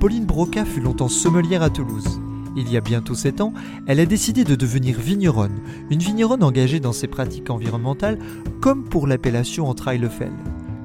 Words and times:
Pauline 0.00 0.24
Broca 0.24 0.64
fut 0.64 0.80
longtemps 0.80 1.10
sommelière 1.10 1.62
à 1.62 1.68
Toulouse. 1.68 2.22
Il 2.56 2.72
y 2.72 2.78
a 2.78 2.80
bientôt 2.80 3.14
7 3.14 3.42
ans, 3.42 3.52
elle 3.86 4.00
a 4.00 4.06
décidé 4.06 4.44
de 4.44 4.54
devenir 4.54 4.98
vigneronne, 4.98 5.60
une 5.90 5.98
vigneronne 5.98 6.42
engagée 6.42 6.80
dans 6.80 6.94
ses 6.94 7.06
pratiques 7.06 7.50
environnementales 7.50 8.18
comme 8.62 8.88
pour 8.88 9.06
l'appellation 9.06 9.68
Entraille-le-Fel, 9.68 10.32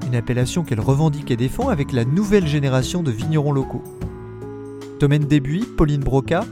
une 0.06 0.16
appellation 0.16 0.64
qu'elle 0.64 0.80
revendique 0.80 1.30
et 1.30 1.36
défend 1.36 1.70
avec 1.70 1.92
la 1.92 2.04
nouvelle 2.04 2.46
génération 2.46 3.02
de 3.02 3.10
vignerons 3.10 3.52
locaux. 3.52 3.82
Domaine 5.00 5.24
Débuis, 5.24 5.64
Pauline 5.64 6.02
Broca, 6.02 6.44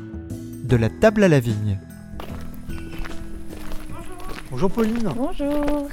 de 0.65 0.77
la 0.77 0.89
table 0.89 1.23
à 1.23 1.29
la 1.29 1.41
vigne. 1.41 1.79
Bonjour 4.51 4.71
Pauline. 4.71 5.11
Bonjour. 5.15 5.89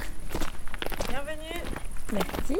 Bienvenue. 1.10 1.60
Merci. 2.14 2.56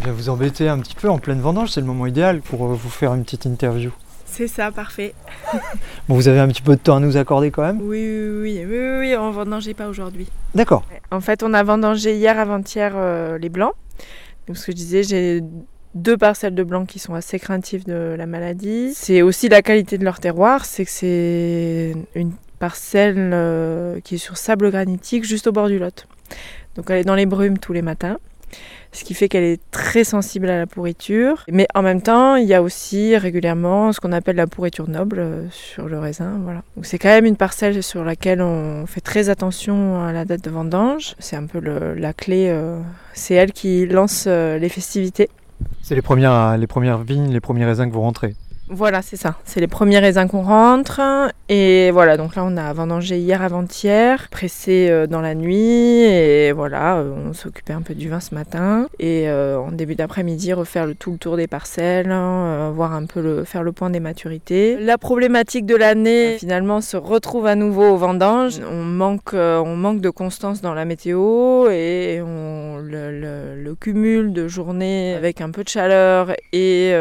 Je 0.00 0.06
vais 0.06 0.12
vous 0.12 0.28
embêter 0.28 0.68
un 0.68 0.78
petit 0.78 0.94
peu 0.94 1.08
en 1.08 1.18
pleine 1.18 1.40
vendange, 1.40 1.70
c'est 1.70 1.80
le 1.80 1.86
moment 1.86 2.06
idéal 2.06 2.40
pour 2.40 2.64
euh, 2.64 2.74
vous 2.74 2.90
faire 2.90 3.14
une 3.14 3.24
petite 3.24 3.46
interview. 3.46 3.92
C'est 4.26 4.48
ça, 4.48 4.72
parfait. 4.72 5.14
Bon, 6.08 6.14
vous 6.14 6.26
avez 6.26 6.40
un 6.40 6.48
petit 6.48 6.62
peu 6.62 6.74
de 6.74 6.80
temps 6.80 6.96
à 6.96 7.00
nous 7.00 7.16
accorder 7.16 7.50
quand 7.50 7.62
même? 7.62 7.80
Oui, 7.82 8.00
oui, 8.40 8.64
oui, 8.64 8.78
oui, 8.78 8.98
oui, 8.98 9.16
on 9.16 9.30
vendangeait 9.30 9.74
pas 9.74 9.88
aujourd'hui. 9.88 10.26
D'accord. 10.54 10.84
En 11.10 11.20
fait, 11.20 11.42
on 11.42 11.52
a 11.54 11.62
vendangé 11.62 12.16
hier 12.16 12.38
avant-hier 12.38 12.92
euh, 12.96 13.38
les 13.38 13.50
blancs. 13.50 13.74
Donc, 14.48 14.56
ce 14.56 14.66
que 14.66 14.72
je 14.72 14.76
disais, 14.76 15.02
j'ai 15.02 15.42
deux 15.94 16.16
parcelles 16.16 16.54
de 16.54 16.64
blancs 16.64 16.88
qui 16.88 16.98
sont 16.98 17.14
assez 17.14 17.38
craintifs 17.38 17.84
de 17.84 18.14
la 18.16 18.26
maladie. 18.26 18.92
C'est 18.94 19.22
aussi 19.22 19.48
la 19.48 19.62
qualité 19.62 19.98
de 19.98 20.04
leur 20.04 20.18
terroir, 20.18 20.64
c'est 20.64 20.84
que 20.84 20.90
c'est 20.90 21.94
une 22.14 22.32
parcelle 22.58 23.30
euh, 23.34 24.00
qui 24.00 24.14
est 24.14 24.18
sur 24.18 24.36
sable 24.38 24.70
granitique 24.70 25.24
juste 25.24 25.46
au 25.46 25.52
bord 25.52 25.68
du 25.68 25.78
Lot. 25.78 26.06
Donc, 26.74 26.90
elle 26.90 26.98
est 26.98 27.04
dans 27.04 27.14
les 27.14 27.26
brumes 27.26 27.58
tous 27.58 27.74
les 27.74 27.82
matins 27.82 28.16
ce 28.92 29.04
qui 29.04 29.14
fait 29.14 29.28
qu'elle 29.28 29.44
est 29.44 29.60
très 29.70 30.04
sensible 30.04 30.48
à 30.48 30.58
la 30.58 30.66
pourriture. 30.66 31.44
Mais 31.50 31.66
en 31.74 31.82
même 31.82 32.02
temps, 32.02 32.36
il 32.36 32.46
y 32.46 32.54
a 32.54 32.62
aussi 32.62 33.16
régulièrement 33.16 33.92
ce 33.92 34.00
qu'on 34.00 34.12
appelle 34.12 34.36
la 34.36 34.46
pourriture 34.46 34.88
noble 34.88 35.18
euh, 35.18 35.46
sur 35.50 35.88
le 35.88 35.98
raisin. 35.98 36.38
Voilà. 36.42 36.62
C'est 36.82 36.98
quand 36.98 37.08
même 37.08 37.24
une 37.24 37.36
parcelle 37.36 37.82
sur 37.82 38.04
laquelle 38.04 38.42
on 38.42 38.86
fait 38.86 39.00
très 39.00 39.28
attention 39.30 40.04
à 40.04 40.12
la 40.12 40.24
date 40.24 40.44
de 40.44 40.50
vendange. 40.50 41.14
C'est 41.18 41.36
un 41.36 41.46
peu 41.46 41.58
le, 41.58 41.94
la 41.94 42.12
clé. 42.12 42.48
Euh, 42.50 42.80
c'est 43.14 43.34
elle 43.34 43.52
qui 43.52 43.86
lance 43.86 44.24
euh, 44.26 44.58
les 44.58 44.68
festivités. 44.68 45.30
C'est 45.82 45.94
les 45.94 46.02
premières, 46.02 46.58
les 46.58 46.66
premières 46.66 46.98
vignes, 46.98 47.32
les 47.32 47.40
premiers 47.40 47.64
raisins 47.64 47.88
que 47.88 47.94
vous 47.94 48.00
rentrez. 48.00 48.34
Voilà, 48.74 49.02
c'est 49.02 49.18
ça. 49.18 49.34
C'est 49.44 49.60
les 49.60 49.66
premiers 49.66 49.98
raisins 49.98 50.26
qu'on 50.26 50.40
rentre. 50.40 51.02
Et 51.50 51.90
voilà, 51.90 52.16
donc 52.16 52.36
là, 52.36 52.44
on 52.46 52.56
a 52.56 52.72
vendangé 52.72 53.18
hier 53.18 53.42
avant-hier, 53.42 54.28
pressé 54.30 54.88
euh, 54.88 55.06
dans 55.06 55.20
la 55.20 55.34
nuit. 55.34 56.00
Et 56.00 56.52
voilà, 56.52 56.96
euh, 56.96 57.12
on 57.28 57.34
s'occupait 57.34 57.74
un 57.74 57.82
peu 57.82 57.94
du 57.94 58.08
vin 58.08 58.20
ce 58.20 58.34
matin. 58.34 58.88
Et 58.98 59.28
euh, 59.28 59.58
en 59.58 59.72
début 59.72 59.94
d'après-midi, 59.94 60.54
refaire 60.54 60.86
le, 60.86 60.94
tout 60.94 61.10
le 61.12 61.18
tour 61.18 61.36
des 61.36 61.48
parcelles, 61.48 62.10
hein, 62.10 62.70
voir 62.70 62.94
un 62.94 63.04
peu 63.04 63.20
le, 63.20 63.44
faire 63.44 63.62
le 63.62 63.72
point 63.72 63.90
des 63.90 64.00
maturités. 64.00 64.78
La 64.78 64.96
problématique 64.96 65.66
de 65.66 65.76
l'année, 65.76 66.38
finalement, 66.38 66.80
se 66.80 66.96
retrouve 66.96 67.44
à 67.44 67.56
nouveau 67.56 67.90
aux 67.90 67.98
vendanges. 67.98 68.58
On 68.66 68.84
manque, 68.84 69.34
on 69.34 69.76
manque 69.76 70.00
de 70.00 70.10
constance 70.10 70.62
dans 70.62 70.72
la 70.72 70.86
météo 70.86 71.68
et 71.68 72.22
on, 72.24 72.78
le, 72.78 73.60
le 73.62 73.74
cumul 73.74 74.32
de 74.32 74.48
journées 74.48 75.14
avec 75.14 75.42
un 75.42 75.50
peu 75.50 75.62
de 75.62 75.68
chaleur 75.68 76.32
et 76.54 76.94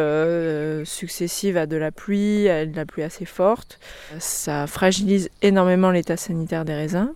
successives 0.84 1.61
de 1.66 1.78
la 1.78 1.92
pluie, 1.92 2.50
à 2.50 2.66
de 2.66 2.76
la 2.76 2.86
pluie 2.86 3.04
assez 3.04 3.26
forte. 3.26 3.80
Ça 4.20 4.68
fragilise 4.68 5.30
énormément 5.42 5.92
l'état 5.92 6.18
sanitaire 6.18 6.66
des 6.66 6.74
raisins. 6.74 7.14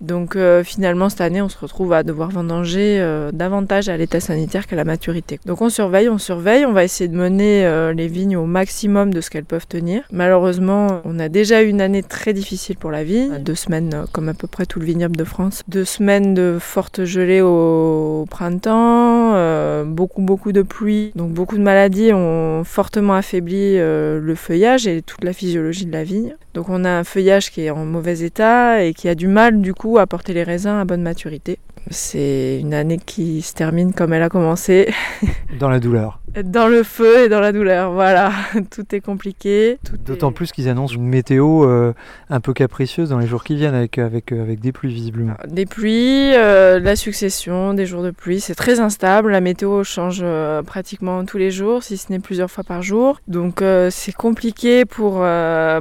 Donc 0.00 0.36
euh, 0.36 0.62
finalement 0.62 1.08
cette 1.08 1.20
année 1.20 1.42
on 1.42 1.48
se 1.48 1.58
retrouve 1.58 1.92
à 1.92 2.04
devoir 2.04 2.30
vendanger 2.30 2.98
euh, 3.00 3.32
davantage 3.32 3.88
à 3.88 3.96
l'état 3.96 4.20
sanitaire 4.20 4.66
qu'à 4.68 4.76
la 4.76 4.84
maturité. 4.84 5.40
Donc 5.44 5.60
on 5.60 5.70
surveille, 5.70 6.08
on 6.08 6.18
surveille, 6.18 6.64
on 6.64 6.72
va 6.72 6.84
essayer 6.84 7.08
de 7.08 7.16
mener 7.16 7.66
euh, 7.66 7.92
les 7.92 8.06
vignes 8.06 8.36
au 8.36 8.46
maximum 8.46 9.12
de 9.12 9.20
ce 9.20 9.28
qu'elles 9.28 9.44
peuvent 9.44 9.66
tenir. 9.66 10.02
Malheureusement 10.12 11.00
on 11.04 11.18
a 11.18 11.28
déjà 11.28 11.62
eu 11.62 11.68
une 11.68 11.80
année 11.80 12.04
très 12.04 12.32
difficile 12.32 12.76
pour 12.76 12.92
la 12.92 13.02
vigne, 13.02 13.38
deux 13.38 13.56
semaines 13.56 14.04
comme 14.12 14.28
à 14.28 14.34
peu 14.34 14.46
près 14.46 14.66
tout 14.66 14.78
le 14.78 14.86
vignoble 14.86 15.16
de 15.16 15.24
France, 15.24 15.64
deux 15.66 15.84
semaines 15.84 16.32
de 16.32 16.58
fortes 16.60 17.04
gelées 17.04 17.40
au, 17.40 18.24
printemps, 18.30 19.17
beaucoup 19.84 20.22
beaucoup 20.22 20.52
de 20.52 20.62
pluie, 20.62 21.12
donc 21.14 21.32
beaucoup 21.32 21.56
de 21.56 21.62
maladies 21.62 22.12
ont 22.12 22.62
fortement 22.64 23.14
affaibli 23.14 23.76
le 23.76 24.34
feuillage 24.36 24.86
et 24.86 25.02
toute 25.02 25.24
la 25.24 25.32
physiologie 25.32 25.86
de 25.86 25.92
la 25.92 26.04
vigne. 26.04 26.34
Donc 26.54 26.68
on 26.68 26.84
a 26.84 26.90
un 26.90 27.04
feuillage 27.04 27.50
qui 27.50 27.62
est 27.62 27.70
en 27.70 27.84
mauvais 27.84 28.20
état 28.20 28.84
et 28.84 28.94
qui 28.94 29.08
a 29.08 29.14
du 29.14 29.28
mal 29.28 29.60
du 29.60 29.74
coup 29.74 29.98
à 29.98 30.06
porter 30.06 30.32
les 30.32 30.42
raisins 30.42 30.78
à 30.80 30.84
bonne 30.84 31.02
maturité. 31.02 31.58
C'est 31.90 32.58
une 32.60 32.74
année 32.74 32.98
qui 32.98 33.40
se 33.42 33.54
termine 33.54 33.92
comme 33.92 34.12
elle 34.12 34.22
a 34.22 34.28
commencé. 34.28 34.92
Dans 35.58 35.70
la 35.70 35.80
douleur. 35.80 36.17
Dans 36.44 36.68
le 36.68 36.82
feu 36.82 37.24
et 37.24 37.28
dans 37.28 37.40
la 37.40 37.52
douleur, 37.52 37.92
voilà. 37.92 38.30
Tout 38.70 38.94
est 38.94 39.00
compliqué. 39.00 39.78
D'autant 40.06 40.30
plus 40.30 40.52
qu'ils 40.52 40.68
annoncent 40.68 40.94
une 40.94 41.06
météo 41.06 41.64
euh, 41.64 41.92
un 42.30 42.40
peu 42.40 42.52
capricieuse 42.52 43.08
dans 43.08 43.18
les 43.18 43.26
jours 43.26 43.44
qui 43.44 43.56
viennent 43.56 43.74
avec, 43.74 43.98
avec, 43.98 44.32
euh, 44.32 44.42
avec 44.42 44.60
des 44.60 44.72
pluies 44.72 44.92
visiblement. 44.92 45.34
Des 45.48 45.66
pluies, 45.66 46.32
euh, 46.34 46.78
la 46.78 46.96
succession, 46.96 47.74
des 47.74 47.86
jours 47.86 48.02
de 48.02 48.10
pluie. 48.10 48.40
C'est 48.40 48.54
très 48.54 48.78
instable. 48.78 49.32
La 49.32 49.40
météo 49.40 49.82
change 49.84 50.24
pratiquement 50.66 51.24
tous 51.24 51.38
les 51.38 51.50
jours, 51.50 51.82
si 51.82 51.96
ce 51.96 52.12
n'est 52.12 52.18
plusieurs 52.18 52.50
fois 52.50 52.64
par 52.64 52.82
jour. 52.82 53.20
Donc 53.26 53.62
c'est 53.90 54.14
compliqué 54.14 54.84
pour, 54.84 55.24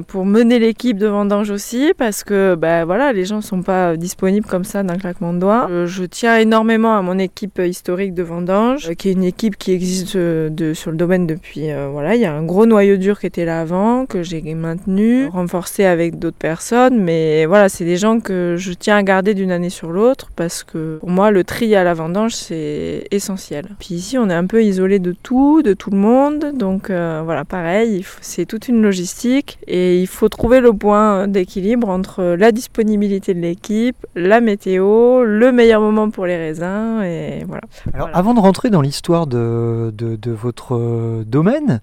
pour 0.08 0.26
mener 0.26 0.60
l'équipe 0.60 0.98
de 0.98 1.08
vendange 1.08 1.52
aussi 1.52 1.94
parce 1.98 2.24
que 2.24 2.56
bah, 2.56 2.86
voilà, 2.86 3.14
les 3.14 3.26
gens 3.26 3.38
ne 3.38 3.42
sont 3.42 3.62
pas 3.62 3.98
disponibles 3.98 4.48
comme 4.48 4.64
ça 4.64 4.84
d'un 4.84 4.98
claquement 4.98 5.34
de 5.34 5.40
doigts. 5.40 5.68
je 5.86 6.04
tiens 6.04 6.38
énormément 6.38 6.98
à 6.98 7.02
mon 7.02 7.18
équipe 7.20 7.60
historique 7.60 8.14
de 8.14 8.24
vendange, 8.24 8.94
qui 8.96 9.10
est 9.10 9.14
une 9.14 9.24
équipe 9.24 9.58
qui 9.58 9.72
existe 9.72 10.18
de, 10.50 10.74
sur 10.74 10.92
le 10.92 10.98
domaine 10.98 11.28
depuis. 11.28 11.72
Euh, 11.72 11.90
voilà, 11.92 12.16
il 12.16 12.22
y 12.22 12.26
a 12.26 12.34
un 12.34 12.44
gros 12.44 12.66
noyau 12.66 12.98
dur 12.98 13.20
qui 13.20 13.28
était 13.28 13.46
là 13.46 13.62
avant, 13.62 14.06
que 14.06 14.24
j'ai 14.24 14.42
maintenu, 14.54 15.28
renforcé 15.28 15.86
avec 15.86 16.20
d'autres 16.20 16.38
personnes. 16.38 17.02
Mais 17.02 17.46
voilà, 17.46 17.70
c'est 17.70 17.86
des 17.86 17.98
gens 17.98 18.20
que 18.20 18.56
je 18.58 18.74
tiens 18.74 18.98
à 18.98 19.04
garder 19.04 19.34
d'une 19.34 19.52
année 19.52 19.70
sur 19.70 19.92
l'autre 19.92 20.30
parce 20.36 20.64
que 20.64 20.98
pour 21.00 21.10
moi, 21.10 21.32
le 21.32 21.44
tri 21.44 21.76
à 21.76 21.84
la 21.84 21.94
vendange, 21.94 22.34
c'est 22.34 23.06
essentiel. 23.12 23.66
Puis 23.80 23.96
ici, 23.96 24.18
on 24.18 24.30
est 24.30 24.34
un 24.34 24.46
peu 24.46 24.64
isolé 24.64 25.00
de 25.00 25.12
tout, 25.12 25.62
de 25.62 25.74
tout 25.74 25.90
le 25.92 25.98
monde. 25.98 26.54
Donc 26.56 26.90
euh, 26.90 27.22
voilà, 27.24 27.46
pareil, 27.46 28.06
c'est 28.22 28.46
toute 28.46 28.68
une 28.68 28.82
logistique 28.82 29.60
et 29.68 30.00
il 30.00 30.08
faut 30.08 30.30
trouver 30.30 30.60
le 30.60 30.74
point 30.74 31.28
d'équilibre 31.28 31.90
entre 31.90 32.24
la 32.24 32.52
disponibilité 32.52 33.34
de 33.34 33.40
l'équipe, 33.40 33.98
la 34.16 34.42
météo, 34.42 35.24
le 35.24 35.52
meilleur 35.52 35.82
moment 35.82 36.10
pour 36.10 36.26
les 36.26 36.38
raisins 36.38 37.02
et 37.04 37.44
voilà. 37.48 37.62
Alors 37.94 38.10
avant 38.14 38.34
de 38.34 38.40
rentrer 38.40 38.70
dans 38.70 38.82
l'histoire 38.82 39.28
de, 39.28 39.94
de, 39.96 40.16
de 40.16 40.27
votre 40.32 40.76
euh, 40.76 41.24
domaine. 41.26 41.82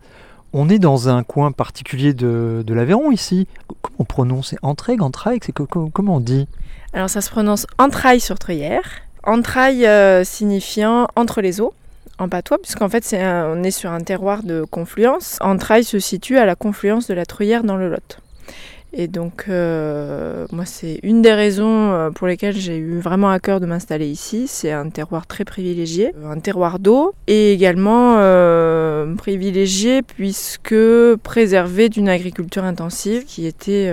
On 0.53 0.69
est 0.69 0.79
dans 0.79 1.09
un 1.09 1.23
coin 1.23 1.53
particulier 1.53 2.15
de, 2.15 2.63
de 2.65 2.75
l'Aveyron 2.75 3.11
ici. 3.11 3.49
Comment 3.83 3.97
on 3.99 4.05
prononce? 4.05 4.55
Entraille, 4.63 5.01
entraille 5.01 5.41
c'est 5.43 5.53
Comment 5.53 6.17
on 6.17 6.21
dit? 6.21 6.47
Alors 6.93 7.11
ça 7.11 7.21
se 7.21 7.31
prononce 7.31 7.67
entraille 7.79 8.21
sur 8.21 8.39
treuillère. 8.39 8.85
Entraille 9.25 9.87
euh, 9.87 10.23
signifiant 10.23 11.09
entre 11.17 11.41
les 11.41 11.61
eaux 11.61 11.75
en 12.19 12.29
patois, 12.29 12.59
puisqu'en 12.59 12.89
fait 12.89 13.05
c'est 13.05 13.25
on 13.27 13.63
est 13.65 13.73
sur 13.73 13.91
un 13.91 14.01
terroir 14.01 14.45
de 14.45 14.65
confluence. 14.71 15.39
Entraille 15.41 15.85
se 15.85 15.99
situe 15.99 16.39
à 16.39 16.47
la 16.47 16.55
confluence 16.55 17.09
de 17.09 17.15
la 17.15 17.27
Truyère 17.27 17.65
dans 17.65 17.77
le 17.77 17.91
Lot. 17.91 18.19
Et 18.97 19.09
donc, 19.09 19.47
euh, 19.49 20.47
moi, 20.53 20.65
c'est 20.65 21.01
une 21.03 21.21
des 21.21 21.33
raisons 21.33 21.93
euh, 21.93 22.11
pour 22.11 22.29
lesquelles 22.29 22.57
j'ai 22.57 22.77
eu 22.77 23.01
vraiment 23.01 23.29
à 23.29 23.41
cœur 23.41 23.59
de 23.59 23.67
m'installer 23.67 24.07
ici. 24.07 24.47
C'est 24.47 24.71
un 24.71 24.89
terroir 24.89 25.27
très 25.27 25.45
privilégié, 25.45 26.13
un 26.25 26.39
terroir 26.39 26.79
d'eau, 26.79 27.13
et 27.27 27.53
également 27.53 28.15
euh, 28.19 29.13
privilégié 29.17 30.03
puisque 30.03 30.77
préservé 31.25 31.89
d'une 31.89 32.09
agriculture 32.09 32.63
intensive 32.63 33.25
qui 33.25 33.47
était 33.47 33.93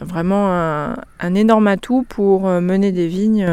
vraiment 0.00 0.50
un, 0.50 1.34
énorme 1.34 1.66
atout 1.66 2.04
pour 2.06 2.42
mener 2.42 2.92
des 2.92 3.08
vignes 3.08 3.46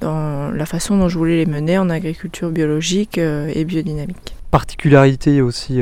dans 0.00 0.50
la 0.50 0.66
façon 0.66 0.98
dont 0.98 1.08
je 1.08 1.16
voulais 1.16 1.36
les 1.36 1.46
mener 1.46 1.78
en 1.78 1.88
agriculture 1.88 2.50
biologique 2.50 3.16
et 3.18 3.64
biodynamique. 3.64 4.36
Particularité 4.50 5.40
aussi 5.40 5.80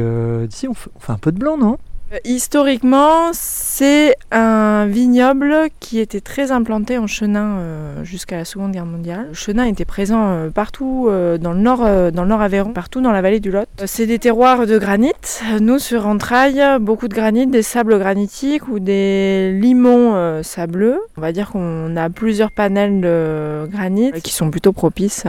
d'ici, 0.49 0.69
on 0.69 0.75
fait 0.75 0.91
un 1.09 1.19
peu 1.19 1.33
de 1.33 1.39
blanc, 1.39 1.59
non? 1.59 1.79
Euh, 1.94 1.94
Historiquement, 2.25 3.31
c'est 3.33 4.15
un 4.31 4.87
vignoble 4.87 5.69
qui 5.81 5.99
était 5.99 6.21
très 6.21 6.53
implanté 6.53 6.97
en 6.99 7.07
Chenin 7.07 7.57
euh, 7.59 8.05
jusqu'à 8.05 8.37
la 8.37 8.45
Seconde 8.45 8.73
Guerre 8.73 8.87
mondiale. 8.87 9.27
Le 9.29 9.35
Chenin 9.35 9.65
était 9.65 9.85
présent 9.85 10.29
euh, 10.29 10.51
partout 10.51 11.07
euh, 11.09 11.39
dans 11.39 11.53
le 11.53 11.59
nord, 11.59 11.85
euh, 11.85 12.11
dans 12.11 12.23
le 12.23 12.29
nord 12.29 12.41
Aveyron, 12.41 12.73
partout 12.73 13.01
dans 13.01 13.11
la 13.11 13.23
vallée 13.23 13.41
du 13.41 13.51
Lot. 13.51 13.67
Euh, 13.81 13.85
C'est 13.87 14.07
des 14.07 14.19
terroirs 14.19 14.67
de 14.67 14.79
granit. 14.79 15.13
Nous, 15.61 15.79
sur 15.79 16.07
Entrailles, 16.07 16.63
beaucoup 16.81 17.09
de 17.09 17.15
granit, 17.15 17.47
des 17.47 17.63
sables 17.63 17.99
granitiques 17.99 18.69
ou 18.69 18.79
des 18.79 19.53
limons 19.61 20.15
euh, 20.15 20.43
sableux. 20.43 21.01
On 21.17 21.21
va 21.21 21.33
dire 21.33 21.51
qu'on 21.51 21.97
a 21.97 22.11
plusieurs 22.11 22.53
panels 22.53 23.01
de 23.01 23.67
granit 23.73 24.13
qui 24.23 24.33
sont 24.33 24.51
plutôt 24.51 24.73
propices 24.73 25.25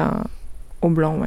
au 0.82 0.90
blanc. 0.90 1.18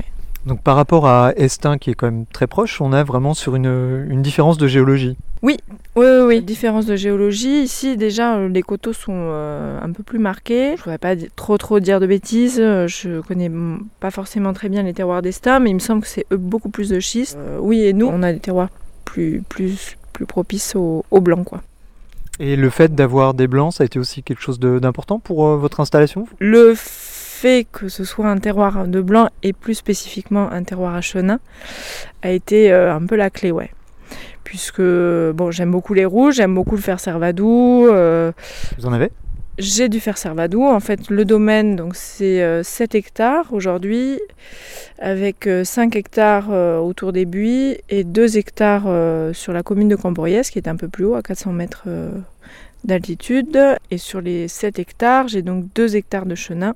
Donc 0.47 0.63
par 0.63 0.77
rapport 0.77 1.07
à 1.07 1.33
Estin, 1.37 1.79
qui 1.79 1.91
est 1.91 1.95
quand 1.95 2.07
même 2.07 2.25
très 2.33 2.47
proche, 2.47 2.81
on 2.81 2.93
est 2.93 3.03
vraiment 3.03 3.35
sur 3.35 3.57
une 3.57 4.23
différence 4.23 4.57
de 4.57 4.67
géologie. 4.67 5.17
Oui, 5.43 5.57
oui, 5.95 6.07
oui. 6.27 6.43
Différence 6.43 6.87
de 6.87 6.97
géologie. 6.97 7.63
Ici, 7.63 7.97
déjà, 7.97 8.37
euh, 8.37 8.49
les 8.49 8.63
coteaux 8.63 8.93
sont 8.93 9.13
euh, 9.15 9.79
un 9.81 9.93
peu 9.93 10.03
plus 10.03 10.19
marqués. 10.19 10.71
Je 10.71 10.73
ne 10.73 10.77
voudrais 10.79 10.99
pas 10.99 11.15
trop, 11.37 11.57
trop 11.59 11.79
dire 11.81 12.01
de 12.01 12.07
bêtises. 12.07 12.59
Euh, 12.61 12.87
Je 12.89 13.21
connais 13.21 13.51
pas 14.01 14.11
forcément 14.11 14.53
très 14.53 14.69
bien 14.69 14.83
les 14.83 14.95
terroirs 14.95 15.23
d'Estaing, 15.23 15.61
mais 15.61 15.71
il 15.71 15.75
me 15.75 15.79
semble 15.81 16.03
que 16.03 16.09
c'est 16.09 16.27
eux 16.33 16.37
beaucoup 16.37 16.71
plus 16.71 16.89
de 16.89 16.99
schiste. 17.01 17.37
Euh, 17.39 17.59
oui, 17.61 17.81
et 17.83 17.93
nous, 17.93 18.07
on 18.07 18.23
a 18.23 18.33
des 18.33 18.41
terroirs 18.41 18.71
plus, 19.05 19.43
plus, 19.49 19.97
plus 20.13 20.27
propices 20.27 20.75
au, 20.75 21.05
au 21.11 21.21
blanc, 21.21 21.45
quoi. 21.45 21.63
Et 22.41 22.55
le 22.57 22.71
fait 22.71 22.95
d'avoir 22.95 23.35
des 23.35 23.49
blancs, 23.49 23.75
ça 23.75 23.83
a 23.83 23.87
été 23.87 23.99
aussi 23.99 24.23
quelque 24.23 24.41
chose 24.43 24.59
de- 24.61 24.79
d'important 24.79 25.19
pour 25.19 25.47
euh, 25.47 25.57
votre 25.57 25.81
installation 25.81 26.27
Le 26.39 26.75
fait 26.77 27.67
que 27.71 27.89
ce 27.89 28.05
soit 28.05 28.27
un 28.29 28.39
terroir 28.39 28.87
de 28.89 29.01
blanc 29.01 29.29
et 29.43 29.53
plus 29.53 29.75
spécifiquement 29.75 30.51
un 30.51 30.63
terroir 30.65 30.95
à 30.95 31.01
chenin 31.01 31.39
a 32.23 32.31
été 32.31 32.73
euh, 32.73 32.95
un 32.95 33.05
peu 33.07 33.15
la 33.17 33.31
clé, 33.31 33.51
ouais. 33.53 33.71
Puisque 34.49 34.81
bon, 34.81 35.51
j'aime 35.51 35.71
beaucoup 35.71 35.93
les 35.93 36.07
rouges, 36.07 36.37
j'aime 36.37 36.55
beaucoup 36.55 36.75
le 36.75 36.81
fer 36.81 36.99
servadou. 37.01 37.87
euh, 37.87 38.33
Vous 38.79 38.87
en 38.87 38.95
avez? 38.95 39.11
J'ai 39.59 39.91
dû 39.91 40.01
faire 40.01 40.17
Servadou. 40.17 40.63
En 40.65 40.81
fait, 40.81 41.11
le 41.11 41.25
domaine, 41.27 41.77
donc 41.77 41.97
c'est 41.97 42.43
euh, 42.43 42.63
7 42.63 42.95
hectares 42.95 43.53
aujourd'hui, 43.53 44.21
avec 45.01 45.47
euh, 45.47 45.65
5 45.65 45.97
hectares 45.97 46.47
euh, 46.51 46.79
autour 46.79 47.13
des 47.13 47.27
buis 47.27 47.77
et 47.91 48.05
2 48.05 48.39
hectares 48.39 48.85
euh, 48.87 49.35
sur 49.35 49.53
la 49.53 49.63
commune 49.63 49.89
de 49.89 49.97
Camboriès, 49.97 50.49
qui 50.51 50.59
est 50.59 50.69
un 50.69 50.77
peu 50.77 50.89
plus 50.89 51.05
haut, 51.05 51.15
à 51.17 51.23
400 51.23 51.53
mètres 51.53 51.83
euh, 51.89 52.13
d'altitude. 52.85 53.59
Et 53.91 53.99
sur 53.99 54.23
les 54.23 54.49
7 54.49 54.79
hectares, 54.79 55.29
j'ai 55.29 55.43
donc 55.43 55.67
2 55.75 55.97
hectares 55.97 56.25
de 56.27 56.37
chenin 56.37 56.75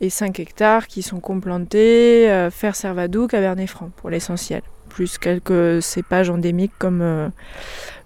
et 0.00 0.10
5 0.10 0.40
hectares 0.40 0.86
qui 0.88 1.02
sont 1.02 1.20
complantés 1.20 2.30
euh, 2.30 2.50
fer 2.50 2.74
Servadou, 2.74 3.28
Cabernet 3.28 3.68
Franc 3.68 3.90
pour 3.96 4.08
l'essentiel. 4.10 4.62
Plus 4.90 5.18
quelques 5.18 5.80
cépages 5.82 6.28
endémiques 6.30 6.72
comme 6.78 7.00
euh, 7.00 7.28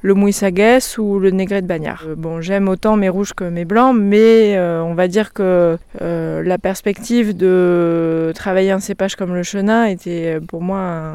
le 0.02 0.14
Mouissaguès 0.14 0.98
ou 0.98 1.18
le 1.18 1.30
Négret 1.30 1.62
de 1.62 1.66
Bagnard. 1.66 2.04
Euh, 2.06 2.14
bon, 2.14 2.40
j'aime 2.40 2.68
autant 2.68 2.96
mes 2.96 3.08
rouges 3.08 3.32
que 3.32 3.44
mes 3.44 3.64
blancs, 3.64 3.96
mais 3.98 4.56
euh, 4.56 4.82
on 4.82 4.94
va 4.94 5.08
dire 5.08 5.32
que 5.32 5.78
la 6.00 6.58
perspective 6.58 7.36
de 7.36 8.32
travailler 8.34 8.70
un 8.70 8.80
cépage 8.80 9.16
comme 9.16 9.34
le 9.34 9.42
chenin 9.42 9.86
était 9.86 10.38
pour 10.46 10.62
moi 10.62 11.12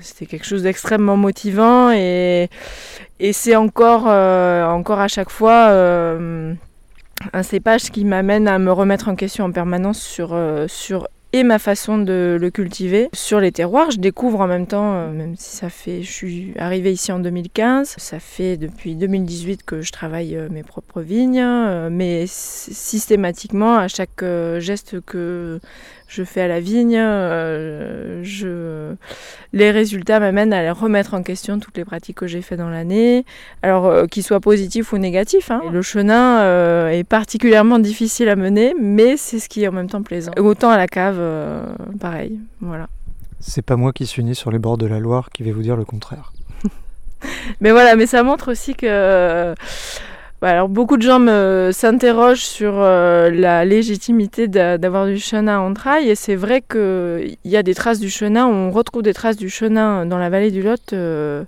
c'était 0.00 0.26
quelque 0.26 0.44
chose 0.44 0.62
d'extrêmement 0.62 1.16
motivant 1.16 1.90
et, 1.90 2.50
et 3.20 3.32
c'est 3.32 3.56
encore, 3.56 4.06
encore 4.06 5.00
à 5.00 5.08
chaque 5.08 5.30
fois 5.30 5.70
un 7.32 7.42
cépage 7.42 7.90
qui 7.90 8.04
m'amène 8.04 8.48
à 8.48 8.58
me 8.58 8.70
remettre 8.70 9.08
en 9.08 9.14
question 9.14 9.46
en 9.46 9.52
permanence 9.52 10.00
sur, 10.00 10.38
sur 10.68 11.08
et 11.34 11.42
ma 11.42 11.58
façon 11.58 11.98
de 11.98 12.38
le 12.40 12.50
cultiver. 12.50 13.08
Sur 13.12 13.40
les 13.40 13.50
terroirs, 13.50 13.90
je 13.90 13.98
découvre 13.98 14.40
en 14.40 14.46
même 14.46 14.68
temps, 14.68 14.94
euh, 14.94 15.10
même 15.10 15.34
si 15.36 15.56
ça 15.56 15.68
fait, 15.68 16.00
je 16.00 16.12
suis 16.12 16.52
arrivée 16.60 16.92
ici 16.92 17.10
en 17.10 17.18
2015, 17.18 17.96
ça 17.98 18.20
fait 18.20 18.56
depuis 18.56 18.94
2018 18.94 19.64
que 19.64 19.82
je 19.82 19.90
travaille 19.90 20.36
euh, 20.36 20.46
mes 20.48 20.62
propres 20.62 21.00
vignes, 21.00 21.42
euh, 21.42 21.88
mais 21.90 22.26
systématiquement, 22.28 23.76
à 23.76 23.88
chaque 23.88 24.24
geste 24.58 25.00
que 25.00 25.58
je 26.06 26.22
fais 26.22 26.42
à 26.42 26.46
la 26.46 26.60
vigne, 26.60 27.00
les 29.52 29.70
résultats 29.72 30.20
m'amènent 30.20 30.52
à 30.52 30.72
remettre 30.72 31.14
en 31.14 31.24
question 31.24 31.58
toutes 31.58 31.76
les 31.76 31.84
pratiques 31.84 32.18
que 32.18 32.28
j'ai 32.28 32.42
faites 32.42 32.58
dans 32.58 32.68
l'année, 32.68 33.24
alors 33.62 34.06
qu'ils 34.08 34.22
soient 34.22 34.38
positifs 34.38 34.92
ou 34.92 34.98
négatifs. 34.98 35.50
hein. 35.50 35.62
Le 35.72 35.82
chenin 35.82 36.88
est 36.90 37.02
particulièrement 37.02 37.80
difficile 37.80 38.28
à 38.28 38.36
mener, 38.36 38.74
mais 38.80 39.16
c'est 39.16 39.40
ce 39.40 39.48
qui 39.48 39.64
est 39.64 39.68
en 39.68 39.72
même 39.72 39.90
temps 39.90 40.02
plaisant. 40.02 40.30
Autant 40.38 40.70
à 40.70 40.76
la 40.76 40.86
cave, 40.86 41.18
pareil. 42.00 42.38
Voilà. 42.60 42.88
C'est 43.40 43.62
pas 43.62 43.76
moi 43.76 43.92
qui 43.92 44.06
suis 44.06 44.24
né 44.24 44.34
sur 44.34 44.50
les 44.50 44.58
bords 44.58 44.78
de 44.78 44.86
la 44.86 44.98
Loire 45.00 45.30
qui 45.30 45.42
vais 45.42 45.52
vous 45.52 45.62
dire 45.62 45.76
le 45.76 45.84
contraire. 45.84 46.32
Mais 47.60 47.70
voilà, 47.72 47.96
mais 47.96 48.06
ça 48.06 48.22
montre 48.22 48.50
aussi 48.52 48.74
que. 48.74 48.86
euh, 48.88 49.54
bah, 50.42 50.50
alors 50.50 50.68
beaucoup 50.68 50.96
de 50.98 51.02
gens 51.02 51.20
s'interrogent 51.72 52.44
sur 52.44 52.74
euh, 52.76 53.30
la 53.30 53.64
légitimité 53.64 54.46
d'a- 54.46 54.76
d'avoir 54.78 55.06
du 55.06 55.18
chenin 55.18 55.58
en 55.58 55.72
trail 55.72 56.08
et 56.10 56.14
c'est 56.16 56.36
vrai 56.36 56.60
qu'il 56.60 57.36
y 57.44 57.56
a 57.56 57.62
des 57.62 57.74
traces 57.74 57.98
du 58.00 58.10
chenin, 58.10 58.46
on 58.46 58.70
retrouve 58.70 59.02
des 59.02 59.14
traces 59.14 59.36
du 59.38 59.48
chenin 59.48 60.04
dans 60.04 60.18
la 60.18 60.28
vallée 60.28 60.50
du 60.50 60.62
Lot, 60.62 60.92
euh, 60.92 61.44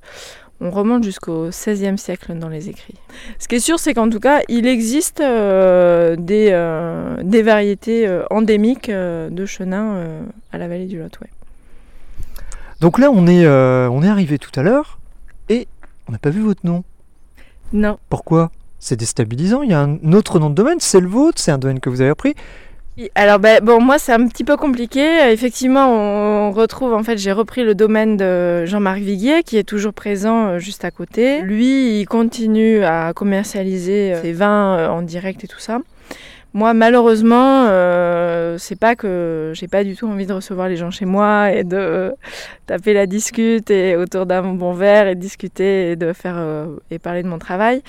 on 0.61 0.71
remonte 0.71 1.05
jusqu'au 1.05 1.49
XVIe 1.49 1.99
siècle 1.99 2.35
dans 2.35 2.49
les 2.49 2.69
écrits. 2.69 2.95
Ce 3.39 3.47
qui 3.47 3.57
est 3.57 3.61
sûr, 3.61 3.79
c'est 3.79 3.95
qu'en 3.95 4.09
tout 4.09 4.21
cas, 4.21 4.41
il 4.49 4.67
existe 4.67 5.21
euh, 5.21 6.17
des, 6.17 6.49
euh, 6.51 7.17
des 7.23 7.43
variétés 7.43 8.07
euh, 8.07 8.25
endémiques 8.31 8.89
euh, 8.89 9.29
de 9.29 9.45
chenin 9.45 9.97
euh, 9.97 10.23
à 10.53 10.59
la 10.59 10.69
vallée 10.69 10.87
du 10.87 10.99
Lot. 10.99 11.19
Ouais. 11.21 11.29
Donc 12.81 12.99
là, 12.99 13.11
on 13.11 13.27
est, 13.27 13.45
euh, 13.45 13.89
on 13.91 14.03
est 14.03 14.09
arrivé 14.09 14.39
tout 14.39 14.59
à 14.59 14.63
l'heure 14.63 14.99
et 15.49 15.69
on 16.09 16.13
n'a 16.13 16.19
pas 16.19 16.31
vu 16.31 16.41
votre 16.41 16.65
nom. 16.65 16.85
Non. 17.73 17.99
Pourquoi? 18.09 18.51
C'est 18.79 18.97
déstabilisant. 18.97 19.63
Il 19.63 19.71
y 19.71 19.75
a 19.75 19.81
un 19.81 20.13
autre 20.13 20.39
nom 20.39 20.51
de 20.51 20.55
domaine, 20.55 20.79
c'est 20.81 21.01
le 21.01 21.09
vôtre, 21.09 21.41
c'est 21.41 21.51
un 21.51 21.59
domaine 21.59 21.81
que 21.81 21.91
vous 21.91 22.01
avez 22.01 22.11
repris. 22.11 22.35
Alors 23.15 23.39
ben, 23.39 23.63
bon 23.63 23.83
moi 23.83 23.99
c'est 23.99 24.13
un 24.13 24.27
petit 24.27 24.43
peu 24.43 24.57
compliqué. 24.57 25.31
Effectivement 25.31 25.91
on 25.91 26.51
retrouve 26.51 26.95
en 26.95 27.03
fait 27.03 27.19
j'ai 27.19 27.33
repris 27.33 27.63
le 27.63 27.75
domaine 27.75 28.17
de 28.17 28.65
Jean-Marc 28.65 29.01
Viguier 29.01 29.43
qui 29.43 29.59
est 29.59 29.65
toujours 29.65 29.93
présent 29.93 30.47
euh, 30.47 30.59
juste 30.59 30.83
à 30.85 30.91
côté. 30.91 31.43
Lui 31.43 32.01
il 32.01 32.07
continue 32.07 32.85
à 32.85 33.13
commercialiser 33.15 34.15
euh, 34.15 34.23
ses 34.23 34.33
vins 34.33 34.79
euh, 34.79 34.89
en 34.89 35.03
direct 35.03 35.45
et 35.45 35.47
tout 35.47 35.59
ça. 35.59 35.81
Moi 36.57 36.73
malheureusement 36.73 37.67
euh, 37.69 38.57
c'est 38.57 38.81
pas 38.81 38.97
que 38.97 39.53
j'ai 39.55 39.69
pas 39.69 39.85
du 39.85 39.95
tout 39.95 40.09
envie 40.09 40.25
de 40.25 40.33
recevoir 40.33 40.71
les 40.71 40.77
gens 40.79 40.91
chez 40.91 41.05
moi 41.05 41.53
et 41.53 41.65
de 41.65 41.77
euh, 41.77 42.11
taper 42.65 42.95
la 42.95 43.05
discute 43.05 43.71
et 43.71 43.95
autour 43.95 44.25
d'un 44.25 44.55
bon 44.55 44.73
verre 44.73 45.07
et 45.07 45.17
discuter 45.17 45.91
et 45.91 45.97
de 45.97 46.15
faire 46.15 46.37
euh, 46.39 46.79
et 46.91 46.99
parler 46.99 47.23
de 47.23 47.29
mon 47.29 47.39
travail. 47.39 47.83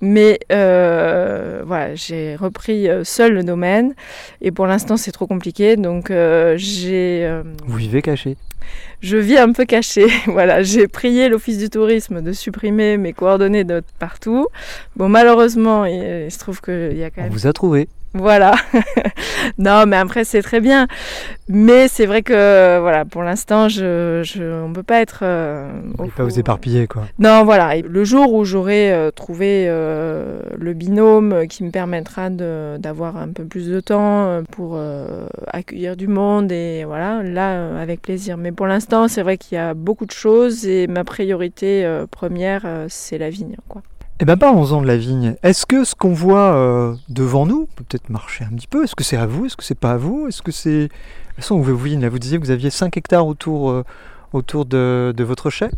Mais 0.00 0.40
euh, 0.50 1.60
voilà 1.66 1.94
j'ai 1.96 2.34
repris 2.34 2.88
seul 3.02 3.34
le 3.34 3.44
domaine. 3.44 3.92
Et 4.40 4.52
pour 4.52 4.66
l'instant, 4.66 4.96
c'est 4.96 5.12
trop 5.12 5.26
compliqué. 5.26 5.76
Donc, 5.76 6.10
j'ai, 6.10 7.42
Vous 7.66 7.76
vivez 7.76 8.00
caché? 8.00 8.38
Je 9.04 9.16
vis 9.18 9.36
un 9.38 9.52
peu 9.52 9.64
cachée. 9.66 10.06
voilà, 10.26 10.62
j'ai 10.62 10.88
prié 10.88 11.28
l'Office 11.28 11.58
du 11.58 11.68
tourisme 11.70 12.22
de 12.22 12.32
supprimer 12.32 12.96
mes 12.96 13.12
coordonnées 13.12 13.64
de 13.64 13.82
partout. 13.98 14.46
Bon, 14.96 15.08
malheureusement, 15.08 15.84
il, 15.84 16.24
il 16.26 16.30
se 16.30 16.38
trouve 16.38 16.60
qu'il 16.60 16.96
y 16.96 17.04
a 17.04 17.10
quand 17.10 17.20
On 17.20 17.24
même. 17.24 17.32
vous 17.32 17.46
a 17.46 17.52
trouvé. 17.52 17.88
Voilà. 18.16 18.54
non, 19.58 19.86
mais 19.88 19.96
après, 19.96 20.22
c'est 20.22 20.40
très 20.40 20.60
bien. 20.60 20.86
Mais 21.48 21.88
c'est 21.88 22.06
vrai 22.06 22.22
que, 22.22 22.78
voilà, 22.78 23.04
pour 23.04 23.24
l'instant, 23.24 23.68
je, 23.68 24.22
je, 24.24 24.62
on 24.64 24.72
peut 24.72 24.84
pas 24.84 25.00
être. 25.00 25.20
euh, 25.22 25.68
au 25.94 26.04
voulez 26.04 26.12
pas 26.16 26.22
vous 26.22 26.38
éparpiller, 26.38 26.86
quoi. 26.86 27.02
Non, 27.18 27.42
voilà. 27.42 27.74
Et 27.74 27.82
le 27.82 28.04
jour 28.04 28.32
où 28.32 28.44
j'aurai 28.44 28.92
euh, 28.92 29.10
trouvé 29.10 29.66
euh, 29.68 30.38
le 30.56 30.72
binôme 30.74 31.48
qui 31.48 31.64
me 31.64 31.70
permettra 31.72 32.30
d'avoir 32.30 33.16
un 33.16 33.30
peu 33.30 33.44
plus 33.44 33.68
de 33.68 33.80
temps 33.80 34.26
euh, 34.28 34.42
pour 34.48 34.78
accueillir 35.48 35.96
du 35.96 36.06
monde, 36.06 36.52
et 36.52 36.84
voilà, 36.84 37.20
là, 37.24 37.76
avec 37.80 38.00
plaisir. 38.00 38.36
Mais 38.36 38.52
pour 38.52 38.68
l'instant, 38.68 38.93
c'est 39.08 39.22
vrai 39.22 39.38
qu'il 39.38 39.56
y 39.56 39.58
a 39.58 39.74
beaucoup 39.74 40.06
de 40.06 40.10
choses 40.10 40.66
et 40.66 40.86
ma 40.86 41.04
priorité 41.04 41.84
euh, 41.84 42.06
première, 42.06 42.62
euh, 42.64 42.86
c'est 42.88 43.18
la 43.18 43.30
vigne, 43.30 43.56
quoi. 43.68 43.82
Eh 44.20 44.24
ben 44.24 44.36
parlons-en 44.36 44.80
de 44.80 44.86
la 44.86 44.96
vigne. 44.96 45.34
Est-ce 45.42 45.66
que 45.66 45.82
ce 45.82 45.94
qu'on 45.96 46.12
voit 46.12 46.54
euh, 46.54 46.94
devant 47.08 47.46
nous, 47.46 47.66
peut 47.74 47.84
peut-être 47.88 48.10
marcher 48.10 48.44
un 48.44 48.54
petit 48.54 48.68
peu, 48.68 48.84
est-ce 48.84 48.94
que 48.94 49.02
c'est 49.02 49.16
à 49.16 49.26
vous, 49.26 49.46
est-ce 49.46 49.56
que 49.56 49.64
c'est 49.64 49.78
pas 49.78 49.92
à 49.92 49.96
vous, 49.96 50.28
est-ce 50.28 50.40
que 50.40 50.52
c'est... 50.52 50.84
De 50.84 50.88
toute 50.88 51.36
façon, 51.36 51.58
là, 51.58 52.08
vous 52.08 52.18
disiez 52.20 52.38
que 52.38 52.44
vous 52.44 52.52
aviez 52.52 52.70
5 52.70 52.96
hectares 52.96 53.26
autour, 53.26 53.82
autour 54.32 54.66
de, 54.66 55.12
de 55.16 55.24
votre 55.24 55.50
chai? 55.50 55.68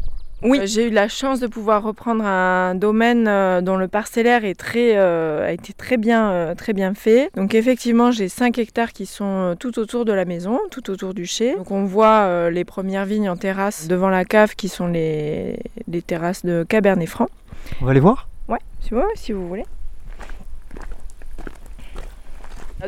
Oui, 0.43 0.61
Euh, 0.61 0.67
j'ai 0.67 0.89
eu 0.89 0.91
la 0.91 1.09
chance 1.09 1.41
de 1.41 1.47
pouvoir 1.47 1.83
reprendre 1.83 2.25
un 2.25 2.75
domaine 2.75 3.27
euh, 3.27 3.61
dont 3.63 3.77
le 3.77 3.89
parcellaire 3.89 4.45
est 4.45 4.55
très, 4.55 4.97
euh, 4.97 5.47
a 5.47 5.53
été 5.53 5.73
très 5.73 5.97
bien, 5.97 6.31
euh, 6.31 6.55
très 6.55 6.73
bien 6.75 6.93
fait. 6.95 7.31
Donc 7.35 7.55
effectivement, 7.55 8.11
j'ai 8.11 8.29
5 8.29 8.59
hectares 8.59 8.93
qui 8.93 9.07
sont 9.07 9.57
tout 9.59 9.79
autour 9.79 10.05
de 10.05 10.13
la 10.13 10.25
maison, 10.27 10.59
tout 10.71 10.91
autour 10.91 11.15
du 11.15 11.25
chai. 11.25 11.55
Donc 11.57 11.71
on 11.71 11.85
voit 11.85 12.25
euh, 12.25 12.51
les 12.51 12.65
premières 12.65 13.07
vignes 13.07 13.31
en 13.31 13.37
terrasse 13.37 13.89
devant 13.89 14.11
la 14.11 14.25
cave 14.25 14.55
qui 14.57 14.69
sont 14.69 14.87
les, 14.89 15.59
les 15.89 16.03
terrasses 16.03 16.45
de 16.45 16.65
Cabernet 16.69 17.09
Franc. 17.09 17.29
On 17.81 17.87
va 17.87 17.93
aller 17.93 18.01
voir? 18.01 18.29
Ouais, 18.49 18.59
si 18.81 18.91
vous, 18.91 19.03
si 19.15 19.33
vous 19.33 19.49
voulez. 19.49 19.65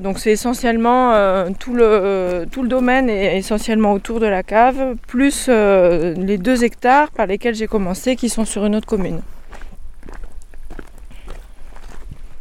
Donc 0.03 0.19
c'est 0.19 0.31
essentiellement 0.33 1.13
euh, 1.15 1.49
tout, 1.59 1.73
le, 1.75 2.45
tout 2.53 2.63
le 2.63 2.69
domaine 2.69 3.09
est 3.09 3.39
essentiellement 3.39 3.93
autour 3.95 4.21
de 4.21 4.27
la 4.27 4.43
cave, 4.43 4.97
plus 5.07 5.47
euh, 5.49 6.13
les 6.15 6.37
deux 6.37 6.63
hectares 6.63 7.11
par 7.11 7.27
lesquels 7.27 7.55
j'ai 7.55 7.67
commencé 7.67 8.15
qui 8.15 8.29
sont 8.29 8.45
sur 8.45 8.67
une 8.67 8.77
autre 8.77 8.87
commune. 8.87 9.21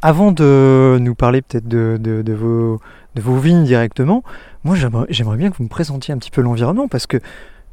Avant 0.01 0.32
de 0.32 0.98
nous 1.01 1.16
parler 1.16 1.42
peut-être 1.42 1.68
de, 1.68 1.98
de- 2.00 2.22
de 2.22 2.34
vos, 2.34 2.80
de 3.16 3.22
vos 3.22 3.38
vignes 3.38 3.63
directement, 3.63 4.24
moi 4.63 4.75
j'aimerais 5.10 5.38
bien 5.38 5.50
que 5.50 5.58
vous 5.58 5.63
me 5.63 5.70
présentiez 5.70 6.13
un 6.13 6.18
petit 6.18 6.32
peu 6.32 6.42
l'environnement 6.42 6.88
parce 6.89 7.08
que 7.08 7.18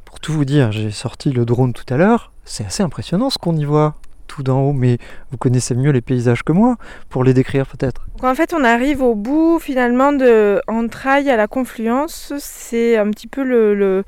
pour 0.04 0.20
tout 0.20 0.32
vous 0.32 0.44
dire, 0.44 0.70
j'ai 0.70 0.92
sorti 0.92 1.30
le 1.32 1.44
drone 1.44 1.72
tout 1.72 1.84
à 1.92 1.96
l'heure, 1.96 2.30
c'est 2.44 2.64
assez 2.64 2.82
impressionnant 2.84 3.28
ce 3.28 3.38
qu'on 3.38 3.56
y 3.56 3.64
voit 3.64 3.94
tout 4.26 4.42
d'en 4.42 4.60
haut, 4.62 4.72
mais 4.72 4.98
vous 5.30 5.36
connaissez 5.38 5.74
mieux 5.74 5.90
les 5.90 6.00
paysages 6.00 6.42
que 6.42 6.52
moi 6.52 6.76
pour 7.08 7.24
les 7.24 7.34
décrire 7.34 7.66
peut-être. 7.66 8.06
En 8.22 8.34
fait 8.34 8.54
on 8.54 8.64
arrive 8.64 9.02
au 9.02 9.14
bout 9.14 9.58
finalement 9.58 10.12
de 10.12 10.60
Entrailles 10.66 11.30
à 11.30 11.36
la 11.36 11.46
confluence. 11.46 12.32
C'est 12.38 12.96
un 12.96 13.10
petit 13.10 13.26
peu 13.26 13.42
le, 13.42 13.74
le, 13.74 14.04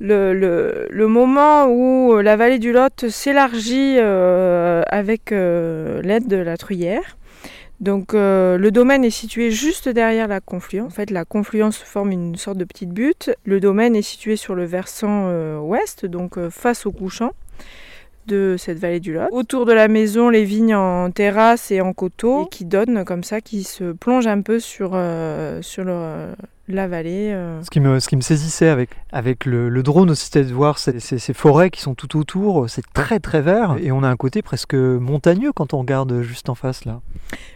le, 0.00 0.86
le- 0.90 1.06
moment 1.08 1.66
où 1.66 2.16
la 2.18 2.36
vallée 2.36 2.58
du 2.58 2.72
Lot 2.72 3.08
s'élargit 3.08 3.96
euh, 3.98 4.82
avec 4.88 5.32
euh, 5.32 6.00
l'aide 6.02 6.28
de 6.28 6.36
la 6.36 6.56
Truyère. 6.56 7.16
Donc 7.80 8.12
euh, 8.12 8.58
le 8.58 8.70
domaine 8.72 9.04
est 9.04 9.10
situé 9.10 9.50
juste 9.52 9.88
derrière 9.88 10.26
la 10.26 10.40
confluence. 10.40 10.88
En 10.88 10.94
fait 10.94 11.10
la 11.10 11.24
confluence 11.24 11.78
forme 11.78 12.10
une 12.10 12.36
sorte 12.36 12.58
de 12.58 12.64
petite 12.64 12.90
butte. 12.90 13.30
Le 13.44 13.60
domaine 13.60 13.94
est 13.94 14.02
situé 14.02 14.34
sur 14.36 14.54
le 14.56 14.64
versant 14.64 15.26
euh, 15.28 15.58
ouest, 15.58 16.04
donc 16.04 16.38
euh, 16.38 16.50
face 16.50 16.86
au 16.86 16.90
couchant 16.92 17.30
de 18.28 18.54
cette 18.58 18.78
vallée 18.78 19.00
du 19.00 19.12
Lot. 19.12 19.26
Autour 19.32 19.66
de 19.66 19.72
la 19.72 19.88
maison, 19.88 20.28
les 20.28 20.44
vignes 20.44 20.76
en 20.76 21.10
terrasse 21.10 21.70
et 21.72 21.80
en 21.80 21.92
coteaux, 21.92 22.44
et 22.44 22.48
qui 22.48 22.64
donnent 22.64 23.04
comme 23.04 23.24
ça, 23.24 23.40
qui 23.40 23.64
se 23.64 23.90
plongent 23.92 24.28
un 24.28 24.40
peu 24.42 24.60
sur, 24.60 24.90
euh, 24.94 25.60
sur 25.62 25.82
le- 25.84 26.28
la 26.70 26.86
vallée. 26.86 27.30
euh. 27.32 27.62
Ce 27.62 27.70
qui 27.70 27.80
me, 27.80 27.98
ce 27.98 28.08
qui 28.08 28.16
me 28.16 28.20
saisissait 28.20 28.68
avec, 28.68 28.90
avec 29.10 29.46
le, 29.46 29.70
le 29.70 29.82
drone 29.82 30.10
aussi, 30.10 30.26
c'était 30.26 30.44
de 30.44 30.52
voir 30.52 30.78
ces, 30.78 31.00
ces- 31.00 31.18
ces 31.18 31.32
forêts 31.32 31.70
qui 31.70 31.80
sont 31.80 31.94
tout 31.94 32.18
autour, 32.18 32.68
c'est 32.68 32.84
très 32.92 33.18
très 33.20 33.40
vert, 33.40 33.76
et 33.82 33.90
on 33.90 34.02
a 34.02 34.08
un 34.08 34.16
côté 34.16 34.42
presque 34.42 34.74
montagneux 34.74 35.52
quand 35.52 35.72
on 35.72 35.78
regarde 35.78 36.20
juste 36.22 36.48
en 36.50 36.54
face 36.54 36.84
là. 36.84 37.00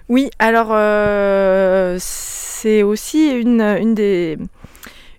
Oui, 0.08 0.30
alors 0.38 0.68
euh, 0.72 1.96
c'est 2.00 2.82
aussi 2.82 3.30
une, 3.38 3.60
une 3.60 3.94
des 3.94 4.38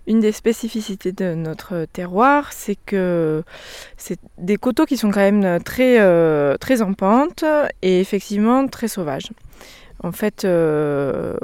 une 0.06 0.20
des 0.20 0.32
spécificités 0.32 1.12
de 1.12 1.34
notre 1.34 1.86
terroir, 1.92 2.52
c'est 2.52 2.76
que 2.76 3.42
c'est 3.96 4.18
des 4.38 4.56
coteaux 4.56 4.84
qui 4.84 4.96
sont 4.96 5.10
quand 5.10 5.20
même 5.20 5.62
très, 5.62 6.00
euh, 6.00 6.56
très 6.58 6.82
en 6.82 6.92
pente 6.92 7.44
et 7.82 8.00
effectivement 8.00 8.66
très 8.68 8.88
sauvages. 8.88 9.30
En 10.02 10.12
fait, 10.12 10.44
euh, 10.44 11.36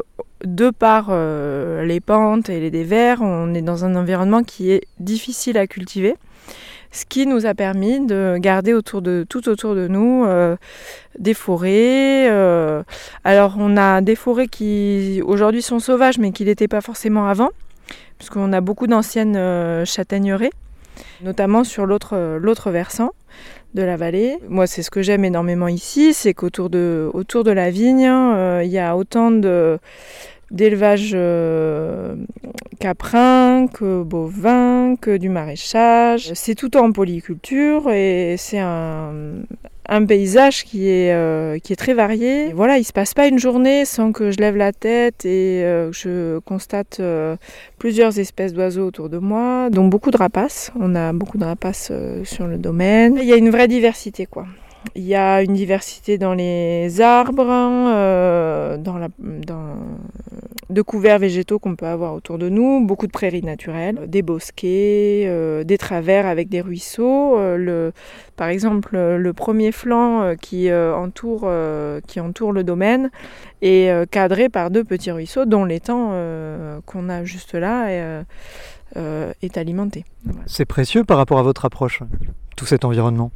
de 0.44 0.70
par 0.70 1.06
euh, 1.10 1.84
les 1.84 2.00
pentes 2.00 2.50
et 2.50 2.60
les 2.60 2.70
dévers, 2.70 3.22
on 3.22 3.54
est 3.54 3.62
dans 3.62 3.84
un 3.86 3.96
environnement 3.96 4.42
qui 4.42 4.70
est 4.70 4.82
difficile 4.98 5.56
à 5.56 5.66
cultiver, 5.66 6.16
ce 6.92 7.06
qui 7.06 7.26
nous 7.26 7.46
a 7.46 7.54
permis 7.54 8.04
de 8.04 8.36
garder 8.38 8.74
autour 8.74 9.00
de, 9.00 9.24
tout 9.26 9.48
autour 9.48 9.74
de 9.74 9.88
nous 9.88 10.26
des 11.18 11.34
forêts. 11.34 12.28
alors 13.24 13.54
on 13.58 13.76
a 13.76 14.00
des 14.00 14.16
forêts 14.16 14.48
qui 14.48 15.22
aujourd'hui 15.24 15.62
sont 15.62 15.78
sauvages 15.78 16.18
mais 16.18 16.32
qui 16.32 16.44
n'étaient 16.44 16.68
pas 16.68 16.80
forcément 16.80 17.28
avant 17.28 17.50
puisqu'on 18.20 18.52
a 18.52 18.60
beaucoup 18.60 18.86
d'anciennes 18.86 19.34
euh, 19.34 19.86
châtaigneraies, 19.86 20.50
notamment 21.22 21.64
sur 21.64 21.86
l'autre 21.86 22.10
euh, 22.12 22.38
l'autre 22.38 22.70
versant 22.70 23.12
de 23.72 23.80
la 23.82 23.96
vallée. 23.96 24.36
Moi, 24.46 24.66
c'est 24.66 24.82
ce 24.82 24.90
que 24.90 25.00
j'aime 25.00 25.24
énormément 25.24 25.68
ici, 25.68 26.12
c'est 26.12 26.34
qu'autour 26.34 26.68
de, 26.68 27.50
la 27.50 27.70
vigne, 27.70 28.06
euh, 28.06 28.62
il 28.62 28.70
y 28.70 28.78
a 28.78 28.94
autant 28.94 29.30
d'élevage 30.50 31.16
caprin, 32.78 33.66
que 33.68 34.02
bovin, 34.02 34.96
que 35.00 35.16
du 35.16 35.30
maraîchage. 35.30 36.32
C'est 36.34 36.54
tout 36.54 36.76
en 36.76 36.92
polyculture 36.92 37.90
et 37.90 38.34
c'est 38.36 38.58
un, 38.58 39.12
un 39.90 40.06
paysage 40.06 40.64
qui 40.64 40.88
est, 40.88 41.12
euh, 41.12 41.58
qui 41.58 41.72
est 41.72 41.76
très 41.76 41.94
varié. 41.94 42.52
Voilà, 42.52 42.78
il 42.78 42.84
se 42.84 42.92
passe 42.92 43.12
pas 43.12 43.26
une 43.26 43.40
journée 43.40 43.84
sans 43.84 44.12
que 44.12 44.30
je 44.30 44.38
lève 44.38 44.56
la 44.56 44.72
tête 44.72 45.26
et 45.26 45.64
euh, 45.64 45.90
je 45.92 46.38
constate 46.38 46.98
euh, 47.00 47.36
plusieurs 47.78 48.20
espèces 48.20 48.54
d'oiseaux 48.54 48.86
autour 48.86 49.08
de 49.08 49.18
moi, 49.18 49.68
dont 49.68 49.88
beaucoup 49.88 50.12
de 50.12 50.16
rapaces. 50.16 50.70
On 50.78 50.94
a 50.94 51.12
beaucoup 51.12 51.38
de 51.38 51.44
rapaces 51.44 51.88
euh, 51.90 52.24
sur 52.24 52.46
le 52.46 52.56
domaine. 52.56 53.18
Il 53.20 53.28
y 53.28 53.32
a 53.32 53.36
une 53.36 53.50
vraie 53.50 53.66
diversité, 53.66 54.26
quoi. 54.26 54.46
Il 54.94 55.04
y 55.04 55.14
a 55.14 55.42
une 55.42 55.54
diversité 55.54 56.18
dans 56.18 56.34
les 56.34 57.00
arbres, 57.00 57.46
euh, 57.48 58.76
dans 58.76 58.98
dans, 59.18 59.76
de 60.70 60.82
couverts 60.82 61.18
végétaux 61.18 61.58
qu'on 61.58 61.76
peut 61.76 61.86
avoir 61.86 62.14
autour 62.14 62.38
de 62.38 62.48
nous, 62.48 62.84
beaucoup 62.86 63.06
de 63.06 63.12
prairies 63.12 63.42
naturelles, 63.42 63.98
des 64.06 64.22
bosquets, 64.22 65.24
euh, 65.26 65.64
des 65.64 65.78
travers 65.78 66.26
avec 66.26 66.48
des 66.48 66.60
ruisseaux. 66.60 67.36
Euh, 67.38 67.90
par 68.36 68.48
exemple, 68.48 68.96
euh, 68.96 69.18
le 69.18 69.32
premier 69.32 69.72
flanc 69.72 70.22
euh, 70.22 70.34
qui, 70.34 70.70
euh, 70.70 70.94
entoure, 70.94 71.42
euh, 71.44 72.00
qui 72.06 72.20
entoure 72.20 72.52
le 72.52 72.64
domaine 72.64 73.10
est 73.62 73.90
euh, 73.90 74.06
cadré 74.10 74.48
par 74.48 74.70
deux 74.70 74.84
petits 74.84 75.10
ruisseaux 75.10 75.44
dont 75.44 75.64
l'étang 75.64 76.10
euh, 76.12 76.80
qu'on 76.86 77.08
a 77.08 77.24
juste 77.24 77.54
là 77.54 77.90
est, 77.90 78.00
euh, 78.00 78.22
euh, 78.96 79.32
alimenté. 79.56 80.04
C'est 80.46 80.64
précieux 80.64 81.04
par 81.04 81.16
rapport 81.16 81.38
à 81.38 81.42
votre 81.42 81.64
approche, 81.64 82.02
tout 82.56 82.66
cet 82.66 82.84
environnement? 82.84 83.30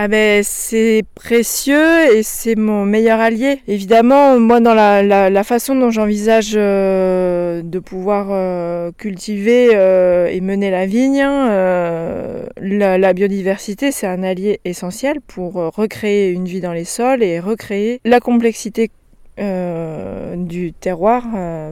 Ah 0.00 0.06
ben 0.06 0.44
c'est 0.44 1.02
précieux 1.16 2.14
et 2.14 2.22
c'est 2.22 2.54
mon 2.54 2.84
meilleur 2.84 3.18
allié. 3.18 3.62
Évidemment, 3.66 4.38
moi 4.38 4.60
dans 4.60 4.72
la, 4.72 5.42
façon 5.42 5.74
dont 5.74 5.90
j'envisage 5.90 6.52
euh, 6.54 7.62
de 7.62 7.80
pouvoir 7.80 8.28
euh, 8.30 8.92
cultiver 8.96 9.70
euh, 9.74 10.28
et 10.28 10.40
mener 10.40 10.70
la 10.70 10.86
vigne, 10.86 11.24
euh, 11.26 12.46
la, 12.60 13.12
biodiversité 13.12 13.90
c'est 13.90 14.06
un 14.06 14.22
allié 14.22 14.60
essentiel 14.64 15.20
pour 15.20 15.54
recréer 15.54 16.30
une 16.30 16.44
vie 16.44 16.60
dans 16.60 16.72
les 16.72 16.84
sols 16.84 17.24
et 17.24 17.40
recréer 17.40 18.00
la 18.04 18.20
complexité 18.20 18.92
du 19.36 20.72
terroir 20.74 21.24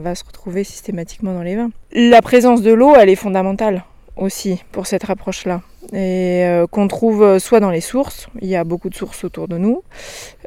va 0.03 0.15
se 0.17 0.25
retrouver 0.25 0.65
systématiquement 0.65 1.33
dans 1.33 1.43
les 1.43 1.55
vins. 1.55 1.71
La 1.93 2.23
présence 2.23 2.63
de 2.63 2.73
l'eau, 2.73 2.95
elle 2.97 3.09
est 3.09 3.15
fondamentale 3.15 3.85
aussi 4.17 4.63
pour 4.73 4.87
cette 4.87 5.09
approche-là 5.09 5.61
et 5.93 6.45
euh, 6.45 6.67
qu'on 6.67 6.89
trouve 6.89 7.23
euh, 7.23 7.39
soit 7.39 7.61
dans 7.61 7.71
les 7.71 7.81
sources, 7.81 8.29
il 8.41 8.49
y 8.49 8.57
a 8.57 8.65
beaucoup 8.65 8.89
de 8.89 8.95
sources 8.95 9.25
autour 9.25 9.49
de 9.49 9.59
nous, 9.59 9.83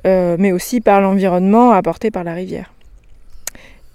euh, 0.06 0.36
mais 0.40 0.52
aussi 0.52 0.82
par 0.82 1.02
l'environnement 1.02 1.72
apporté 1.72 2.12
par 2.12 2.24
la 2.24 2.34
rivière. 2.34 2.74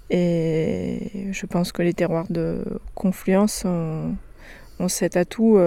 Et 0.09 1.29
je 1.31 1.45
pense 1.45 1.71
que 1.71 1.81
les 1.81 1.93
terroirs 1.93 2.25
de 2.29 2.63
confluence 2.93 3.65
ont, 3.65 4.15
cet 4.87 5.17
atout, 5.17 5.59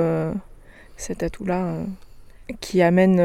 cet 0.97 1.25
atout-là, 1.25 1.75
qui 2.61 2.81
amène 2.81 3.17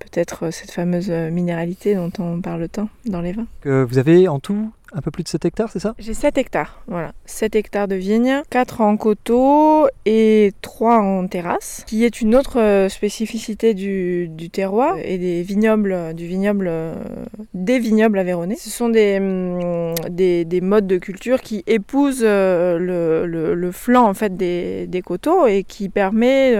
peut-être 0.00 0.50
cette 0.50 0.72
fameuse 0.72 1.10
minéralité 1.10 1.94
dont 1.94 2.10
on 2.18 2.40
parle 2.40 2.68
tant 2.68 2.88
dans 3.04 3.20
les 3.20 3.34
vins. 3.34 3.46
Vous 3.64 3.98
avez 3.98 4.26
en 4.26 4.40
tout 4.40 4.72
un 4.92 5.00
peu 5.00 5.10
plus 5.10 5.22
de 5.24 5.28
7 5.28 5.44
hectares, 5.44 5.70
c'est 5.72 5.78
ça? 5.78 5.94
J'ai 5.98 6.14
7 6.14 6.38
hectares, 6.38 6.82
voilà. 6.86 7.12
7 7.26 7.56
hectares 7.56 7.88
de 7.88 7.96
vignes, 7.96 8.42
4 8.50 8.80
en 8.80 8.96
coteaux 8.96 9.86
et 10.06 10.52
3 10.62 10.98
en 10.98 11.26
terrasse, 11.26 11.82
qui 11.86 12.04
est 12.04 12.20
une 12.20 12.34
autre 12.34 12.60
euh, 12.60 12.88
spécificité 12.88 13.74
du, 13.74 14.28
du 14.28 14.48
terroir 14.50 14.96
et 15.02 15.18
des 15.18 15.42
vignobles, 15.42 15.92
euh, 15.92 16.12
du 16.12 16.26
vignoble, 16.26 16.66
euh, 16.68 16.94
des 17.52 17.78
vignobles 17.78 18.18
aveyronnais. 18.18 18.56
Ce 18.56 18.70
sont 18.70 18.88
des, 18.88 19.18
hum, 19.18 19.94
des, 20.08 20.44
des 20.44 20.60
modes 20.60 20.86
de 20.86 20.98
culture 20.98 21.40
qui 21.40 21.64
épousent 21.66 22.22
le, 22.22 23.24
le- 23.26 23.72
flanc 23.72 24.06
en 24.08 24.14
fait 24.14 24.36
des, 24.36 24.86
des 24.86 25.02
coteaux 25.02 25.46
et 25.46 25.64
qui 25.64 25.88
permet 25.88 26.54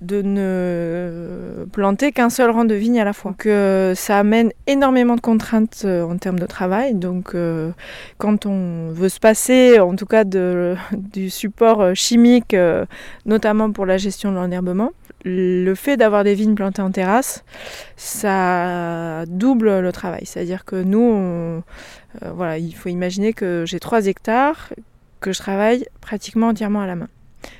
de 0.00 0.22
ne 0.22 1.66
planter 1.72 2.12
qu'un 2.12 2.30
seul 2.30 2.50
rang 2.50 2.64
de 2.64 2.74
vigne 2.74 3.00
à 3.00 3.04
la 3.04 3.12
fois. 3.12 3.34
Euh, 3.46 3.94
ça 3.94 4.18
amène 4.18 4.50
énormément 4.66 5.16
de 5.16 5.20
contraintes 5.20 5.82
euh, 5.84 6.02
en 6.04 6.16
termes 6.16 6.38
de 6.38 6.46
travail. 6.46 6.94
Donc 6.94 7.34
euh, 7.34 7.70
quand 8.18 8.46
on 8.46 8.90
veut 8.90 9.08
se 9.08 9.20
passer 9.20 9.78
en 9.78 9.94
tout 9.94 10.06
cas 10.06 10.24
de, 10.24 10.74
du 10.92 11.30
support 11.30 11.94
chimique, 11.94 12.56
notamment 13.26 13.70
pour 13.70 13.86
la 13.86 13.98
gestion 13.98 14.30
de 14.30 14.36
l'enherbement, 14.36 14.92
le 15.24 15.74
fait 15.74 15.96
d'avoir 15.96 16.24
des 16.24 16.34
vignes 16.34 16.54
plantées 16.54 16.82
en 16.82 16.90
terrasse, 16.90 17.44
ça 17.96 19.24
double 19.26 19.80
le 19.80 19.92
travail. 19.92 20.26
C'est-à-dire 20.26 20.64
que 20.64 20.76
nous, 20.76 21.62
voilà, 22.20 22.58
il 22.58 22.74
faut 22.74 22.90
imaginer 22.90 23.32
que 23.32 23.64
j'ai 23.66 23.80
3 23.80 24.06
hectares 24.06 24.70
que 25.20 25.32
je 25.32 25.38
travaille 25.38 25.86
pratiquement 26.02 26.48
entièrement 26.48 26.82
à 26.82 26.86
la 26.86 26.96
main. 26.96 27.08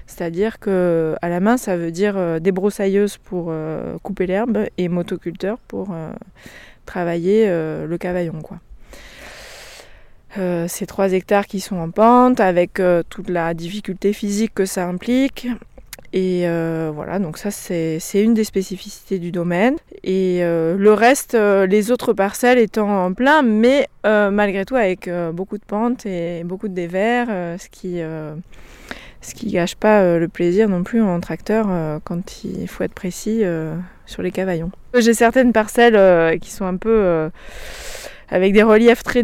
C'est-à-dire 0.06 0.58
que 0.60 1.16
à 1.22 1.28
la 1.28 1.40
main, 1.40 1.56
ça 1.56 1.76
veut 1.76 1.90
dire 1.90 2.14
euh, 2.16 2.38
débroussailleuse 2.38 3.18
pour 3.18 3.46
euh, 3.48 3.96
couper 4.02 4.26
l'herbe 4.26 4.66
et 4.78 4.88
motoculteur 4.88 5.58
pour 5.66 5.88
euh, 5.92 6.12
travailler 6.86 7.46
le 7.48 7.96
cavaillon, 7.98 8.34
ces 10.66 10.86
trois 10.86 11.12
hectares 11.12 11.46
qui 11.46 11.60
sont 11.60 11.76
en 11.76 11.90
pente 11.90 12.38
avec 12.38 12.82
toute 13.08 13.30
la 13.30 13.54
difficulté 13.54 14.12
physique 14.12 14.52
que 14.52 14.66
ça 14.66 14.86
implique 14.86 15.48
Et 16.12 16.44
voilà, 16.92 17.18
donc 17.18 17.38
ça 17.38 17.50
c'est 17.50 18.00
une 18.14 18.34
des 18.34 18.44
spécificités 18.44 19.18
du 19.18 19.32
domaine. 19.32 19.76
Et 20.02 20.40
le 20.42 20.92
reste, 20.92 21.34
les 21.34 21.90
autres 21.90 22.12
parcelles 22.12 22.58
étant 22.58 23.06
en 23.06 23.14
plein, 23.14 23.40
mais 23.40 23.88
malgré 24.04 24.66
tout 24.66 24.76
avec 24.76 25.08
beaucoup 25.32 25.56
de 25.56 25.64
pentes 25.64 26.04
et 26.04 26.44
beaucoup 26.44 26.68
de 26.68 26.74
dévers, 26.74 27.28
ce 27.58 27.68
qui 27.70 28.02
ce 29.24 29.34
qui 29.34 29.50
gâche 29.50 29.74
pas 29.74 30.18
le 30.18 30.28
plaisir 30.28 30.68
non 30.68 30.82
plus 30.82 31.02
en 31.02 31.18
tracteur 31.20 31.66
quand 32.04 32.44
il 32.44 32.68
faut 32.68 32.84
être 32.84 32.94
précis 32.94 33.42
sur 34.06 34.22
les 34.22 34.30
cavaillons. 34.30 34.70
J'ai 34.96 35.14
certaines 35.14 35.52
parcelles 35.52 36.38
qui 36.40 36.50
sont 36.50 36.66
un 36.66 36.76
peu 36.76 37.30
avec 38.28 38.52
des 38.52 38.62
reliefs 38.62 39.02
très, 39.02 39.22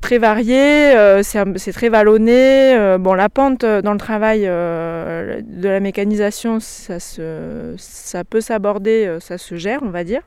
très 0.00 0.18
variés, 0.18 0.94
euh, 0.96 1.22
c'est 1.22 1.72
très 1.72 1.88
vallonné. 1.88 2.74
Euh, 2.74 2.98
bon, 2.98 3.14
la 3.14 3.28
pente 3.28 3.64
euh, 3.64 3.82
dans 3.82 3.92
le 3.92 3.98
travail 3.98 4.42
de 4.42 5.68
la 5.68 5.80
mécanisation, 5.80 6.58
ça 6.60 8.24
peut 8.24 8.40
s'aborder, 8.40 9.16
ça 9.20 9.38
se 9.38 9.56
gère, 9.56 9.80
on 9.82 9.90
va 9.90 10.04
dire. 10.04 10.22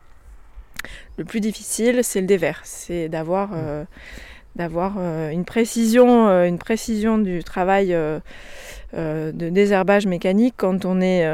Le 1.17 1.23
plus 1.23 1.39
difficile, 1.39 1.99
c'est 2.03 2.21
le 2.21 2.27
dévers, 2.27 2.61
c'est 2.63 3.09
d'avoir 3.09 3.51
d'avoir 4.55 4.97
une 4.99 5.45
précision, 5.45 6.27
une 6.43 6.57
précision 6.57 7.17
du 7.17 7.43
travail 7.43 7.95
de 8.93 9.31
désherbage 9.49 10.07
mécanique 10.07 10.55
quand 10.57 10.85
on 10.85 11.01
est, 11.01 11.25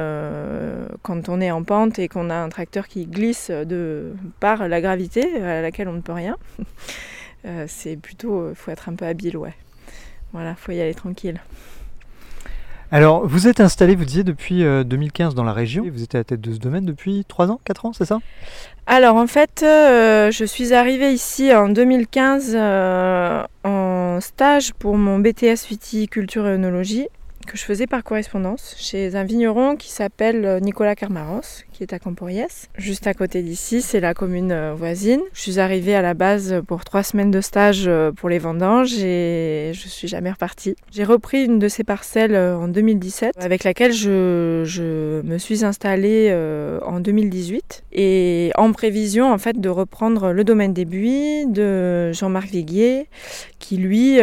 en 1.51 1.63
pente 1.63 1.99
et 1.99 2.07
qu'on 2.07 2.29
a 2.29 2.35
un 2.35 2.49
tracteur 2.49 2.87
qui 2.87 3.05
glisse 3.05 3.51
de, 3.51 4.13
par 4.39 4.67
la 4.67 4.81
gravité 4.81 5.41
à 5.41 5.61
laquelle 5.61 5.87
on 5.87 5.93
ne 5.93 6.01
peut 6.01 6.13
rien. 6.13 6.37
Euh, 7.45 7.65
c'est 7.67 7.97
plutôt, 7.97 8.53
faut 8.53 8.71
être 8.71 8.89
un 8.89 8.93
peu 8.93 9.05
habile, 9.05 9.37
ouais. 9.37 9.55
Voilà, 10.33 10.55
faut 10.55 10.71
y 10.71 10.79
aller 10.79 10.93
tranquille. 10.93 11.41
Alors, 12.93 13.25
vous 13.25 13.47
êtes 13.47 13.61
installé, 13.61 13.95
vous 13.95 14.03
disiez, 14.03 14.25
depuis 14.25 14.63
2015 14.63 15.31
euh, 15.31 15.35
dans 15.35 15.45
la 15.45 15.53
région. 15.53 15.85
Vous 15.89 16.03
êtes 16.03 16.13
à 16.13 16.17
la 16.17 16.23
tête 16.25 16.41
de 16.41 16.51
ce 16.51 16.59
domaine 16.59 16.85
depuis 16.85 17.23
3 17.25 17.49
ans, 17.49 17.61
4 17.63 17.85
ans, 17.85 17.93
c'est 17.93 18.03
ça? 18.03 18.19
Alors, 18.85 19.15
en 19.15 19.27
fait, 19.27 19.63
euh, 19.63 20.29
je 20.29 20.43
suis 20.43 20.73
arrivée 20.73 21.13
ici 21.13 21.55
en 21.55 21.69
2015 21.69 22.57
en 23.63 24.19
stage 24.19 24.73
pour 24.73 24.97
mon 24.97 25.19
BTS 25.19 25.67
viticulture 25.69 26.45
et 26.47 26.51
œnologie 26.51 27.07
que 27.45 27.57
je 27.57 27.63
faisais 27.63 27.87
par 27.87 28.03
correspondance 28.03 28.75
chez 28.77 29.15
un 29.15 29.23
vigneron 29.23 29.75
qui 29.75 29.89
s'appelle 29.89 30.59
Nicolas 30.61 30.95
Carmaros, 30.95 31.63
qui 31.71 31.83
est 31.83 31.93
à 31.93 31.99
Camporiès. 31.99 32.69
Juste 32.77 33.07
à 33.07 33.13
côté 33.13 33.41
d'ici, 33.41 33.81
c'est 33.81 33.99
la 33.99 34.13
commune 34.13 34.51
euh, 34.51 34.73
voisine. 34.75 35.21
Je 35.33 35.41
suis 35.41 35.59
arrivée 35.59 35.95
à 35.95 36.01
la 36.01 36.13
base 36.13 36.61
pour 36.67 36.83
trois 36.83 37.03
semaines 37.03 37.31
de 37.31 37.41
stage 37.41 37.85
euh, 37.87 38.11
pour 38.11 38.29
les 38.29 38.39
vendanges 38.39 38.93
et 39.03 39.71
je 39.73 39.87
suis 39.87 40.07
jamais 40.07 40.31
repartie. 40.31 40.75
J'ai 40.91 41.03
repris 41.03 41.45
une 41.45 41.59
de 41.59 41.67
ces 41.67 41.83
parcelles 41.83 42.35
euh, 42.35 42.55
en 42.57 42.67
2017 42.67 43.33
avec 43.39 43.63
laquelle 43.63 43.93
je, 43.93 44.63
je 44.65 45.21
me 45.21 45.37
suis 45.37 45.65
installée 45.65 46.31
en 46.85 46.99
2018 46.99 47.83
et 47.93 48.51
en 48.55 48.71
prévision 48.71 49.31
en 49.31 49.37
fait 49.37 49.59
de 49.59 49.69
reprendre 49.69 50.31
le 50.31 50.43
domaine 50.43 50.73
des 50.73 50.85
buis 50.85 51.45
de 51.47 52.11
Jean-Marc 52.11 52.49
Viguier 52.49 53.07
qui 53.59 53.77
lui 53.77 54.19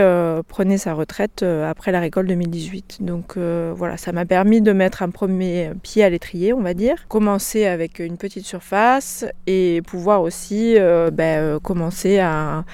prenait 0.49 0.79
sa 0.79 0.95
retraite 0.95 1.43
après 1.43 1.93
la 1.93 2.01
récolte 2.01 2.29
2018. 2.29 2.99
Donc 3.09 3.37
voilà, 3.37 3.97
ça 3.97 4.13
m'a 4.13 4.27
permis 4.27 4.61
de 4.61 4.73
mettre 4.73 5.03
un 5.03 5.11
premier 5.11 5.73
pied 5.83 6.05
à 6.05 6.11
l'étrier, 6.11 6.53
on 6.53 6.61
va 6.61 6.75
dire. 6.75 7.09
Commencer 7.09 7.65
avec 7.65 7.99
une 7.99 8.17
petite 8.17 8.45
surface 8.45 9.25
et 9.47 9.83
pouvoir 9.87 10.23
aussi 10.23 10.75
euh, 10.79 11.11
ben, 11.11 11.41
euh, 11.41 11.59
commencer 11.59 12.19
à, 12.19 12.65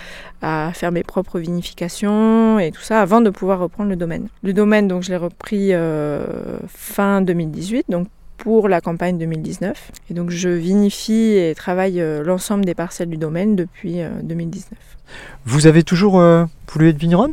faire 0.75 0.93
mes 0.93 1.03
propres 1.03 1.39
vinifications 1.39 2.59
et 2.59 2.71
tout 2.71 2.83
ça 2.83 3.01
avant 3.01 3.23
de 3.23 3.31
pouvoir 3.31 3.61
reprendre 3.61 3.89
le 3.89 3.97
domaine. 3.97 4.29
Le 4.43 4.53
domaine, 4.53 4.89
donc 4.89 5.03
je 5.03 5.09
l'ai 5.09 5.17
repris 5.17 5.73
euh, 5.73 6.59
fin 6.69 7.23
2018, 7.23 7.87
donc 7.89 8.09
pour 8.37 8.69
la 8.69 8.83
campagne 8.83 9.17
2019. 9.17 9.93
Et 10.11 10.15
donc 10.15 10.29
je 10.29 10.51
vinifie 10.51 11.39
et 11.39 11.55
travaille 11.55 12.03
l'ensemble 12.23 12.67
des 12.67 12.75
parcelles 12.75 13.09
du 13.09 13.17
domaine 13.17 13.57
depuis 13.57 14.01
2019. 14.23 14.79
Vous 15.47 15.67
avez 15.67 15.83
toujours 15.83 16.21
voulu 16.69 16.91
être 16.91 16.99
vigneronne? 16.99 17.33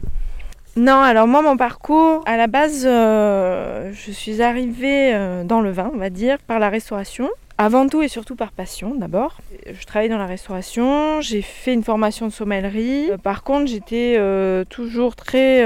Non, 0.78 1.02
alors 1.02 1.28
moi 1.28 1.42
mon 1.42 1.58
parcours, 1.58 2.24
à 2.26 2.38
la 2.38 2.48
base, 2.48 2.86
euh, 2.88 3.92
je 3.94 4.12
suis 4.12 4.42
arrivée 4.42 5.14
euh, 5.14 5.44
dans 5.44 5.60
le 5.60 5.70
vin, 5.70 5.92
on 5.94 5.98
va 5.98 6.10
dire, 6.10 6.38
par 6.48 6.60
la 6.60 6.70
restauration. 6.70 7.30
Avant 7.58 7.88
tout 7.88 8.02
et 8.02 8.08
surtout 8.08 8.36
par 8.36 8.54
passion 8.54 8.96
d'abord. 8.96 9.38
Je 9.72 9.86
travaillais 9.86 10.10
dans 10.10 10.18
la 10.18 10.26
restauration, 10.26 11.20
j'ai 11.20 11.42
fait 11.42 11.74
une 11.74 11.84
formation 11.84 12.26
de 12.26 12.32
sommellerie. 12.32 13.12
Euh, 13.12 13.18
par 13.18 13.44
contre, 13.44 13.68
j'étais 13.68 14.18
toujours 14.70 15.18
très, 15.18 15.62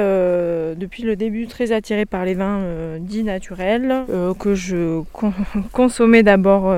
depuis 0.76 1.04
le 1.04 1.16
début, 1.16 1.46
très 1.46 1.72
attirée 1.72 2.08
par 2.08 2.26
les 2.26 2.34
vins 2.34 2.64
dits 3.00 3.24
naturels, 3.24 4.06
que 4.40 4.56
je 4.56 5.02
consommais 5.72 6.24
d'abord 6.24 6.74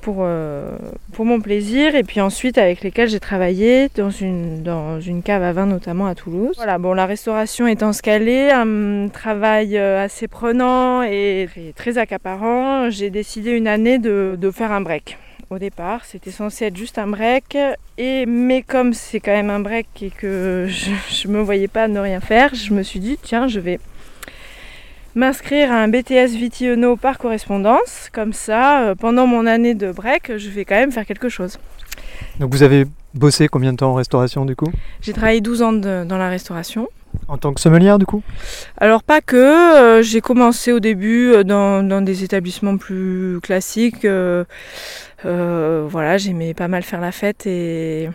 pour, 0.00 0.18
euh, 0.20 0.76
pour 1.12 1.24
mon 1.24 1.40
plaisir 1.40 1.94
et 1.94 2.02
puis 2.02 2.20
ensuite 2.20 2.58
avec 2.58 2.82
lesquels 2.82 3.08
j'ai 3.08 3.20
travaillé 3.20 3.88
dans 3.94 4.10
une, 4.10 4.62
dans 4.62 5.00
une 5.00 5.22
cave 5.22 5.42
à 5.42 5.52
vin 5.52 5.66
notamment 5.66 6.06
à 6.06 6.14
Toulouse. 6.14 6.54
Voilà, 6.56 6.78
bon, 6.78 6.92
la 6.92 7.06
restauration 7.06 7.66
étant 7.66 7.92
scalée, 7.92 8.50
un 8.50 9.08
travail 9.08 9.76
euh, 9.76 10.02
assez 10.02 10.28
prenant 10.28 11.02
et 11.02 11.48
très, 11.76 11.98
accaparant, 11.98 12.90
j'ai 12.90 13.10
décidé 13.10 13.50
une 13.50 13.66
année 13.66 13.98
de, 13.98 14.36
de, 14.38 14.50
faire 14.50 14.72
un 14.72 14.80
break. 14.80 15.18
Au 15.50 15.58
départ, 15.58 16.04
c'était 16.04 16.30
censé 16.30 16.66
être 16.66 16.76
juste 16.76 16.98
un 16.98 17.08
break, 17.08 17.56
et, 17.98 18.24
mais 18.26 18.62
comme 18.62 18.94
c'est 18.94 19.18
quand 19.18 19.32
même 19.32 19.50
un 19.50 19.58
break 19.58 19.88
et 20.02 20.10
que 20.10 20.66
je 20.68 21.26
ne 21.26 21.32
me 21.32 21.40
voyais 21.40 21.66
pas 21.66 21.88
ne 21.88 21.98
rien 21.98 22.20
faire, 22.20 22.54
je 22.54 22.72
me 22.72 22.82
suis 22.82 23.00
dit, 23.00 23.18
tiens, 23.20 23.48
je 23.48 23.58
vais 23.58 23.80
m'inscrire 25.14 25.72
à 25.72 25.76
un 25.76 25.88
BTS 25.88 26.36
Vitiono 26.36 26.96
par 26.96 27.18
correspondance. 27.18 28.08
Comme 28.12 28.32
ça, 28.32 28.82
euh, 28.82 28.94
pendant 28.94 29.26
mon 29.26 29.46
année 29.46 29.74
de 29.74 29.92
break, 29.92 30.36
je 30.36 30.48
vais 30.50 30.64
quand 30.64 30.76
même 30.76 30.92
faire 30.92 31.06
quelque 31.06 31.28
chose. 31.28 31.58
Donc 32.38 32.52
vous 32.52 32.62
avez 32.62 32.86
bossé 33.14 33.48
combien 33.48 33.72
de 33.72 33.78
temps 33.78 33.90
en 33.90 33.94
restauration 33.94 34.44
du 34.44 34.54
coup? 34.54 34.70
J'ai 35.00 35.12
travaillé 35.12 35.40
12 35.40 35.62
ans 35.62 35.72
dans 35.72 36.18
la 36.18 36.28
restauration. 36.28 36.88
En 37.26 37.38
tant 37.38 37.52
que 37.52 37.60
sommelière 37.60 37.98
du 37.98 38.06
coup? 38.06 38.22
Alors 38.78 39.02
pas 39.02 39.20
que, 39.20 39.36
euh, 39.36 40.02
j'ai 40.02 40.20
commencé 40.20 40.72
au 40.72 40.78
début 40.78 41.32
euh, 41.32 41.42
dans, 41.42 41.82
dans, 41.82 42.02
des 42.02 42.22
établissements 42.22 42.76
plus 42.76 43.40
classiques. 43.42 44.06
voilà, 45.24 46.18
j'aimais 46.18 46.54
pas 46.54 46.68
mal 46.68 46.82
faire 46.82 47.00
la 47.00 47.12
fête 47.12 47.46
et 47.46 48.10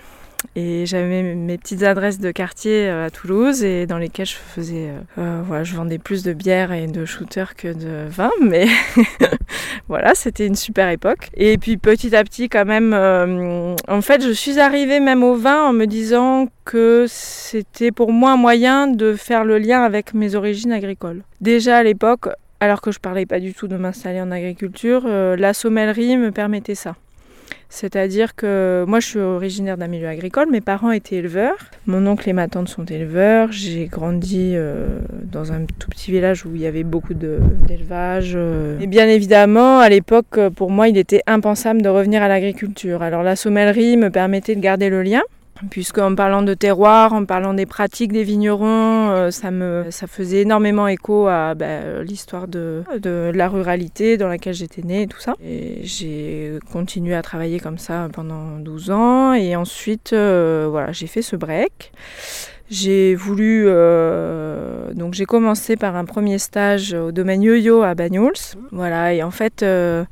et 0.56 0.86
j'avais 0.86 1.22
mes 1.36 1.58
petites 1.58 1.84
adresses 1.84 2.20
de 2.20 2.32
quartier 2.32 2.88
euh, 2.88 3.08
à 3.08 3.10
Toulouse 3.10 3.64
et 3.64 3.86
dans 3.86 3.98
lesquelles 3.98 4.26
je 4.26 4.36
faisais, 4.36 4.90
euh, 4.90 5.00
euh, 5.18 5.42
voilà, 5.46 5.64
je 5.64 5.76
vendais 5.76 5.98
plus 5.98 6.24
de 6.24 6.34
bière 6.34 6.72
et 6.72 6.88
de 6.88 7.06
shooter 7.06 7.46
que 7.58 7.74
de 7.74 8.08
vin, 8.10 8.32
mais 8.42 8.68
voilà, 9.88 10.14
c'était 10.16 10.48
une 10.48 10.56
super 10.56 10.90
époque. 10.90 11.30
Et 11.36 11.58
puis 11.58 11.78
petit 11.78 12.16
à 12.16 12.24
petit, 12.24 12.50
quand 12.50 12.66
même, 12.66 12.94
en 12.94 14.02
fait, 14.02 14.22
je 14.24 14.32
suis 14.32 14.60
arrivée 14.60 15.00
même 15.00 15.24
au 15.24 15.36
vin 15.36 15.64
en 15.70 15.74
me 15.74 15.86
disant 15.86 16.48
que 16.66 17.06
c'était 17.08 17.92
pour 17.92 18.12
moi 18.12 18.32
un 18.32 18.38
moyen 18.38 18.88
de 18.88 19.14
faire 19.14 19.46
le 19.46 19.58
lien 19.58 19.84
avec 19.84 20.14
mes 20.14 20.36
origines 20.36 20.72
agricoles. 20.72 21.24
Déjà 21.42 21.78
à 21.78 21.84
l'époque, 21.84 22.30
alors 22.60 22.82
que 22.82 22.92
je 22.92 23.00
parlais 23.00 23.26
pas 23.26 23.40
du 23.40 23.54
tout 23.54 23.68
de 23.68 23.78
m'installer 23.78 24.22
en 24.22 24.32
agriculture, 24.32 25.08
la 25.08 25.54
sommellerie 25.54 26.18
me 26.18 26.32
permettait 26.32 26.76
ça. 26.76 26.96
C'est-à-dire 27.70 28.36
que 28.36 28.86
moi 28.88 29.00
je 29.00 29.08
suis 29.08 29.20
originaire 29.20 29.78
d'un 29.78 29.88
milieu 29.88 30.08
agricole, 30.08 30.50
mes 30.50 30.62
parents 30.62 30.92
étaient 30.92 31.18
éleveurs, 31.18 31.58
mon 31.88 32.08
oncle 32.08 32.30
et 32.30 32.34
ma 32.34 32.48
tante 32.48 32.70
sont 32.70 32.86
éleveurs, 32.86 33.52
j'ai 33.52 33.88
grandi 33.88 34.54
euh, 34.56 35.00
dans 35.24 35.52
un 35.52 35.66
tout 35.80 35.90
petit 35.90 36.12
village 36.12 36.46
où 36.46 36.56
il 36.56 36.62
y 36.62 36.68
avait 36.68 36.84
beaucoup 36.84 37.14
d'élevage. 37.14 38.34
Euh. 38.36 38.80
Et 38.80 38.88
bien 38.88 39.08
évidemment, 39.08 39.80
à 39.80 39.90
l'époque, 39.90 40.40
pour 40.56 40.72
moi, 40.72 40.88
il 40.88 40.98
était 40.98 41.22
impensable 41.28 41.82
de 41.82 41.90
revenir 41.90 42.24
à 42.24 42.28
l'agriculture. 42.28 43.02
Alors 43.02 43.24
la 43.24 43.36
sommellerie 43.36 43.98
me 43.98 44.10
permettait 44.10 44.56
de 44.56 44.62
garder 44.62 44.90
le 44.90 45.04
lien, 45.04 45.22
puisqu'en 45.70 46.16
parlant 46.16 46.42
de 46.42 46.54
terroir, 46.54 47.14
en 47.14 47.26
parlant 47.26 47.54
des 47.54 47.66
pratiques 47.66 48.12
des 48.12 48.24
vignerons, 48.24 49.10
euh, 49.12 49.32
ça, 49.32 49.52
me, 49.52 49.86
ça 49.90 50.08
faisait 50.08 50.42
énormément 50.42 50.88
écho 50.88 51.28
à 51.28 51.56
ben, 51.56 52.02
l'histoire 52.02 52.48
de, 52.48 52.84
de, 53.00 53.32
la 53.34 53.50
ruralité 53.50 54.18
dans 54.18 54.28
laquelle 54.28 54.54
j'étais 54.54 54.82
née 54.82 55.04
et 55.04 55.08
tout 55.08 55.20
ça. 55.20 55.36
Et 55.44 55.82
j'ai 55.84 56.60
continué 56.72 57.16
à 57.16 57.22
travailler 57.22 57.60
comme 57.60 57.78
ça 57.78 58.08
pendant 58.12 58.60
12 58.60 58.92
ans 58.92 59.34
et 59.34 59.56
ensuite 59.56 60.14
euh, 60.14 60.68
voilà, 60.70 60.92
j'ai 60.92 61.08
fait 61.08 61.22
ce 61.22 61.36
break. 61.36 61.92
J'ai 62.70 63.14
voulu, 63.14 63.66
euh, 63.68 64.92
donc 64.94 65.14
j'ai 65.14 65.26
commencé 65.26 65.76
par 65.76 65.96
un 65.96 66.04
premier 66.04 66.40
stage 66.40 66.96
au 66.96 67.12
domaine 67.12 67.44
yo-yo 67.44 67.84
à 67.84 67.94
Banyuls. 67.94 68.58
Voilà, 68.72 69.14
et 69.14 69.22
en 69.22 69.30
fait, 69.30 69.62
euh, 69.62 70.04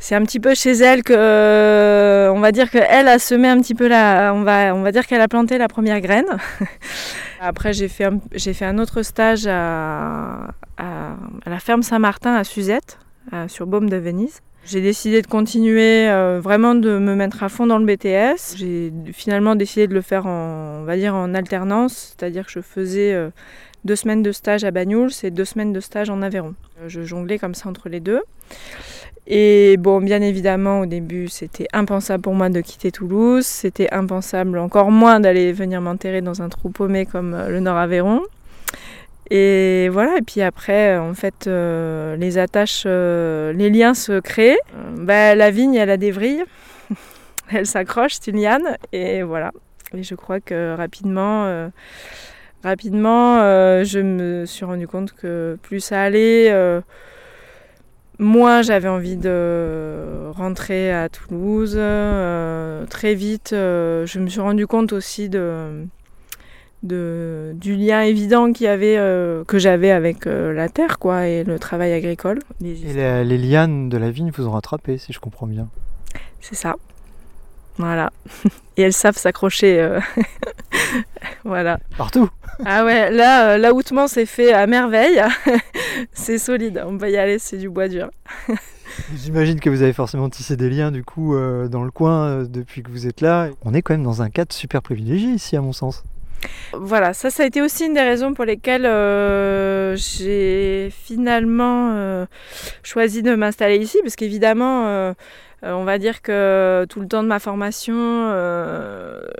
c'est 0.00 0.16
un 0.16 0.22
petit 0.22 0.40
peu 0.40 0.54
chez 0.54 0.72
elle 0.72 1.04
que, 1.04 1.12
euh, 1.16 2.32
on 2.32 2.40
va 2.40 2.50
dire 2.50 2.70
qu'elle 2.70 3.06
a 3.06 3.20
semé 3.20 3.46
un 3.46 3.60
petit 3.60 3.76
peu 3.76 3.86
la, 3.86 4.32
on 4.34 4.42
va, 4.42 4.74
on 4.74 4.82
va 4.82 4.90
dire 4.90 5.06
qu'elle 5.06 5.20
a 5.20 5.28
planté 5.28 5.58
la 5.58 5.68
première 5.68 6.00
graine. 6.00 6.26
Après, 7.40 7.72
j'ai 7.72 7.88
fait, 7.88 8.04
un, 8.04 8.18
j'ai 8.34 8.52
fait 8.52 8.66
un 8.66 8.78
autre 8.78 9.02
stage 9.02 9.46
à 9.46 10.48
la 10.76 11.58
ferme 11.60 11.84
Saint-Martin 11.84 12.34
à 12.34 12.42
Suzette, 12.42 12.98
sur 13.46 13.68
Baume 13.68 13.88
de 13.88 13.96
Venise. 13.96 14.40
J'ai 14.64 14.80
décidé 14.80 15.22
de 15.22 15.26
continuer 15.26 16.08
euh, 16.08 16.40
vraiment 16.42 16.74
de 16.74 16.98
me 16.98 17.14
mettre 17.14 17.42
à 17.42 17.48
fond 17.48 17.66
dans 17.66 17.78
le 17.78 17.86
BTS. 17.86 18.56
J'ai 18.56 18.92
finalement 19.12 19.56
décidé 19.56 19.86
de 19.86 19.94
le 19.94 20.02
faire 20.02 20.26
en, 20.26 20.80
on 20.80 20.84
va 20.84 20.96
dire 20.96 21.14
en 21.14 21.34
alternance, 21.34 22.14
c'est-à-dire 22.16 22.46
que 22.46 22.52
je 22.52 22.60
faisais 22.60 23.12
euh, 23.12 23.30
deux 23.84 23.96
semaines 23.96 24.22
de 24.22 24.32
stage 24.32 24.64
à 24.64 24.70
Banyuls 24.70 25.10
et 25.22 25.30
deux 25.30 25.44
semaines 25.44 25.72
de 25.72 25.80
stage 25.80 26.10
en 26.10 26.22
Aveyron. 26.22 26.54
Je 26.86 27.02
jonglais 27.02 27.38
comme 27.38 27.54
ça 27.54 27.68
entre 27.68 27.88
les 27.88 28.00
deux. 28.00 28.20
Et 29.26 29.76
bon, 29.78 30.00
bien 30.00 30.20
évidemment, 30.22 30.80
au 30.80 30.86
début, 30.86 31.28
c'était 31.28 31.68
impensable 31.72 32.22
pour 32.22 32.34
moi 32.34 32.48
de 32.48 32.60
quitter 32.60 32.90
Toulouse. 32.90 33.46
C'était 33.46 33.90
impensable 33.92 34.58
encore 34.58 34.90
moins 34.90 35.20
d'aller 35.20 35.52
venir 35.52 35.80
m'enterrer 35.80 36.20
dans 36.20 36.42
un 36.42 36.48
trou 36.48 36.70
paumé 36.70 37.06
comme 37.06 37.34
euh, 37.34 37.48
le 37.48 37.60
Nord-Aveyron. 37.60 38.22
Et 39.30 39.88
voilà, 39.90 40.16
et 40.18 40.22
puis 40.22 40.42
après, 40.42 40.98
en 40.98 41.14
fait, 41.14 41.46
euh, 41.46 42.16
les 42.16 42.36
attaches, 42.36 42.82
euh, 42.86 43.52
les 43.52 43.70
liens 43.70 43.94
se 43.94 44.18
créent. 44.18 44.58
Euh, 44.74 45.04
bah, 45.04 45.36
la 45.36 45.50
vigne, 45.52 45.74
elle 45.74 45.90
a 45.90 45.96
des 45.96 46.10
vrilles. 46.10 46.44
elle 47.52 47.66
s'accroche, 47.66 48.14
c'est 48.20 48.32
une 48.32 48.40
liane. 48.40 48.76
Et 48.92 49.22
voilà. 49.22 49.52
Et 49.94 50.02
je 50.02 50.14
crois 50.16 50.40
que 50.40 50.74
rapidement, 50.76 51.44
euh, 51.46 51.68
rapidement 52.64 53.38
euh, 53.40 53.84
je 53.84 54.00
me 54.00 54.46
suis 54.46 54.64
rendu 54.64 54.86
compte 54.86 55.12
que 55.12 55.58
plus 55.62 55.80
ça 55.80 56.02
allait, 56.02 56.50
euh, 56.50 56.80
moins 58.18 58.62
j'avais 58.62 58.88
envie 58.88 59.16
de 59.16 60.28
rentrer 60.30 60.92
à 60.92 61.08
Toulouse. 61.08 61.74
Euh, 61.76 62.86
très 62.86 63.14
vite, 63.14 63.52
euh, 63.52 64.06
je 64.06 64.20
me 64.20 64.28
suis 64.28 64.40
rendu 64.40 64.66
compte 64.66 64.92
aussi 64.92 65.28
de, 65.28 65.86
de- 66.82 67.52
du 67.54 67.76
lien 67.76 68.00
évident 68.02 68.52
qu'il 68.52 68.64
y 68.64 68.68
avait, 68.68 68.96
euh, 68.96 69.44
que 69.44 69.58
j'avais 69.58 69.90
avec 69.90 70.26
euh, 70.26 70.52
la 70.52 70.68
terre 70.68 70.98
quoi, 70.98 71.26
et 71.26 71.44
le 71.44 71.58
travail 71.58 71.92
agricole. 71.92 72.38
Les- 72.60 72.90
Et 72.90 72.94
la- 72.94 73.22
les 73.24 73.38
lianes 73.38 73.88
de 73.88 73.96
la 73.98 74.10
vigne 74.10 74.30
vous 74.34 74.46
ont 74.46 74.52
rattrapé, 74.52 74.96
si 74.98 75.12
je 75.12 75.20
comprends 75.20 75.46
bien. 75.46 75.68
C'est 76.40 76.54
ça. 76.54 76.76
Voilà. 77.76 78.10
Et 78.76 78.82
elles 78.82 78.92
savent 78.94 79.16
s'accrocher. 79.16 79.80
euh, 79.80 80.00
voilà. 81.44 81.78
Partout 81.96 82.28
Ah 82.64 82.84
ouais, 82.84 83.10
là, 83.10 83.58
l'aoutement 83.58 84.06
s'est 84.08 84.26
fait 84.26 84.52
à 84.52 84.66
merveille. 84.66 85.22
c'est 86.12 86.38
solide, 86.38 86.82
on 86.86 86.96
peut 86.98 87.10
y 87.10 87.16
aller, 87.16 87.38
c'est 87.38 87.56
du 87.58 87.68
bois 87.68 87.88
dur. 87.88 88.10
J'imagine 89.16 89.60
que 89.60 89.70
vous 89.70 89.82
avez 89.82 89.92
forcément 89.92 90.28
tissé 90.28 90.56
des 90.56 90.68
liens 90.68 90.90
du 90.90 91.04
coup 91.04 91.34
dans 91.68 91.84
le 91.84 91.90
coin 91.90 92.44
depuis 92.44 92.82
que 92.82 92.90
vous 92.90 93.06
êtes 93.06 93.20
là. 93.20 93.48
On 93.62 93.72
est 93.74 93.82
quand 93.82 93.94
même 93.94 94.02
dans 94.02 94.20
un 94.22 94.30
cadre 94.30 94.52
super 94.52 94.82
privilégié 94.82 95.30
ici 95.30 95.56
à 95.56 95.60
mon 95.60 95.72
sens. 95.72 96.02
Voilà, 96.72 97.14
ça, 97.14 97.30
ça 97.30 97.42
a 97.42 97.46
été 97.46 97.62
aussi 97.62 97.86
une 97.86 97.94
des 97.94 98.02
raisons 98.02 98.34
pour 98.34 98.44
lesquelles 98.44 98.86
euh, 98.86 99.96
j'ai 99.96 100.90
finalement 100.90 101.92
euh, 101.94 102.26
choisi 102.82 103.22
de 103.22 103.34
m'installer 103.34 103.76
ici, 103.76 103.98
parce 104.02 104.16
qu'évidemment, 104.16 104.86
euh, 104.86 105.12
on 105.62 105.84
va 105.84 105.98
dire 105.98 106.22
que 106.22 106.86
tout 106.88 107.00
le 107.00 107.08
temps 107.08 107.22
de 107.22 107.28
ma 107.28 107.38
formation, 107.38 108.32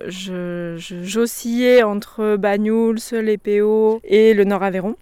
j'oscillais 0.07 1.83
entre 1.83 2.37
Banyuls, 2.37 2.99
les 3.13 3.39
PO 3.39 4.01
et 4.05 4.35
le 4.35 4.45
Nord-Aveyron. 4.45 4.97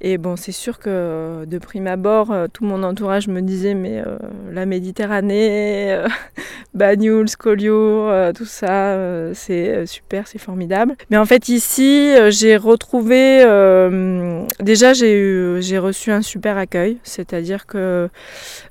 Et 0.00 0.16
bon, 0.16 0.36
c'est 0.36 0.52
sûr 0.52 0.78
que 0.78 1.44
de 1.44 1.58
prime 1.58 1.88
abord, 1.88 2.30
euh, 2.30 2.46
tout 2.52 2.64
mon 2.64 2.84
entourage 2.84 3.26
me 3.26 3.40
disait 3.40 3.74
mais 3.74 3.98
euh, 3.98 4.16
la 4.52 4.64
Méditerranée, 4.64 5.92
euh, 5.92 6.06
Banyuls, 6.74 7.36
Collioure, 7.36 8.08
euh, 8.08 8.32
tout 8.32 8.44
ça, 8.44 8.92
euh, 8.92 9.32
c'est 9.34 9.68
euh, 9.68 9.86
super, 9.86 10.28
c'est 10.28 10.38
formidable. 10.38 10.94
Mais 11.10 11.16
en 11.16 11.24
fait 11.24 11.48
ici, 11.48 12.14
euh, 12.16 12.30
j'ai 12.30 12.56
retrouvé, 12.56 13.42
euh, 13.42 14.44
déjà 14.60 14.92
j'ai 14.92 15.78
reçu 15.78 16.12
un 16.12 16.22
super 16.22 16.56
accueil, 16.58 16.98
c'est-à-dire 17.02 17.66
que 17.66 18.08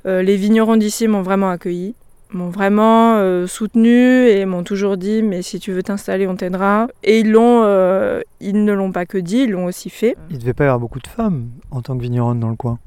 euh, 0.05 0.21
les 0.21 0.37
vignerons 0.37 0.77
d'ici 0.77 1.09
m'ont 1.09 1.23
vraiment 1.23 1.49
accueilli 1.49 1.93
m'ont 2.31 2.49
vraiment 2.49 3.15
euh, 3.17 3.47
soutenu 3.47 4.27
et 4.27 4.45
m'ont 4.45 4.63
toujours 4.63 4.97
dit 4.97 5.23
mais 5.23 5.41
si 5.41 5.59
tu 5.59 5.71
veux 5.71 5.83
t'installer 5.83 6.27
on 6.27 6.35
t'aidera 6.35 6.87
et 7.03 7.19
ils 7.19 7.31
l'ont 7.31 7.63
euh, 7.63 8.21
ils 8.39 8.63
ne 8.63 8.73
l'ont 8.73 8.91
pas 8.91 9.05
que 9.05 9.17
dit 9.17 9.39
ils 9.43 9.51
l'ont 9.51 9.65
aussi 9.65 9.89
fait 9.89 10.15
Il 10.29 10.37
devait 10.39 10.53
pas 10.53 10.65
y 10.65 10.67
avoir 10.67 10.79
beaucoup 10.79 10.99
de 10.99 11.07
femmes 11.07 11.49
en 11.71 11.81
tant 11.81 11.97
que 11.97 12.01
vigneronne 12.01 12.39
dans 12.39 12.49
le 12.49 12.55
coin. 12.55 12.79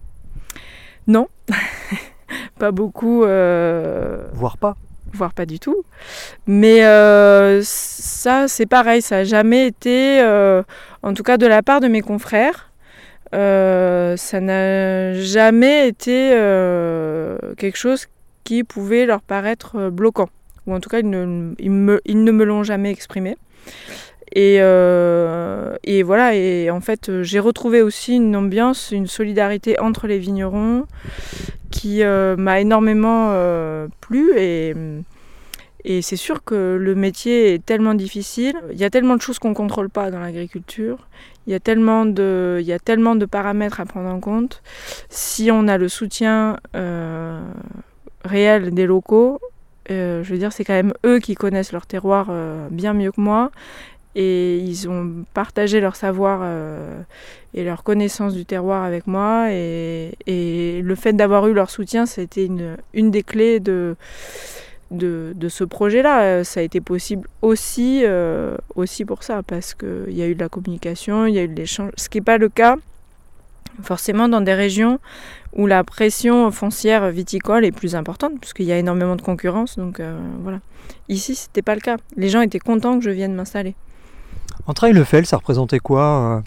pas 2.59 2.71
beaucoup 2.71 3.25
euh, 3.25 4.27
Voire 4.33 4.59
pas. 4.59 4.77
voire 5.13 5.33
pas 5.33 5.47
du 5.47 5.59
tout. 5.59 5.83
Mais 6.47 6.85
euh, 6.85 7.63
ça, 7.65 8.47
c'est 8.47 8.67
pareil, 8.67 9.03
ça 9.03 9.17
n'a 9.17 9.25
jamais 9.25 9.67
été, 9.67 10.23
en 11.03 11.15
tout 11.15 11.23
cas 11.23 11.37
de 11.37 11.47
la 11.47 11.63
part 11.63 11.81
de 11.81 11.89
mes 11.89 12.03
confrères, 12.03 12.71
ça 13.33 14.41
n'a 14.41 15.15
jamais 15.15 15.89
été 15.89 16.31
quelque 17.57 17.77
chose 17.77 18.07
qui 18.45 18.65
pouvait 18.65 19.07
leur 19.07 19.23
paraître 19.23 19.77
euh, 19.77 19.91
bloquant. 19.91 20.29
Ou 20.67 20.75
en 20.75 20.81
tout 20.81 20.89
cas, 20.89 21.01
ils 21.01 21.09
ne, 21.09 21.55
ils 21.59 21.71
me, 21.71 22.01
ne 22.07 22.33
me 22.33 22.45
l'ont 22.45 22.63
jamais 22.63 22.91
exprimé. 22.91 23.37
Et, 24.33 24.59
euh, 24.61 25.77
et 25.83 26.03
voilà, 26.03 26.35
et 26.35 26.71
en 26.71 26.81
fait, 26.81 27.09
euh, 27.09 27.23
j'ai 27.25 27.41
retrouvé 27.41 27.83
aussi 27.83 28.15
une 28.15 28.37
ambiance, 28.37 28.93
une 28.93 29.09
solidarité 29.09 29.81
entre 29.81 30.07
les 30.07 30.19
vignerons 30.19 30.87
qui 31.71 32.03
m'a 32.03 32.61
énormément 32.61 33.33
plu. 34.01 34.33
Et, 34.37 34.75
et 35.85 36.03
c'est 36.03 36.17
sûr 36.17 36.43
que 36.43 36.77
le 36.79 36.95
métier 36.97 37.55
est 37.55 37.65
tellement 37.65 37.95
difficile. 37.95 38.55
Il 38.73 38.79
y 38.79 38.85
a 38.85 38.91
tellement 38.91 39.17
de 39.17 39.23
choses 39.23 39.39
qu'on 39.39 39.51
ne 39.51 39.55
contrôle 39.55 39.89
pas 39.89 40.11
dans 40.11 40.19
l'agriculture. 40.19 41.09
Il 41.47 41.53
y, 41.53 41.57
a 41.57 41.61
tellement 41.61 42.07
de, 42.07 42.59
il 42.61 42.67
y 42.67 42.73
a 42.73 42.81
tellement 42.81 43.15
de 43.15 43.25
paramètres 43.25 43.81
à 43.81 43.87
prendre 43.87 44.11
en 44.11 44.19
compte. 44.19 44.63
Si 45.09 45.51
on 45.53 45.69
a 45.69 45.79
le 45.79 45.89
soutien 45.89 46.59
euh, 48.25 48.29
réel 48.29 48.71
des 48.73 48.87
locaux, 48.87 49.41
euh, 49.91 50.23
je 50.23 50.33
veux 50.33 50.39
dire, 50.39 50.53
c'est 50.53 50.65
quand 50.65 50.75
même 50.75 50.93
eux 51.05 51.19
qui 51.19 51.35
connaissent 51.35 51.73
leur 51.73 51.87
terroir 51.87 52.27
euh, 52.31 52.69
bien 52.71 52.93
mieux 52.93 53.13
que 53.13 53.21
moi. 53.21 53.51
Et 54.17 54.59
ils 54.59 54.89
ont 54.89 55.25
partagé 55.35 55.81
leur 55.81 55.95
savoir 55.95 56.41
euh, 56.43 57.01
et 57.55 57.63
leur 57.63 57.85
connaissance 57.85 58.35
du 58.35 58.45
terroir 58.45 58.83
avec 58.83 59.07
moi. 59.07 59.53
Et, 59.53 60.13
et 60.27 60.83
le 60.83 60.95
fait 60.97 61.13
d'avoir 61.13 61.47
eu 61.47 61.53
leur 61.53 61.71
soutien, 61.71 62.07
c'était 62.07 62.47
une, 62.47 62.77
une 62.93 63.13
des 63.13 63.23
clés 63.23 63.61
de, 63.61 63.95
de, 64.91 65.33
de 65.37 65.49
ce 65.49 65.63
projet-là. 65.63 66.23
Euh, 66.23 66.45
Ça 66.45 66.59
a 66.59 66.63
été 66.65 66.81
possible 66.81 67.29
aussi, 67.41 68.03
euh, 68.05 68.57
aussi 68.75 69.05
pour 69.05 69.23
ça, 69.23 69.43
parce 69.45 69.75
qu'il 69.75 70.13
y 70.13 70.23
a 70.23 70.27
eu 70.27 70.35
de 70.35 70.41
la 70.41 70.49
communication, 70.49 71.27
il 71.27 71.35
y 71.35 71.39
a 71.39 71.45
eu 71.45 71.49
de 71.49 71.55
l'échange, 71.55 71.93
ce 71.97 72.09
qui 72.09 72.19
n'est 72.19 72.25
pas 72.25 72.39
le 72.39 72.49
cas 72.49 72.77
forcément 73.83 74.29
dans 74.29 74.41
des 74.41 74.55
régions 74.55 74.99
où 75.55 75.67
la 75.67 75.83
pression 75.85 76.51
foncière 76.51 77.11
viticole 77.11 77.65
est 77.65 77.73
plus 77.73 77.95
importante, 77.95 78.33
puisqu'il 78.41 78.67
y 78.67 78.73
a 78.73 78.79
énormément 78.79 79.17
de 79.17 79.23
concurrence. 79.23 79.77
Donc 79.77 80.01
euh, 80.01 80.19
voilà. 80.43 80.61
Ici, 81.09 81.35
c'était 81.35 81.63
pas 81.63 81.75
le 81.75 81.81
cas. 81.81 81.97
Les 82.17 82.29
gens 82.29 82.41
étaient 82.41 82.59
contents 82.61 82.99
que 82.99 83.05
je 83.05 83.11
vienne 83.11 83.35
m'installer. 83.35 83.75
En 84.67 84.75
Trail-le-Fel, 84.75 85.27
ça 85.27 85.37
représentait 85.39 85.79
quoi 85.81 86.37
euh, 86.37 86.41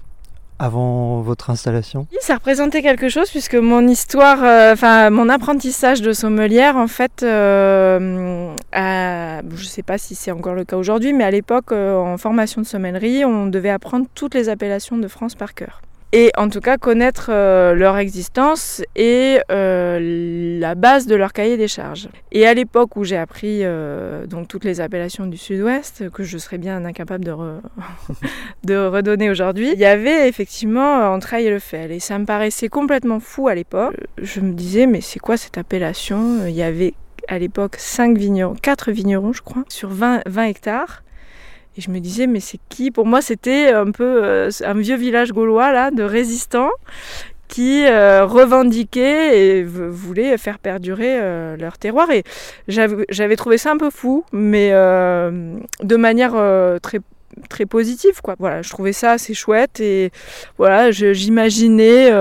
avant 0.60 1.22
votre 1.22 1.50
installation? 1.50 2.08
Ça 2.22 2.36
représentait 2.36 2.82
quelque 2.82 3.10
chose 3.10 3.30
puisque 3.30 3.56
mon 3.56 3.86
histoire, 3.88 4.42
euh, 4.44 4.72
enfin 4.74 5.10
mon 5.10 5.28
apprentissage 5.28 6.02
de 6.02 6.14
sommelière, 6.14 6.78
en 6.78 6.88
fait, 6.88 7.24
euh, 7.24 8.56
à- 8.72 9.42
je 9.50 9.64
ne 9.64 9.68
sais 9.68 9.84
pas 9.84 9.98
si 9.98 10.16
c'est 10.16 10.32
encore 10.32 10.54
le 10.54 10.64
cas 10.64 10.78
aujourd'hui, 10.78 11.12
mais 11.12 11.24
à 11.26 11.32
l'époque, 11.32 11.72
en 11.74 12.18
formation 12.18 12.62
de 12.62 12.66
sommellerie, 12.68 13.26
on 13.26 13.48
devait 13.48 13.70
apprendre 13.72 14.06
toutes 14.16 14.36
les 14.36 14.48
appellations 14.48 14.98
de 14.98 15.08
France 15.10 15.36
par 15.36 15.54
cœur. 15.54 15.82
Et 16.16 16.32
en 16.38 16.48
tout 16.48 16.60
cas 16.60 16.78
connaître 16.78 17.32
euh, 17.32 17.74
leur 17.74 17.98
existence 17.98 18.84
et 18.96 19.40
euh, 19.52 20.60
la 20.60 20.76
base 20.76 21.08
de 21.08 21.16
leur 21.16 21.34
cahier 21.34 21.58
des 21.58 21.68
charges. 21.68 22.08
Et 22.32 22.46
à 22.46 22.54
l'époque 22.54 22.96
où 22.96 23.04
j'ai 23.04 23.18
appris 23.18 23.62
euh, 23.64 24.28
donc 24.28 24.48
toutes 24.48 24.64
les 24.64 24.80
appellations 24.80 25.26
du 25.26 25.38
Sud-Ouest, 25.38 26.12
que 26.12 26.22
je 26.24 26.38
serais 26.38 26.60
bien 26.60 26.86
incapable 26.86 27.26
de, 27.26 27.32
re- 27.32 27.62
de 28.64 28.76
redonner 28.86 29.32
aujourd'hui, 29.32 29.72
il 29.74 29.80
y 29.80 29.86
avait 29.86 30.30
effectivement 30.30 31.00
euh, 31.02 31.08
Entrailles 31.08 31.48
et 31.48 31.50
le 31.50 31.58
Fel. 31.58 31.92
Et 31.92 32.00
ça 32.00 32.20
me 32.20 32.26
paraissait 32.26 32.70
complètement 32.70 33.20
fou 33.20 33.48
à 33.48 33.56
l'époque. 33.56 33.96
Je 34.22 34.40
me 34.40 34.54
disais, 34.54 34.86
mais 34.86 35.02
c'est 35.02 35.20
quoi 35.20 35.36
cette 35.36 35.58
appellation? 35.58 36.46
Il 36.46 36.54
y 36.54 36.62
avait 36.62 36.94
à 37.28 37.40
l'époque 37.40 37.76
5 37.80 38.18
vignerons, 38.18 38.54
4 38.62 38.92
vignerons, 38.92 39.34
je 39.34 39.42
crois, 39.42 39.64
sur 39.68 39.90
20, 39.90 40.22
20 40.28 40.44
hectares. 40.44 41.03
Et 41.78 41.82
je 41.82 41.90
me 41.90 42.00
disais, 42.00 42.28
mais 42.28 42.40
c'est 42.40 42.60
qui? 42.70 42.92
Pour 42.92 43.06
moi, 43.06 43.22
c'était 43.22 43.70
un 43.70 43.92
peu 43.92 44.24
euh, 44.24 44.50
un 44.64 44.74
vieux 44.76 44.96
village 44.96 45.32
gaulois 45.32 45.72
là, 45.72 45.92
de 45.92 46.04
résistants 46.04 46.72
qui 47.48 47.86
euh, 47.86 48.26
revendiquaient 48.26 49.40
et 49.40 49.64
voulaient 49.64 50.38
faire 50.38 50.60
perdurer 50.60 51.20
euh, 51.20 51.58
leur 51.58 51.78
terroir. 51.78 52.10
Et 52.12 52.24
j'avais 52.68 53.36
trouvé 53.36 53.58
ça 53.58 53.72
un 53.72 53.78
peu 53.78 53.90
fou, 53.90 54.24
mais 54.32 54.72
de 54.72 55.96
manière 55.96 56.34
très 56.82 57.00
très 57.50 57.66
positive 57.66 58.22
quoi. 58.22 58.36
Voilà, 58.38 58.62
je 58.62 58.70
trouvais 58.70 58.94
ça 58.94 59.14
assez 59.14 59.34
chouette 59.34 59.80
et 59.80 60.12
voilà, 60.58 60.92
j'imaginais 60.92 62.12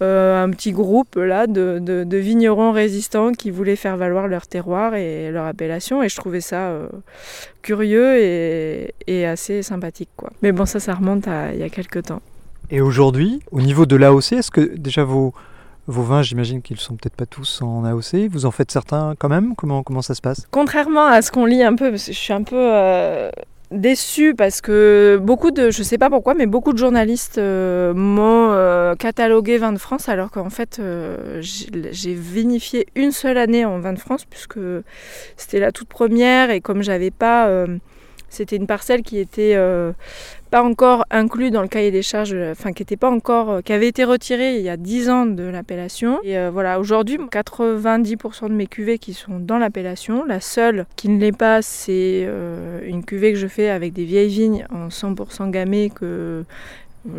un 0.00 0.50
petit 0.50 0.72
groupe 0.72 1.14
là 1.16 1.46
de, 1.46 1.78
de- 1.80 2.04
de 2.04 2.16
vignerons 2.18 2.72
résistants 2.72 3.32
qui 3.32 3.50
voulaient 3.50 3.76
faire 3.76 3.96
valoir 3.96 4.28
leur 4.28 4.46
terroir 4.46 4.94
et 4.94 5.30
leur 5.30 5.46
appellation 5.46 6.02
et 6.02 6.08
je 6.08 6.16
trouvais 6.16 6.42
ça 6.42 6.68
euh, 6.68 6.88
curieux 7.62 8.18
et, 8.18 8.94
et 9.06 9.26
assez 9.26 9.62
sympathique 9.62 10.10
quoi. 10.16 10.30
Mais 10.42 10.52
bon 10.52 10.66
ça 10.66 10.80
ça 10.80 10.94
remonte 10.94 11.26
à 11.28 11.52
il 11.54 11.60
y 11.60 11.62
a 11.62 11.68
quelques 11.70 12.02
temps. 12.04 12.20
Et 12.70 12.80
aujourd'hui, 12.80 13.40
au 13.52 13.60
niveau 13.60 13.86
de 13.86 13.96
l'AOC, 13.96 14.32
est-ce 14.32 14.50
que 14.50 14.76
déjà 14.76 15.04
vos, 15.04 15.32
vos 15.86 16.02
vins, 16.02 16.22
j'imagine 16.22 16.62
qu'ils 16.62 16.80
sont 16.80 16.96
peut-être 16.96 17.14
pas 17.14 17.24
tous 17.26 17.62
en 17.62 17.84
AOC, 17.84 18.28
vous 18.28 18.44
en 18.44 18.50
faites 18.50 18.72
certains 18.72 19.14
quand 19.18 19.28
même? 19.28 19.54
Comment, 19.56 19.82
comment 19.84 20.02
ça 20.02 20.14
se 20.14 20.20
passe? 20.20 20.46
Contrairement 20.50 21.06
à 21.06 21.22
ce 21.22 21.30
qu'on 21.30 21.46
lit 21.46 21.62
un 21.62 21.76
peu, 21.76 21.90
parce 21.90 22.06
que 22.06 22.12
je 22.12 22.18
suis 22.18 22.32
un 22.32 22.42
peu 22.42 22.56
euh, 22.58 23.30
déçue 23.70 24.34
parce 24.34 24.60
que 24.60 25.18
beaucoup 25.20 25.50
de, 25.50 25.70
je 25.70 25.82
sais 25.82 25.98
pas 25.98 26.08
pourquoi, 26.08 26.34
mais 26.34 26.46
beaucoup 26.46 26.72
de 26.72 26.78
journalistes 26.78 27.38
euh, 27.38 27.94
m'ont 27.94 28.52
euh, 28.52 28.94
catalogué 28.94 29.58
vin 29.58 29.72
de 29.72 29.78
France 29.78 30.08
alors 30.08 30.30
qu'en 30.30 30.50
fait 30.50 30.78
euh, 30.78 31.40
j'ai 31.40 32.14
vinifié 32.14 32.86
une 32.94 33.12
seule 33.12 33.38
année 33.38 33.64
en 33.64 33.78
vin 33.80 33.92
de 33.92 33.98
France 33.98 34.24
puisque 34.24 34.58
c'était 35.36 35.60
la 35.60 35.72
toute 35.72 35.88
première 35.88 36.50
et 36.50 36.60
comme 36.60 36.82
j'avais 36.82 37.10
pas, 37.10 37.50
c'était 38.28 38.56
une 38.56 38.66
parcelle 38.66 39.02
qui 39.02 39.18
était 39.18 39.56
pas 40.56 40.62
encore 40.62 41.04
inclus 41.10 41.50
dans 41.50 41.60
le 41.60 41.68
cahier 41.68 41.90
des 41.90 42.00
charges, 42.00 42.32
euh, 42.32 42.52
enfin 42.52 42.72
qui 42.72 42.82
était 42.82 42.96
pas 42.96 43.10
encore, 43.10 43.50
euh, 43.50 43.60
qui 43.60 43.74
avait 43.74 43.88
été 43.88 44.04
retiré 44.04 44.56
il 44.56 44.62
y 44.62 44.70
a 44.70 44.78
10 44.78 45.10
ans 45.10 45.26
de 45.26 45.42
l'appellation. 45.42 46.18
Et 46.24 46.38
euh, 46.38 46.48
voilà, 46.50 46.80
aujourd'hui, 46.80 47.18
90% 47.18 48.48
de 48.48 48.54
mes 48.54 48.66
cuvées 48.66 48.98
qui 48.98 49.12
sont 49.12 49.38
dans 49.38 49.58
l'appellation. 49.58 50.24
La 50.24 50.40
seule 50.40 50.86
qui 50.96 51.10
ne 51.10 51.20
l'est 51.20 51.36
pas, 51.36 51.60
c'est 51.60 52.26
une 52.86 53.04
cuvée 53.04 53.34
que 53.34 53.38
je 53.38 53.48
fais 53.48 53.68
avec 53.68 53.92
des 53.92 54.04
vieilles 54.04 54.30
vignes 54.30 54.66
en 54.72 54.88
100% 54.88 55.50
gamay 55.50 55.90
que 55.94 56.42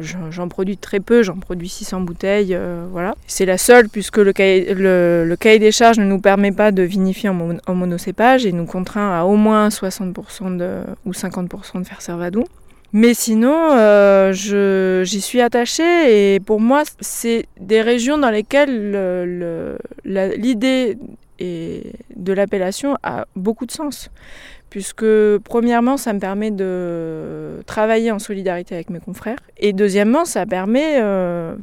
J'en 0.01 0.49
produis 0.49 0.75
très 0.75 0.99
peu, 0.99 1.23
j'en 1.23 1.37
produis 1.37 1.69
600 1.69 2.01
bouteilles, 2.01 2.57
voilà. 2.91 3.15
C'est 3.25 3.45
la 3.45 3.57
seule 3.57 3.87
puisque 3.87 4.17
le 4.17 4.33
cahier, 4.33 4.73
le, 4.73 5.35
cahier 5.39 5.59
des 5.59 5.71
charges 5.71 5.97
ne 5.97 6.03
nous 6.03 6.19
permet 6.19 6.51
pas 6.51 6.73
de 6.73 6.81
vinifier 6.81 7.29
en, 7.29 7.33
mon- 7.35 7.57
en 7.67 7.73
monocépage 7.73 8.45
et 8.45 8.51
nous 8.51 8.65
contraint 8.65 9.17
à 9.17 9.23
au 9.23 9.37
moins 9.37 9.69
60% 9.69 10.57
de, 10.57 10.81
ou 11.05 11.11
50% 11.11 11.83
de 11.83 11.87
faire 11.87 12.01
servadou. 12.01 12.43
Mais 12.93 13.13
sinon, 13.13 13.71
euh, 13.73 14.31
j'y 14.33 15.21
suis 15.21 15.41
attachée 15.41 16.35
et 16.35 16.39
pour 16.39 16.59
moi, 16.59 16.83
c'est 16.99 17.45
des 17.59 17.81
régions 17.81 18.17
dans 18.17 18.31
lesquelles 18.31 18.91
l'idée 20.05 20.97
de 21.39 22.33
l'appellation 22.33 22.97
a 23.03 23.25
beaucoup 23.35 23.65
de 23.65 23.71
sens. 23.71 24.09
Puisque, 24.69 25.05
premièrement, 25.45 25.95
ça 25.97 26.11
me 26.11 26.19
permet 26.19 26.51
de 26.51 27.61
travailler 27.65 28.11
en 28.11 28.19
solidarité 28.19 28.75
avec 28.75 28.89
mes 28.89 28.99
confrères. 28.99 29.39
Et 29.57 29.71
deuxièmement, 29.71 30.25
ça 30.25 30.45
permet 30.45 30.97
euh, 31.01 31.55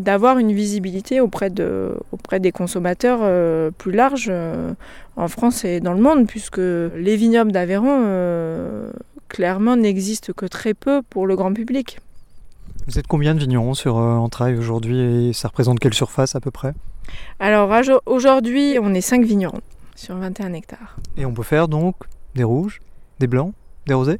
d'avoir 0.00 0.38
une 0.38 0.52
visibilité 0.52 1.20
auprès, 1.20 1.50
de, 1.50 1.94
auprès 2.10 2.40
des 2.40 2.50
consommateurs 2.50 3.20
euh, 3.22 3.70
plus 3.70 3.92
larges 3.92 4.28
euh, 4.28 4.72
en 5.16 5.28
France 5.28 5.64
et 5.64 5.78
dans 5.78 5.92
le 5.92 6.00
monde, 6.00 6.26
puisque 6.26 6.58
les 6.58 7.16
vignobles 7.16 7.52
d'Aveyron, 7.52 8.90
clairement, 9.28 9.76
n'existent 9.76 10.32
que 10.36 10.46
très 10.46 10.74
peu 10.74 11.02
pour 11.02 11.26
le 11.26 11.36
grand 11.36 11.52
public. 11.52 11.98
Vous 12.86 12.98
êtes 12.98 13.06
combien 13.06 13.34
de 13.34 13.40
vignerons 13.40 13.74
sur 13.74 13.98
euh, 13.98 14.16
Entrailles 14.16 14.56
aujourd'hui 14.56 15.28
et 15.28 15.32
ça 15.32 15.48
représente 15.48 15.78
quelle 15.78 15.94
surface 15.94 16.34
à 16.34 16.40
peu 16.40 16.50
près? 16.50 16.72
Alors 17.38 17.70
aujourd'hui, 18.06 18.78
on 18.80 18.94
est 18.94 19.00
5 19.00 19.24
vignerons 19.24 19.60
sur 19.94 20.16
21 20.16 20.52
hectares. 20.52 20.96
Et 21.16 21.26
on 21.26 21.32
peut 21.32 21.42
faire 21.42 21.68
donc 21.68 21.96
des 22.34 22.44
rouges, 22.44 22.80
des 23.18 23.26
blancs, 23.26 23.52
des 23.86 23.94
rosés? 23.94 24.16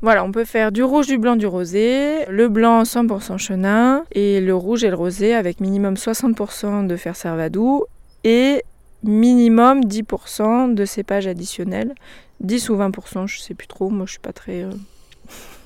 Voilà, 0.00 0.24
on 0.24 0.32
peut 0.32 0.44
faire 0.44 0.72
du 0.72 0.82
rouge, 0.82 1.06
du 1.06 1.18
blanc, 1.18 1.36
du 1.36 1.46
rosé, 1.46 2.24
le 2.28 2.48
blanc 2.48 2.82
100% 2.82 3.38
chenin 3.38 4.04
et 4.12 4.40
le 4.40 4.54
rouge 4.54 4.84
et 4.84 4.90
le 4.90 4.96
rosé 4.96 5.34
avec 5.34 5.60
minimum 5.60 5.94
60% 5.94 6.86
de 6.86 6.96
fer 6.96 7.16
servadou 7.16 7.84
et 8.24 8.62
minimum 9.02 9.80
10% 9.80 10.74
de 10.74 10.84
cépage 10.84 11.26
additionnel. 11.26 11.94
10 12.40 12.70
ou 12.70 12.76
20%, 12.76 13.26
je 13.26 13.40
sais 13.40 13.54
plus 13.54 13.66
trop, 13.66 13.88
moi 13.90 14.06
je 14.06 14.12
suis 14.12 14.20
pas 14.20 14.32
très... 14.32 14.62
euh, 14.64 14.70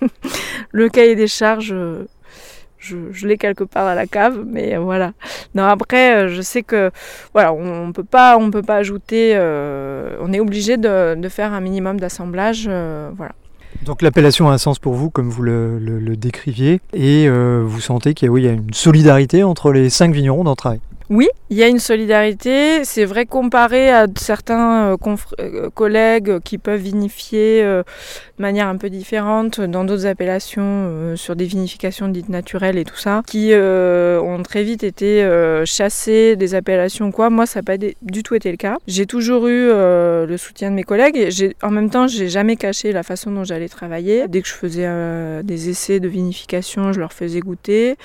le 0.70 0.88
cahier 0.88 1.16
des 1.16 1.26
charges, 1.26 1.72
euh, 1.72 2.06
je, 2.78 3.26
l'ai 3.26 3.36
quelque 3.36 3.64
part 3.64 3.86
à 3.86 3.94
la 3.94 4.06
cave, 4.06 4.44
mais 4.46 4.76
voilà. 4.76 5.12
Non, 5.54 5.64
après, 5.64 6.14
euh, 6.14 6.28
je 6.28 6.40
sais 6.40 6.62
que 6.62 6.90
voilà, 7.32 7.52
on 7.52 7.88
ne 7.88 7.92
peut 7.92 8.04
pas, 8.04 8.38
peut 8.50 8.62
pas 8.62 8.76
ajouter, 8.76 9.36
on 9.36 10.32
est 10.32 10.40
obligé 10.40 10.76
de, 10.76 11.28
faire 11.28 11.52
un 11.52 11.60
minimum 11.60 12.00
d'assemblage, 12.00 12.66
voilà. 12.66 13.32
Donc 13.84 14.02
l'appellation 14.02 14.48
a 14.48 14.52
un 14.52 14.58
sens 14.58 14.78
pour 14.78 14.94
vous, 14.94 15.10
comme 15.10 15.28
vous 15.28 15.42
le, 15.42 16.14
décriviez, 16.16 16.80
et 16.92 17.28
vous 17.28 17.80
sentez 17.80 18.14
qu'il 18.14 18.30
y, 18.30 18.42
y 18.42 18.48
a 18.48 18.52
une 18.52 18.72
solidarité 18.72 19.42
entre 19.42 19.72
les 19.72 19.90
cinq 19.90 20.14
vignerons 20.14 20.44
d'Entrailles. 20.44 20.80
Oui, 21.10 21.28
il 21.52 21.56
y 21.56 21.64
a 21.64 21.66
une 21.66 21.80
solidarité. 21.80 22.84
C'est 22.84 23.04
vrai 23.04 23.26
comparé 23.26 23.90
à 23.90 24.06
certains 24.16 24.92
euh, 24.92 24.96
euh, 25.40 25.68
collègues 25.70 26.38
qui 26.44 26.56
peuvent 26.56 26.80
vinifier 26.80 27.64
euh, 27.64 27.82
de 28.38 28.42
manière 28.42 28.68
un 28.68 28.76
peu 28.76 28.88
différente 28.88 29.60
dans 29.60 29.82
d'autres 29.82 30.06
appellations, 30.06 31.16
sur 31.16 31.34
des 31.34 31.46
vinifications 31.46 32.06
dites 32.06 32.28
naturelles 32.28 32.78
et 32.78 32.84
tout 32.84 32.96
ça, 32.96 33.22
qui 33.26 33.52
ont 33.52 34.42
très 34.42 34.62
vite 34.62 34.82
été 34.82 35.28
chassés 35.66 36.36
des 36.36 36.54
appellations 36.54 37.10
quoi. 37.10 37.28
Moi, 37.28 37.44
ça 37.44 37.58
n'a 37.58 37.64
pas 37.64 37.76
du 37.76 38.22
tout 38.22 38.34
été 38.34 38.50
le 38.50 38.56
cas. 38.56 38.78
J'ai 38.86 39.04
toujours 39.04 39.48
eu 39.48 39.68
le 39.68 40.36
soutien 40.38 40.70
de 40.70 40.76
mes 40.76 40.84
collègues 40.84 41.54
en 41.62 41.70
même 41.70 41.90
temps, 41.90 42.06
j'ai 42.06 42.30
jamais 42.30 42.56
caché 42.56 42.92
la 42.92 43.02
façon 43.02 43.30
dont 43.30 43.44
j'allais 43.44 43.68
travailler. 43.68 44.26
Dès 44.26 44.40
que 44.40 44.48
je 44.48 44.54
faisais 44.54 44.88
des 45.42 45.68
essais 45.68 46.00
de 46.00 46.08
vinification, 46.08 46.92
je 46.92 47.00
leur 47.00 47.12
faisais 47.12 47.40
goûter. 47.40 47.96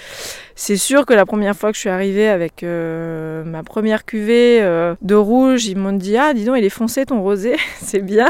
C'est 0.56 0.78
sûr 0.78 1.06
que 1.06 1.14
la 1.14 1.26
première 1.26 1.56
fois 1.56 1.72
que 1.72 1.76
je 1.76 1.82
suis 1.82 1.90
arrivée 1.90 2.28
avec 2.28 2.66
euh, 2.96 3.44
ma 3.44 3.64
première 3.64 4.06
cuvée 4.06 4.60
euh, 4.62 4.96
de 5.02 5.16
rouge, 5.16 5.66
ils 5.66 5.78
m'ont 5.78 5.92
dit 5.92 6.18
Ah, 6.18 6.34
dis 6.34 6.46
donc, 6.46 6.56
il 6.58 6.64
est 6.64 6.70
foncé 6.70 7.06
ton 7.06 7.22
rosé, 7.22 7.58
c'est 7.82 8.00
bien. 8.00 8.30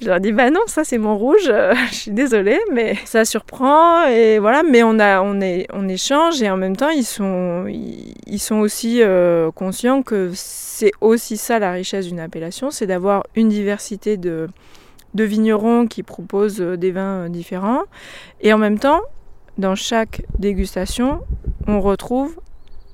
je 0.00 0.06
leur 0.06 0.20
dis 0.20 0.32
Bah 0.32 0.50
non, 0.50 0.60
ça 0.66 0.84
c'est 0.84 0.98
mon 0.98 1.16
rouge, 1.16 1.52
je 1.90 1.94
suis 1.94 2.10
désolée, 2.10 2.58
mais 2.72 2.96
ça 3.04 3.24
surprend. 3.24 4.06
Et 4.06 4.38
voilà, 4.38 4.62
mais 4.62 4.82
on, 4.82 4.98
a, 4.98 5.20
on, 5.20 5.40
est, 5.40 5.66
on 5.72 5.88
échange 5.88 6.40
et 6.42 6.50
en 6.50 6.56
même 6.56 6.76
temps, 6.76 6.90
ils 6.90 7.04
sont, 7.04 7.66
ils, 7.66 8.38
sont 8.38 8.56
aussi 8.56 9.02
euh, 9.02 9.50
conscients 9.50 10.02
que 10.02 10.30
c'est 10.34 10.92
aussi 11.00 11.36
ça 11.36 11.58
la 11.58 11.72
richesse 11.72 12.06
d'une 12.06 12.20
appellation 12.20 12.70
c'est 12.70 12.86
d'avoir 12.86 13.24
une 13.36 13.48
diversité 13.48 14.16
de, 14.16 14.48
de 15.14 15.24
vignerons 15.24 15.86
qui 15.86 16.02
proposent 16.02 16.60
des 16.60 16.90
vins 16.90 17.28
différents. 17.28 17.82
Et 18.40 18.52
en 18.52 18.58
même 18.58 18.78
temps, 18.78 19.00
dans 19.58 19.74
chaque 19.74 20.22
dégustation, 20.38 21.20
on 21.66 21.80
retrouve 21.80 22.40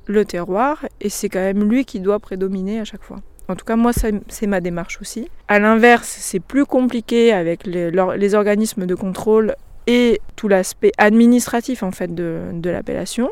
le 0.07 0.25
terroir 0.25 0.87
et 1.01 1.09
c'est 1.09 1.29
quand 1.29 1.41
même 1.41 1.69
lui 1.69 1.85
qui 1.85 2.01
doit 2.01 2.19
prédominer 2.19 2.81
à 2.81 2.85
chaque 2.85 3.03
fois. 3.03 3.19
En 3.49 3.55
tout 3.55 3.65
cas, 3.65 3.77
moi, 3.77 3.93
c'est 3.93 4.47
ma 4.47 4.61
démarche 4.61 5.01
aussi. 5.01 5.29
À 5.47 5.61
l'inverse, 5.61 6.09
c'est 6.09 6.41
plus 6.41 6.67
compliqué 6.67 7.33
avec 7.33 7.65
les, 7.65 7.93
les 7.93 8.35
organismes 8.35 8.87
de 8.87 8.95
contrôle 8.97 9.55
et 9.87 10.21
tout 10.35 10.49
l'aspect 10.49 10.91
administratif 10.99 11.85
en 11.85 11.93
fait 11.93 12.13
de 12.13 12.71
l'appellation. 12.71 13.31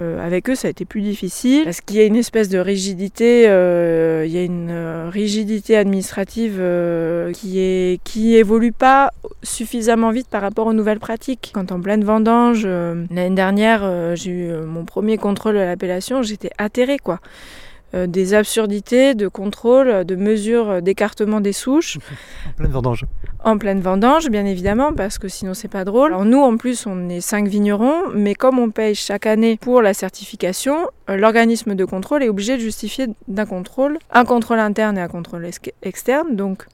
Euh, 0.00 0.24
avec 0.24 0.50
eux, 0.50 0.56
ça 0.56 0.66
a 0.66 0.70
été 0.72 0.84
plus 0.84 1.02
difficile 1.02 1.62
parce 1.64 1.80
qu'il 1.80 1.96
y 1.96 2.00
a 2.00 2.04
une 2.04 2.16
espèce 2.16 2.48
de 2.48 2.58
rigidité, 2.58 3.44
euh, 3.46 4.24
il 4.26 4.32
y 4.32 4.38
a 4.38 4.42
une 4.42 4.70
euh, 4.70 5.08
rigidité 5.08 5.76
administrative 5.76 6.56
euh, 6.58 7.30
qui 7.32 7.60
est 7.60 8.00
qui 8.02 8.34
évolue 8.34 8.72
pas 8.72 9.12
suffisamment 9.44 10.10
vite 10.10 10.26
par 10.28 10.42
rapport 10.42 10.66
aux 10.66 10.72
nouvelles 10.72 10.98
pratiques. 10.98 11.52
Quand 11.54 11.70
en 11.70 11.80
pleine 11.80 12.02
vendange, 12.02 12.64
euh, 12.66 13.04
l'année 13.10 13.36
dernière, 13.36 13.82
euh, 13.84 14.16
j'ai 14.16 14.32
eu 14.32 14.52
mon 14.66 14.84
premier 14.84 15.16
contrôle 15.16 15.54
de 15.54 15.60
l'appellation, 15.60 16.22
j'étais 16.22 16.50
atterrée 16.58 16.98
quoi. 16.98 17.20
Euh, 17.94 18.06
des 18.08 18.34
absurdités 18.34 19.14
de 19.14 19.28
contrôle, 19.28 20.04
de 20.04 20.16
mesures 20.16 20.82
d'écartement 20.82 21.40
des 21.40 21.52
souches 21.52 21.98
En 22.48 22.52
pleine 22.56 22.72
vendange. 22.72 23.04
en 23.44 23.56
pleine 23.56 23.80
vendange, 23.80 24.30
bien 24.30 24.44
évidemment, 24.46 24.92
parce 24.92 25.18
que 25.18 25.28
sinon 25.28 25.54
c'est 25.54 25.68
pas 25.68 25.84
drôle. 25.84 26.10
Alors 26.12 26.24
nous, 26.24 26.40
en 26.40 26.56
plus, 26.56 26.86
on 26.86 27.08
est 27.08 27.20
cinq 27.20 27.46
vignerons, 27.46 28.08
mais 28.14 28.34
comme 28.34 28.58
on 28.58 28.70
paye 28.70 28.94
chaque 28.96 29.26
année 29.26 29.56
pour 29.60 29.80
la 29.80 29.94
certification, 29.94 30.88
euh, 31.08 31.16
l'organisme 31.16 31.74
de 31.76 31.84
contrôle 31.84 32.22
est 32.24 32.28
obligé 32.28 32.54
de 32.56 32.62
justifier 32.62 33.06
d'un 33.28 33.46
contrôle, 33.46 33.98
un 34.10 34.24
contrôle 34.24 34.58
interne 34.58 34.98
et 34.98 35.00
un 35.00 35.08
contrôle 35.08 35.46
ex- 35.46 35.60
externe, 35.82 36.34
donc 36.34 36.66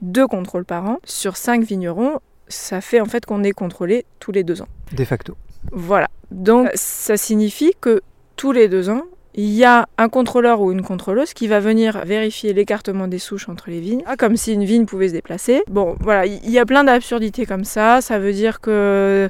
deux 0.00 0.26
contrôles 0.26 0.64
par 0.64 0.84
an 0.86 0.98
sur 1.04 1.36
cinq 1.36 1.62
vignerons. 1.64 2.18
Ça 2.48 2.80
fait 2.80 3.00
en 3.00 3.04
fait 3.06 3.26
qu'on 3.26 3.42
est 3.44 3.52
contrôlé 3.52 4.06
tous 4.20 4.32
les 4.32 4.42
deux 4.42 4.62
ans. 4.62 4.68
De 4.96 5.04
facto. 5.04 5.36
Voilà. 5.72 6.08
Donc 6.30 6.68
ça 6.74 7.16
signifie 7.16 7.72
que 7.80 8.00
tous 8.36 8.52
les 8.52 8.68
deux 8.68 8.88
ans, 8.88 9.02
il 9.34 9.50
y 9.50 9.64
a 9.64 9.86
un 9.96 10.08
contrôleur 10.08 10.60
ou 10.60 10.72
une 10.72 10.82
contrôleuse 10.82 11.34
qui 11.34 11.46
va 11.46 11.60
venir 11.60 12.02
vérifier 12.04 12.52
l'écartement 12.52 13.06
des 13.06 13.18
souches 13.18 13.48
entre 13.48 13.70
les 13.70 13.78
vignes, 13.80 14.02
Ah, 14.06 14.16
comme 14.16 14.36
si 14.36 14.52
une 14.54 14.64
vigne 14.64 14.86
pouvait 14.86 15.08
se 15.08 15.12
déplacer. 15.12 15.62
Bon, 15.70 15.94
voilà, 16.00 16.26
il 16.26 16.50
y 16.50 16.58
a 16.58 16.66
plein 16.66 16.82
d'absurdités 16.84 17.46
comme 17.46 17.64
ça. 17.64 18.00
Ça 18.00 18.18
veut 18.18 18.32
dire 18.32 18.60
que 18.60 18.70
euh, 18.70 19.28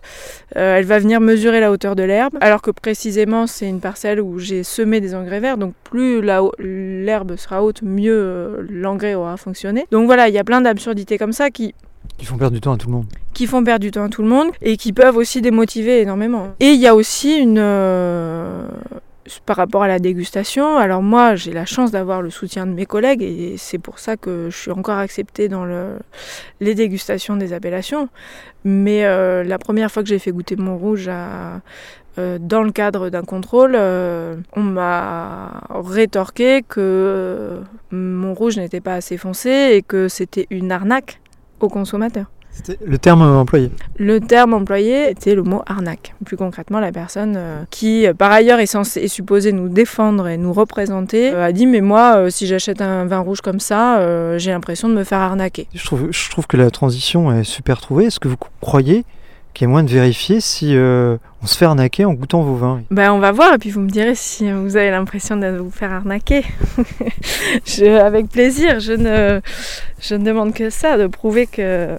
elle 0.79 0.85
va 0.87 0.99
venir 0.99 1.21
mesurer 1.21 1.61
la 1.61 1.71
hauteur 1.71 1.97
de 1.97 2.03
l'herbe, 2.03 2.37
alors 2.41 2.63
que 2.63 2.71
précisément 2.71 3.47
c'est 3.47 3.69
une 3.69 3.81
parcelle 3.81 4.21
où 4.21 4.39
j'ai 4.39 4.63
semé 4.65 5.01
des 5.01 5.15
engrais 5.15 5.41
verts, 5.41 5.59
donc 5.59 5.75
plus 5.85 6.23
l'herbe 6.23 7.37
sera 7.37 7.63
haute, 7.63 7.83
mieux 7.83 8.13
euh, 8.15 8.67
l'engrais 8.71 9.15
aura 9.15 9.37
fonctionné. 9.37 9.87
Donc 9.91 10.07
voilà, 10.07 10.29
il 10.29 10.35
y 10.35 10.39
a 10.39 10.45
plein 10.45 10.61
d'absurdités 10.63 11.19
comme 11.19 11.33
ça 11.33 11.51
qui 11.51 11.75
Qui 12.19 12.25
font 12.25 12.39
perdre 12.39 12.55
du 12.55 12.61
temps 12.61 12.73
à 12.73 12.77
tout 12.79 12.87
le 12.89 12.95
monde. 12.95 13.07
qui 13.35 13.47
font 13.47 13.63
perdre 13.63 13.81
du 13.83 13.91
temps 13.91 14.05
à 14.05 14.09
tout 14.09 14.23
le 14.23 14.29
monde 14.29 14.49
et 14.63 14.77
qui 14.77 14.93
peuvent 14.93 15.17
aussi 15.17 15.41
démotiver 15.43 16.01
énormément. 16.01 16.49
Et 16.61 16.71
il 16.71 16.81
y 16.81 16.87
a 16.87 16.95
aussi 16.95 17.37
une... 17.37 17.59
euh, 17.59 18.67
par 19.47 19.57
rapport 19.57 19.83
à 19.83 19.89
la 19.89 19.99
dégustation, 19.99 20.77
alors 20.77 21.03
moi 21.03 21.35
j'ai 21.37 21.53
la 21.53 21.65
chance 21.65 21.91
d'avoir 21.91 22.23
le 22.23 22.31
soutien 22.31 22.67
de 22.67 22.73
mes 22.73 22.87
collègues 22.87 23.23
et 23.23 23.55
c'est 23.57 23.79
pour 23.79 23.99
ça 23.99 24.17
que 24.17 24.49
je 24.51 24.57
suis 24.57 24.71
encore 24.71 24.99
acceptée 24.99 25.49
dans 25.49 25.65
le, 25.65 25.99
les 26.61 26.75
dégustations 26.75 27.37
des 27.37 27.53
appellations. 27.53 28.09
Mais 28.65 29.05
euh, 29.05 29.43
la 29.45 29.59
première 29.59 29.91
fois 29.91 30.03
que 30.03 30.09
j'ai 30.09 30.19
fait 30.19 30.33
goûter 30.33 30.57
mon 30.57 30.77
rouge 30.77 31.09
euh, 31.09 32.39
dans 32.39 32.63
le 32.63 32.73
cadre 32.73 33.09
d'un 33.09 33.23
contrôle, 33.23 33.75
euh, 33.75 34.37
on 34.55 34.63
m'a 34.63 35.63
rétorqué 35.71 36.63
que 36.69 37.61
mon 37.91 38.35
rouge 38.35 38.59
n'était 38.59 38.81
pas 38.81 38.95
assez 38.95 39.17
foncé 39.17 39.71
et 39.73 39.83
que 39.83 40.09
c'était 40.09 40.47
une 40.51 40.73
arnaque 40.73 41.21
aux 41.61 41.69
consommateurs. 41.69 42.31
Le 42.85 42.99
terme 42.99 43.23
employé. 43.23 43.71
Le 43.99 44.21
terme 44.21 44.53
employé 44.55 45.11
était 45.11 45.35
le 45.35 45.43
mot 45.43 45.63
arnaque. 45.67 46.15
Plus 46.27 46.37
concrètement, 46.37 46.79
la 46.81 46.93
personne 46.93 47.35
euh, 47.37 47.63
qui, 47.71 48.07
euh, 48.07 48.13
par 48.13 48.31
ailleurs, 48.33 48.59
est 48.61 48.67
censée 48.67 49.01
est 49.01 49.09
supposée 49.09 49.53
nous 49.53 49.69
défendre 49.69 50.29
et 50.29 50.37
nous 50.37 50.53
représenter, 50.53 51.31
euh, 51.33 51.45
a 51.47 51.53
dit 51.53 51.67
mais 51.67 51.81
moi, 51.81 52.17
euh, 52.17 52.31
si 52.31 52.47
j'achète 52.47 52.83
un 52.83 53.07
vin 53.07 53.21
rouge 53.21 53.41
comme 53.41 53.61
ça, 53.61 53.99
euh, 54.01 54.39
j'ai 54.39 54.51
l'impression 54.51 54.89
de 54.89 54.95
me 54.95 55.05
faire 55.05 55.21
arnaquer. 55.21 55.69
Je 55.75 55.85
trouve, 55.85 56.09
je 56.11 56.31
trouve 56.31 56.47
que 56.47 56.57
la 56.59 56.71
transition 56.71 57.33
est 57.33 57.45
super 57.45 57.81
trouvée. 57.81 58.07
Est-ce 58.07 58.21
que 58.21 58.29
vous 58.29 58.37
croyez 58.61 59.05
qu'il 59.55 59.65
y 59.65 59.67
a 59.67 59.71
moyen 59.71 59.85
de 59.85 59.91
vérifier 59.91 60.41
si 60.41 60.77
euh, 60.77 61.17
on 61.43 61.47
se 61.47 61.57
fait 61.57 61.65
arnaquer 61.65 62.05
en 62.05 62.13
goûtant 62.13 62.43
vos 62.43 62.55
vins? 62.57 62.83
Ben, 62.91 63.11
on 63.13 63.19
va 63.21 63.33
voir 63.33 63.55
et 63.55 63.59
puis 63.59 63.71
vous 63.71 63.81
me 63.81 63.89
direz 63.91 64.15
si 64.15 64.51
vous 64.53 64.77
avez 64.77 64.91
l'impression 64.91 65.37
de 65.37 65.47
vous 65.57 65.71
faire 65.71 65.93
arnaquer. 65.93 66.45
Je- 67.65 67.99
avec 67.99 68.29
plaisir, 68.29 68.81
je 68.81 68.93
ne, 68.93 69.41
je 70.01 70.15
ne 70.15 70.25
demande 70.25 70.53
que 70.53 70.71
ça, 70.71 70.99
de 70.99 71.07
prouver 71.07 71.47
que 71.47 71.97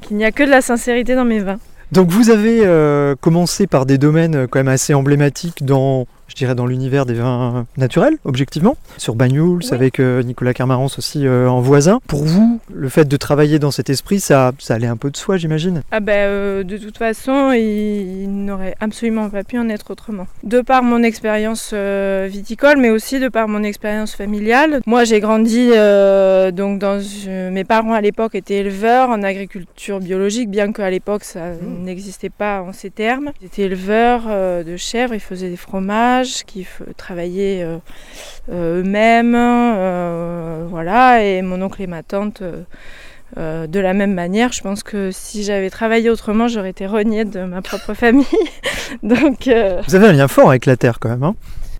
qu'il 0.00 0.16
n'y 0.16 0.24
a 0.24 0.32
que 0.32 0.42
de 0.42 0.50
la 0.50 0.60
sincérité 0.60 1.14
dans 1.14 1.24
mes 1.24 1.40
vins. 1.40 1.58
Donc 1.92 2.10
vous 2.10 2.30
avez 2.30 2.60
euh, 2.64 3.14
commencé 3.20 3.66
par 3.66 3.86
des 3.86 3.98
domaines 3.98 4.34
euh, 4.34 4.46
quand 4.48 4.58
même 4.58 4.68
assez 4.68 4.92
emblématiques 4.92 5.64
dans, 5.64 6.06
je 6.28 6.34
dirais, 6.34 6.54
dans 6.54 6.66
l'univers 6.66 7.06
des 7.06 7.14
vins 7.14 7.66
naturels, 7.76 8.16
objectivement, 8.24 8.76
sur 8.96 9.14
Banyuls, 9.14 9.60
Oui. 9.62 9.68
avec 9.72 10.00
euh, 10.00 10.22
Nicolas 10.22 10.54
Carmarance 10.54 10.98
aussi 10.98 11.26
euh, 11.26 11.48
en 11.48 11.60
voisin. 11.60 12.00
Pour 12.06 12.24
vous, 12.24 12.60
le 12.72 12.88
fait 12.88 13.06
de 13.06 13.16
travailler 13.16 13.58
dans 13.58 13.70
cet 13.70 13.90
esprit, 13.90 14.20
ça, 14.20 14.52
ça 14.58 14.74
allait 14.74 14.86
un 14.86 14.96
peu 14.96 15.10
de 15.10 15.16
soi, 15.16 15.36
j'imagine? 15.36 15.82
Ah 15.90 16.00
ben 16.00 16.12
euh, 16.12 16.62
de 16.64 16.78
toute 16.78 16.98
façon, 16.98 17.52
il, 17.52 18.22
il 18.22 18.44
n'aurait 18.44 18.74
absolument 18.80 19.28
pas 19.30 19.44
pu 19.44 19.58
en 19.58 19.68
être 19.68 19.90
autrement. 19.90 20.26
De 20.42 20.60
par 20.60 20.82
mon 20.82 21.02
expérience 21.02 21.72
viticole, 21.72 22.78
mais 22.78 22.90
aussi 22.90 23.20
de 23.20 23.28
par 23.28 23.48
mon 23.48 23.62
expérience 23.62 24.14
familiale. 24.14 24.80
Moi, 24.86 25.04
j'ai 25.04 25.20
grandi 25.20 25.68
donc 26.52 26.78
dans 26.78 27.00
mes 27.52 27.64
parents 27.64 27.92
à 27.92 28.00
l'époque 28.00 28.34
étaient 28.34 28.56
éleveurs 28.56 29.10
en 29.10 29.22
agriculture 29.22 30.00
biologique, 30.00 30.50
bien 30.50 30.72
qu'à 30.72 30.90
l'époque 30.90 31.24
ça 31.24 31.52
n'existait 31.62 32.30
pas 32.30 32.62
en 32.62 32.72
ces 32.72 32.90
termes. 32.90 33.30
Ils 33.40 33.46
étaient 33.46 33.62
éleveurs 33.62 34.22
de 34.64 34.76
chèvres, 34.76 35.14
ils 35.14 35.20
faisaient 35.20 35.50
des 35.50 35.56
fromages, 35.56 36.15
qui 36.24 36.66
travaillaient 36.96 37.62
euh, 37.62 37.78
euh, 38.52 38.80
eux-mêmes, 38.80 39.34
euh, 39.36 40.66
voilà. 40.68 41.22
Et 41.24 41.42
mon 41.42 41.60
oncle 41.62 41.82
et 41.82 41.86
ma 41.86 42.02
tante. 42.02 42.42
euh, 42.42 43.66
de 43.66 43.80
la 43.80 43.92
même 43.92 44.14
manière, 44.14 44.52
je 44.52 44.62
pense 44.62 44.82
que 44.82 45.10
si 45.12 45.42
j'avais 45.42 45.68
travaillé 45.68 46.08
autrement, 46.10 46.46
j'aurais 46.48 46.70
été 46.70 46.86
reniée 46.86 47.24
de 47.24 47.40
ma 47.42 47.60
propre 47.60 47.92
famille. 48.02 48.24
Donc, 49.02 49.48
Vous 49.88 49.94
avez 49.94 50.06
un 50.06 50.12
lien 50.12 50.28
fort 50.28 50.48
avec 50.50 50.64
la 50.66 50.76
terre 50.76 50.98
quand 51.00 51.08
même. 51.10 51.22
Hein 51.24 51.34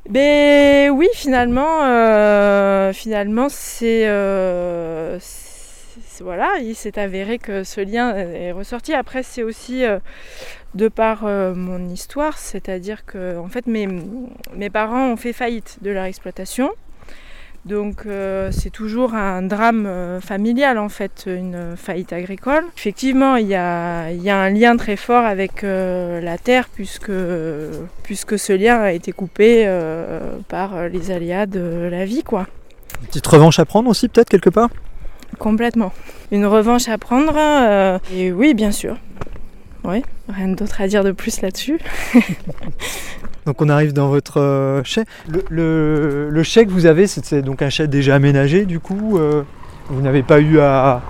ben 0.08 0.90
oui, 0.90 1.08
finalement, 1.14 1.80
finalement, 2.92 3.48
c'est, 3.48 4.06
c'est- 5.20 6.22
voilà, 6.24 6.48
il 6.62 6.74
s'est 6.74 6.98
avéré 6.98 7.38
que 7.38 7.62
ce 7.64 7.80
lien 7.80 8.14
est 8.16 8.52
ressorti. 8.52 8.94
Après, 8.94 9.22
c'est 9.22 9.42
aussi 9.42 9.84
euh, 9.84 9.98
de 10.76 10.88
par 10.88 11.22
euh, 11.24 11.54
mon 11.54 11.88
histoire, 11.88 12.38
c'est-à-dire 12.38 13.04
que 13.06 13.38
en 13.38 13.48
fait, 13.48 13.66
mes, 13.66 13.88
mes 14.54 14.70
parents 14.70 15.08
ont 15.08 15.16
fait 15.16 15.32
faillite 15.32 15.78
de 15.82 15.90
leur 15.90 16.04
exploitation. 16.04 16.70
Donc 17.64 18.02
euh, 18.06 18.50
c'est 18.52 18.70
toujours 18.70 19.14
un 19.14 19.42
drame 19.42 19.86
euh, 19.86 20.20
familial 20.20 20.78
en 20.78 20.88
fait, 20.88 21.24
une 21.26 21.74
faillite 21.76 22.12
agricole. 22.12 22.64
Effectivement, 22.76 23.34
il 23.36 23.48
y 23.48 23.56
a, 23.56 24.12
il 24.12 24.22
y 24.22 24.30
a 24.30 24.38
un 24.38 24.50
lien 24.50 24.76
très 24.76 24.94
fort 24.94 25.24
avec 25.24 25.62
la 25.62 26.38
terre 26.38 26.68
puisque, 26.72 27.10
puisque 28.04 28.38
ce 28.38 28.52
lien 28.52 28.78
a 28.80 28.92
été 28.92 29.10
coupé 29.10 29.68
par 30.48 30.88
les 30.88 31.10
aléas 31.10 31.46
de 31.46 31.88
la 31.90 32.04
vie, 32.04 32.22
quoi. 32.22 32.46
Une 33.00 33.08
petite 33.08 33.26
revanche 33.26 33.58
à 33.58 33.64
prendre 33.64 33.90
aussi 33.90 34.08
peut-être 34.08 34.28
quelque 34.28 34.50
part? 34.50 34.70
Complètement. 35.38 35.92
Une 36.30 36.46
revanche 36.46 36.88
à 36.88 36.98
prendre. 36.98 37.36
et 38.14 38.30
oui, 38.30 38.54
bien 38.54 38.70
sûr. 38.70 38.96
Oui, 39.86 40.02
rien 40.28 40.48
d'autre 40.48 40.80
à 40.80 40.88
dire 40.88 41.04
de 41.04 41.12
plus 41.12 41.40
là-dessus. 41.42 41.78
Donc 43.46 43.62
on 43.62 43.68
arrive 43.68 43.92
dans 43.92 44.08
votre 44.08 44.40
euh, 44.40 44.82
chai. 44.84 45.04
Le, 45.28 45.44
le, 45.48 46.28
le 46.30 46.42
chai 46.42 46.66
que 46.66 46.70
vous 46.70 46.86
avez, 46.86 47.06
c'est 47.06 47.42
donc 47.42 47.62
un 47.62 47.70
chai 47.70 47.86
déjà 47.86 48.16
aménagé 48.16 48.64
du 48.66 48.80
coup. 48.80 49.18
euh, 49.18 49.42
vous 49.88 50.00
n'avez 50.02 50.24
pas 50.24 50.40
eu 50.40 50.58
à, 50.58 51.00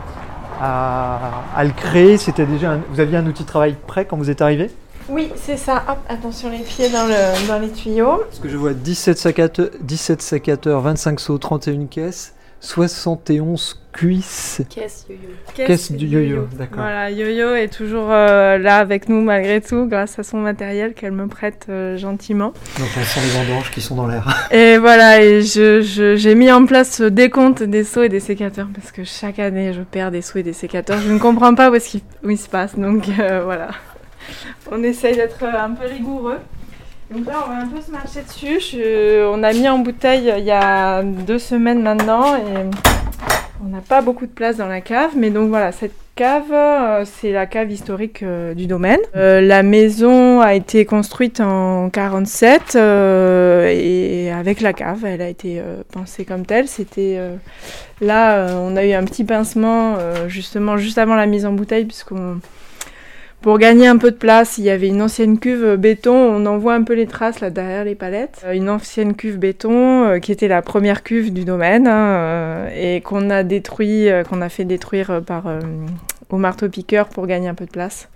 à, 0.61 1.43
à 1.57 1.65
le 1.65 1.71
créer. 1.71 2.19
C'était 2.19 2.45
déjà 2.45 2.73
un- 2.73 2.81
vous 2.91 3.01
aviez 3.01 3.17
un 3.17 3.27
outil 3.27 3.45
de 3.45 3.49
travail 3.49 3.75
prêt 3.87 4.05
quand 4.05 4.19
vous 4.19 4.29
êtes 4.29 4.43
arrivé? 4.43 4.71
Oui, 5.09 5.31
c'est 5.37 5.57
ça. 5.57 5.83
Hop, 5.89 5.99
attention 6.11 6.51
les 6.51 6.59
pieds 6.59 6.91
dans, 6.91 7.07
le, 7.07 7.49
dans 7.49 7.59
les 7.59 7.71
tuyaux. 7.71 8.19
Parce 8.29 8.41
que 8.41 8.49
je 8.51 8.57
vois 8.59 8.75
17 8.75 9.17
sécateurs, 9.17 9.71
17 9.81 10.21
sécateurs 10.21 10.81
25 10.83 11.19
seaux, 11.21 11.39
31 11.39 11.87
caisses, 11.87 12.35
71 12.67 13.81
cuisses. 13.93 14.61
Caisse 14.69 15.07
yo-yo. 15.09 15.29
Caisse 15.67 15.93
du 15.93 16.07
yo-yo, 16.07 16.49
d'accord. 16.59 16.79
Voilà, 16.83 17.11
yo-yo 17.11 17.55
est 17.55 17.69
toujours 17.73 18.09
euh, 18.11 18.59
là 18.59 18.79
avec 18.79 19.09
nous 19.09 19.23
malgré 19.23 19.61
tout, 19.61 19.87
grâce 19.87 20.19
à 20.19 20.23
son 20.25 20.39
matériel 20.39 20.93
qu'elle 20.95 21.13
me 21.13 21.29
prête 21.29 21.67
euh, 21.69 21.97
gentiment. 21.97 22.53
Donc 22.79 22.89
on 22.99 23.03
sent 23.05 23.21
les 23.23 23.45
vendanges 23.45 23.71
qui 23.71 23.81
sont 23.81 23.95
dans 23.95 24.07
l'air. 24.09 24.49
Et 24.51 24.79
voilà, 24.79 25.23
et 25.23 25.43
je- 25.43 25.81
je- 25.81 26.17
j'ai 26.17 26.35
mis 26.35 26.51
en 26.51 26.67
place 26.67 26.97
ce 26.97 27.05
décompte 27.05 27.63
des 27.63 27.85
seaux 27.85 28.03
et 28.03 28.09
des 28.09 28.21
sécateurs 28.21 28.69
parce 28.75 28.91
que 28.93 29.05
chaque 29.05 29.39
année 29.39 29.73
je 29.73 29.83
perds 29.83 30.11
des 30.11 30.21
seaux 30.23 30.39
et 30.41 30.43
des 30.43 30.53
sécateurs. 30.53 30.99
Je 31.01 31.11
ne 31.13 31.19
comprends 31.19 31.55
pas 31.55 31.71
où, 31.71 31.75
est-ce 31.77 31.89
qu'il- 31.91 32.01
où 32.25 32.31
il 32.31 32.39
se 32.39 32.49
passe, 32.49 32.77
donc 32.77 33.05
euh, 33.21 33.43
voilà. 33.45 33.69
On 34.73 34.83
essaye 34.83 35.15
d'être 35.15 35.43
un 35.45 35.71
peu 35.71 35.87
rigoureux. 35.87 36.39
Donc 37.11 37.27
là, 37.27 37.45
on 37.47 37.51
va 37.51 37.59
un 37.59 37.67
peu 37.69 37.81
se 37.81 37.91
marcher 37.91 38.23
dessus. 38.23 38.79
On 39.33 39.43
a 39.43 39.53
mis 39.53 39.69
en 39.69 39.79
bouteille 39.79 40.33
il 40.39 40.45
y 40.45 40.51
a 40.51 41.03
deux 41.03 41.39
semaines 41.39 41.83
maintenant 41.83 42.37
et 42.37 42.69
on 43.65 43.69
n'a 43.69 43.81
pas 43.81 44.03
beaucoup 44.03 44.27
de 44.27 44.33
place 44.33 44.57
dans 44.57 44.67
la 44.67 44.81
cave. 44.81 45.13
Mais 45.17 45.31
donc 45.31 45.49
voilà, 45.49 45.73
cette 45.73 45.95
cave, 46.17 46.51
euh, 46.51 47.05
c'est 47.05 47.31
la 47.31 47.47
cave 47.47 47.71
historique 47.71 48.23
euh, 48.23 48.55
du 48.55 48.67
domaine. 48.67 48.99
Euh, 49.15 49.41
la 49.41 49.63
maison 49.63 50.41
a 50.41 50.55
été 50.55 50.85
construite 50.85 51.41
en 51.41 51.91
47 51.91 52.75
euh, 52.75 53.69
et 53.69 54.33
avec 54.33 54.61
la 54.61 54.73
cave, 54.73 55.05
elle 55.05 55.21
a 55.21 55.29
été 55.29 55.63
pensée 55.93 56.25
comme 56.25 56.45
telle. 56.45 56.67
C'était 56.67 57.21
là, 58.01 58.49
on 58.59 58.77
a 58.77 58.85
eu 58.85 58.93
un 58.93 59.05
petit 59.05 59.25
pincement 59.25 59.97
justement 60.27 60.77
juste 60.77 60.99
avant 60.99 61.15
la 61.15 61.27
mise 61.27 61.47
en 61.47 61.53
bouteille 61.53 61.85
puisqu'on 61.85 62.41
pour 63.43 63.59
gagner 63.59 63.87
un 63.87 63.97
peu 63.97 64.11
de 64.11 64.17
place, 64.17 64.59
il 64.59 64.65
y 64.65 64.71
avait 64.71 64.89
une 64.89 65.01
ancienne 65.01 65.39
cuve 65.39 65.77
béton, 65.77 66.15
on 66.15 66.47
en 66.47 66.59
voit 66.59 66.75
un 66.75 66.83
peu 66.83 66.95
les 66.95 67.07
traces 67.07 67.41
là 67.41 67.51
derrière 67.51 67.85
les 67.85 67.95
palettes. 67.95 68.43
Euh, 68.45 68.53
Une 68.53 68.69
ancienne 68.69 69.15
cuve 69.15 69.39
béton 69.39 70.05
euh, 70.05 70.19
qui 70.19 70.33
était 70.33 70.49
la 70.49 70.63
première 70.63 71.03
cuve 71.03 71.33
du 71.33 71.45
domaine 71.45 71.87
hein, 71.87 72.07
euh, 72.09 72.69
et 72.75 73.01
qu'on 73.03 73.31
a 73.31 73.45
détruit, 73.45 74.09
qu'on 74.29 74.41
a 74.41 74.49
fait 74.49 74.65
détruire 74.65 75.23
par 75.25 75.45
au 76.31 76.39
marteau-piqueur 76.39 77.09
pour 77.09 77.27
gagner 77.27 77.49
un 77.49 77.55
peu 77.55 77.67
de 77.67 77.71
place. 77.71 78.09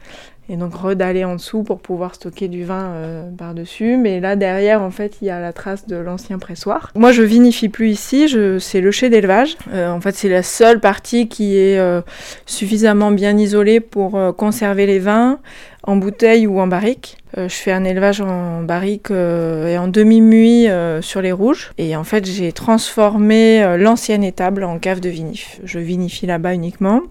Et 0.53 0.57
donc 0.57 0.75
redaller 0.75 1.25
en 1.25 1.37
dessous 1.37 1.63
pour 1.63 1.79
pouvoir 1.79 2.17
stocker 2.17 2.49
du 2.49 2.65
vin 2.65 2.91
euh, 2.91 3.31
par-dessus. 3.31 3.97
Mais 3.97 4.19
là 4.19 4.35
derrière, 4.35 4.83
en 4.83 4.91
fait, 4.91 5.19
il 5.23 5.27
y 5.27 5.31
a 5.31 5.39
la 5.39 5.53
trace 5.53 5.87
de 5.87 5.95
l'ancien 5.95 6.41
pressoir. 6.41 6.91
Moi, 6.97 7.13
je 7.13 7.23
vinifie 7.23 7.69
plus 7.69 7.91
ici, 7.91 8.29
c'est 8.59 8.81
le 8.81 8.91
chai 8.91 9.11
d'élevage. 9.11 9.57
Euh, 9.73 9.89
en 9.89 10.01
fait, 10.01 10.17
c'est 10.17 10.29
la 10.29 10.43
seule 10.43 10.81
partie 10.81 11.29
qui 11.29 11.57
est 11.57 11.79
euh, 11.79 12.01
suffisamment 12.47 13.13
bien 13.13 13.39
isolée 13.39 13.79
pour 13.79 14.19
conserver 14.37 14.87
les 14.87 14.99
vins 14.99 15.39
en 15.85 15.95
bouteille 15.95 16.49
ou 16.49 16.59
en 16.59 16.67
barrique. 16.67 17.17
Je 17.37 17.47
fais 17.49 17.71
un 17.71 17.85
élevage 17.85 18.21
en 18.21 18.63
barrique 18.63 19.11
et 19.11 19.79
en 19.79 19.87
demi-muit 19.87 20.67
sur 21.01 21.23
les 21.23 21.31
rouges. 21.31 21.71
Et 21.79 21.95
en 21.95 22.03
fait, 22.03 22.27
j'ai 22.27 22.51
transformé 22.51 23.77
l'ancienne 23.79 24.25
étable 24.25 24.65
en 24.65 24.81
cave 24.81 24.99
de 24.99 25.09
vinif. 25.09 25.61
Je 25.65 25.79
vinifie 25.79 26.27
là-bas 26.27 26.55
uniquement. 26.55 27.03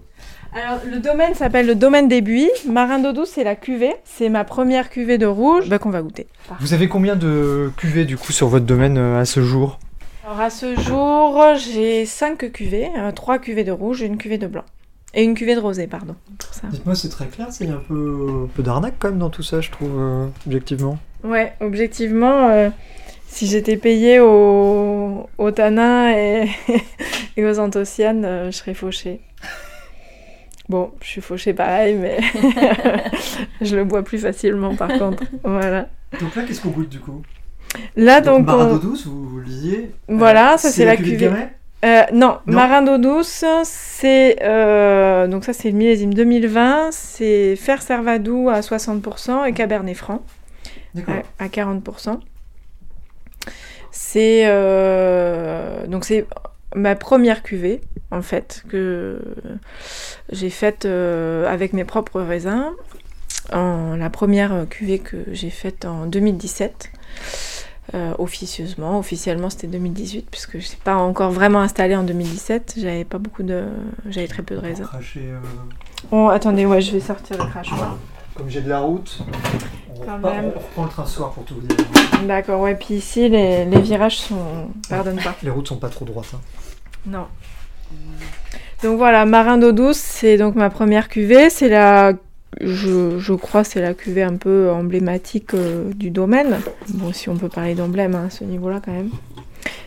Alors, 0.52 0.80
le 0.84 0.98
domaine 0.98 1.34
s'appelle 1.34 1.66
le 1.66 1.74
domaine 1.74 2.08
des 2.08 2.20
buis. 2.20 2.50
Marin 2.68 2.98
d'eau 2.98 3.12
douce, 3.12 3.30
c'est 3.34 3.44
la 3.44 3.54
cuvée. 3.54 3.94
C'est 4.04 4.28
ma 4.28 4.44
première 4.44 4.90
cuvée 4.90 5.16
de 5.18 5.26
rouge 5.26 5.68
bah, 5.68 5.78
qu'on 5.78 5.90
va 5.90 6.02
goûter. 6.02 6.26
Vous 6.60 6.74
avez 6.74 6.88
combien 6.88 7.14
de 7.16 7.70
cuvées 7.76 8.04
du 8.04 8.16
coup 8.16 8.32
sur 8.32 8.48
votre 8.48 8.66
domaine 8.66 8.98
euh, 8.98 9.20
à 9.20 9.24
ce 9.24 9.42
jour? 9.42 9.78
Alors, 10.24 10.40
à 10.40 10.50
ce 10.50 10.78
jour, 10.78 11.40
j'ai 11.56 12.04
5 12.04 12.50
cuvées. 12.52 12.88
3 13.14 13.38
cuvées 13.38 13.64
de 13.64 13.72
rouge 13.72 14.02
et 14.02 14.06
une 14.06 14.16
cuvée 14.18 14.38
de 14.38 14.46
blanc. 14.46 14.64
Et 15.14 15.24
une 15.24 15.34
cuvée 15.34 15.54
de 15.54 15.60
rosé, 15.60 15.86
pardon. 15.86 16.14
Dites-moi, 16.70 16.94
c'est 16.94 17.08
très 17.08 17.26
clair, 17.26 17.48
il 17.60 17.68
y 17.68 17.70
a 17.72 17.74
un 17.74 17.78
peu, 17.78 18.44
un 18.44 18.48
peu 18.54 18.62
d'arnaque 18.62 18.94
quand 18.98 19.08
même 19.08 19.18
dans 19.18 19.30
tout 19.30 19.42
ça, 19.42 19.60
je 19.60 19.70
trouve, 19.70 19.90
euh, 19.98 20.26
objectivement. 20.46 20.98
Ouais, 21.24 21.52
objectivement, 21.60 22.48
euh, 22.48 22.70
si 23.26 23.48
j'étais 23.48 23.76
payée 23.76 24.20
au, 24.20 25.26
au 25.36 25.50
tanin 25.50 26.12
et, 26.12 26.48
et 27.36 27.44
aux 27.44 27.58
anthocyanes, 27.58 28.24
euh, 28.24 28.46
je 28.52 28.56
serais 28.56 28.74
fauchée. 28.74 29.20
Bon, 30.70 30.92
je 31.02 31.06
suis 31.08 31.20
fauchée 31.20 31.52
pareil, 31.52 31.96
mais 31.96 32.20
je 33.60 33.74
le 33.74 33.82
bois 33.84 34.04
plus 34.04 34.18
facilement 34.18 34.76
par 34.76 34.86
contre. 34.96 35.24
Voilà. 35.42 35.88
Donc 36.20 36.36
là, 36.36 36.42
qu'est-ce 36.46 36.60
qu'on 36.60 36.68
goûte 36.70 36.88
du 36.88 37.00
coup? 37.00 37.22
Là, 37.96 38.20
donc, 38.20 38.48
on- 38.48 38.76
douce, 38.76 39.04
vous, 39.06 39.28
vous 39.28 39.40
lisiez 39.40 39.90
Voilà, 40.08 40.56
ça, 40.58 40.70
c'est 40.70 40.84
la 40.84 40.96
cuvée. 40.96 41.28
Euh, 41.84 42.02
non, 42.12 42.38
Non. 42.46 42.54
Marin 42.54 42.82
d'eau 42.82 42.98
douce, 42.98 43.44
c'est 43.64 44.36
euh, 44.42 45.26
donc 45.26 45.44
ça 45.44 45.52
c'est 45.52 45.70
le 45.72 45.76
millésime 45.76 46.14
2020, 46.14 46.90
c'est 46.92 47.56
Fer 47.56 47.82
Servadou 47.82 48.48
à 48.48 48.60
60% 48.60 49.46
et 49.48 49.52
Cabernet 49.52 49.96
Franc. 49.96 50.22
À, 51.08 51.44
à 51.44 51.48
40%. 51.48 52.20
C'est 53.90 54.42
euh, 54.44 55.86
donc 55.88 56.04
c'est 56.04 56.26
ma 56.74 56.94
première 56.94 57.42
cuvée, 57.42 57.80
en 58.10 58.22
fait, 58.22 58.64
que 58.68 59.20
j'ai 60.30 60.50
faite 60.50 60.84
euh, 60.84 61.46
avec 61.46 61.72
mes 61.72 61.84
propres 61.84 62.20
raisins. 62.20 62.70
En, 63.52 63.96
la 63.96 64.10
première 64.10 64.66
cuvée 64.68 64.98
que 64.98 65.16
j'ai 65.32 65.50
faite 65.50 65.84
en 65.84 66.06
2017. 66.06 66.90
Euh, 67.92 68.12
officieusement, 68.18 69.00
officiellement 69.00 69.50
c'était 69.50 69.66
2018 69.66 70.28
puisque 70.30 70.52
je 70.52 70.56
ne 70.58 70.62
suis 70.62 70.76
pas 70.76 70.94
encore 70.94 71.32
vraiment 71.32 71.60
installée 71.60 71.96
en 71.96 72.04
2017. 72.04 72.74
J'avais 72.78 73.04
pas 73.04 73.18
beaucoup 73.18 73.42
de, 73.42 73.64
j'avais 74.06 74.28
très 74.28 74.44
peu 74.44 74.54
de 74.54 74.60
raisins. 74.60 74.84
Cracher, 74.84 75.24
euh, 75.24 75.38
Oh, 76.12 76.28
attendez, 76.28 76.66
ouais, 76.66 76.80
je 76.80 76.92
vais 76.92 77.00
sortir 77.00 77.36
le 77.42 77.50
crachoir. 77.50 77.98
Comme 78.40 78.48
j'ai 78.48 78.62
de 78.62 78.70
la 78.70 78.80
route, 78.80 79.18
on, 79.94 80.00
Quand 80.06 80.16
repart- 80.16 80.34
même. 80.34 80.52
on 80.56 80.58
reprend 80.58 80.84
le 80.84 80.88
train 80.88 81.04
ce 81.04 81.16
soir 81.16 81.30
pour 81.32 81.44
tout 81.44 81.56
vous 81.56 81.60
dire. 81.60 81.76
D'accord, 82.26 82.62
ouais, 82.62 82.74
puis 82.74 82.94
ici 82.94 83.28
les, 83.28 83.66
les 83.66 83.80
virages 83.82 84.16
sont, 84.16 84.68
pardonne 84.88 85.16
pas. 85.20 85.34
Les 85.42 85.50
routes 85.50 85.68
sont 85.68 85.76
pas 85.76 85.90
trop 85.90 86.06
droites. 86.06 86.32
hein. 86.34 86.40
Non. 87.06 87.26
Donc 88.82 88.96
voilà, 88.96 89.26
Marin 89.26 89.58
d'eau 89.58 89.72
douce, 89.72 89.98
c'est 89.98 90.38
donc 90.38 90.54
ma 90.54 90.70
première 90.70 91.08
cuvée. 91.10 91.50
C'est 91.50 91.68
la, 91.68 92.14
je, 92.62 93.18
je 93.18 93.32
crois, 93.34 93.62
c'est 93.62 93.82
la 93.82 93.92
cuvée 93.92 94.22
un 94.22 94.36
peu 94.36 94.70
emblématique 94.70 95.52
euh, 95.52 95.92
du 95.92 96.08
domaine. 96.10 96.60
Bon, 96.94 97.12
si 97.12 97.28
on 97.28 97.36
peut 97.36 97.50
parler 97.50 97.74
d'emblème 97.74 98.14
hein, 98.14 98.24
à 98.28 98.30
ce 98.30 98.42
niveau-là 98.44 98.80
quand 98.82 98.92
même. 98.92 99.10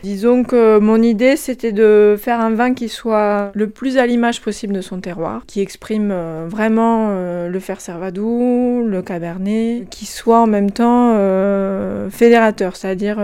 Disons 0.04 0.44
que 0.44 0.78
mon 0.80 1.00
idée, 1.00 1.34
c'était 1.36 1.72
de 1.72 2.16
faire 2.20 2.38
un 2.38 2.50
vin 2.50 2.74
qui 2.74 2.90
soit 2.90 3.50
le 3.54 3.70
plus 3.70 3.96
à 3.96 4.06
l'image 4.06 4.42
possible 4.42 4.74
de 4.74 4.82
son 4.82 5.00
terroir, 5.00 5.44
qui 5.46 5.60
exprime 5.60 6.10
euh, 6.12 6.46
vraiment 6.46 7.08
euh, 7.10 7.48
le 7.48 7.58
fer 7.58 7.80
servadou, 7.80 8.84
le 8.86 9.00
cabernet, 9.00 9.86
qui 9.90 10.04
soit 10.04 10.40
en 10.40 10.46
même 10.46 10.70
temps 10.70 11.14
euh, 11.14 12.10
fédérateur, 12.10 12.76
c'est-à-dire 12.76 13.18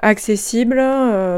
accessible, 0.00 0.76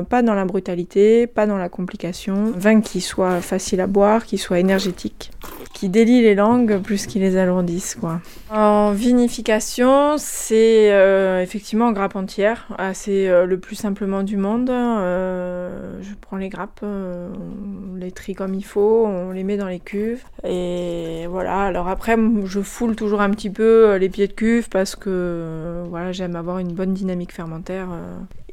pas 0.09 0.23
dans 0.23 0.35
la 0.35 0.45
brutalité, 0.45 1.27
pas 1.27 1.47
dans 1.47 1.57
la 1.57 1.71
complication. 1.71 2.53
Un 2.55 2.59
vin 2.59 2.81
qui 2.83 3.01
soit 3.01 3.41
facile 3.41 3.81
à 3.81 3.87
boire, 3.87 4.27
qui 4.27 4.37
soit 4.37 4.59
énergétique, 4.59 5.31
qui 5.75 5.89
délie 5.89 6.23
les 6.23 6.35
langues 6.35 6.79
plus 6.79 7.07
qu'il 7.07 7.21
les 7.21 7.37
alourdisse, 7.37 7.97
quoi. 7.97 8.21
En 8.51 8.93
vinification, 8.93 10.15
c'est 10.17 10.93
euh, 10.93 11.43
effectivement 11.43 11.87
en 11.87 11.93
grappe 11.93 12.17
entière. 12.17 12.69
C'est 12.95 13.29
euh, 13.29 13.45
le 13.45 13.59
plus 13.59 13.75
simplement 13.75 14.23
du 14.23 14.37
monde. 14.37 14.71
Euh, 14.71 15.99
je 16.01 16.15
prends 16.21 16.37
les 16.37 16.49
grappes, 16.49 16.83
on 16.83 17.97
les 17.97 18.13
trie 18.13 18.35
comme 18.35 18.55
il 18.55 18.65
faut, 18.65 19.05
on 19.07 19.33
les 19.33 19.43
met 19.43 19.57
dans 19.57 19.67
les 19.67 19.81
cuves. 19.81 20.23
Et 20.45 21.27
voilà, 21.29 21.63
alors 21.63 21.89
après, 21.89 22.17
je 22.45 22.61
foule 22.61 22.95
toujours 22.95 23.21
un 23.21 23.31
petit 23.31 23.51
peu 23.51 23.97
les 23.97 24.09
pieds 24.09 24.29
de 24.29 24.33
cuve 24.33 24.69
parce 24.69 24.95
que 24.95 25.83
voilà, 25.89 26.13
j'aime 26.13 26.37
avoir 26.37 26.59
une 26.59 26.73
bonne 26.73 26.95
dynamique 26.95 27.33
fermentaire. 27.33 27.89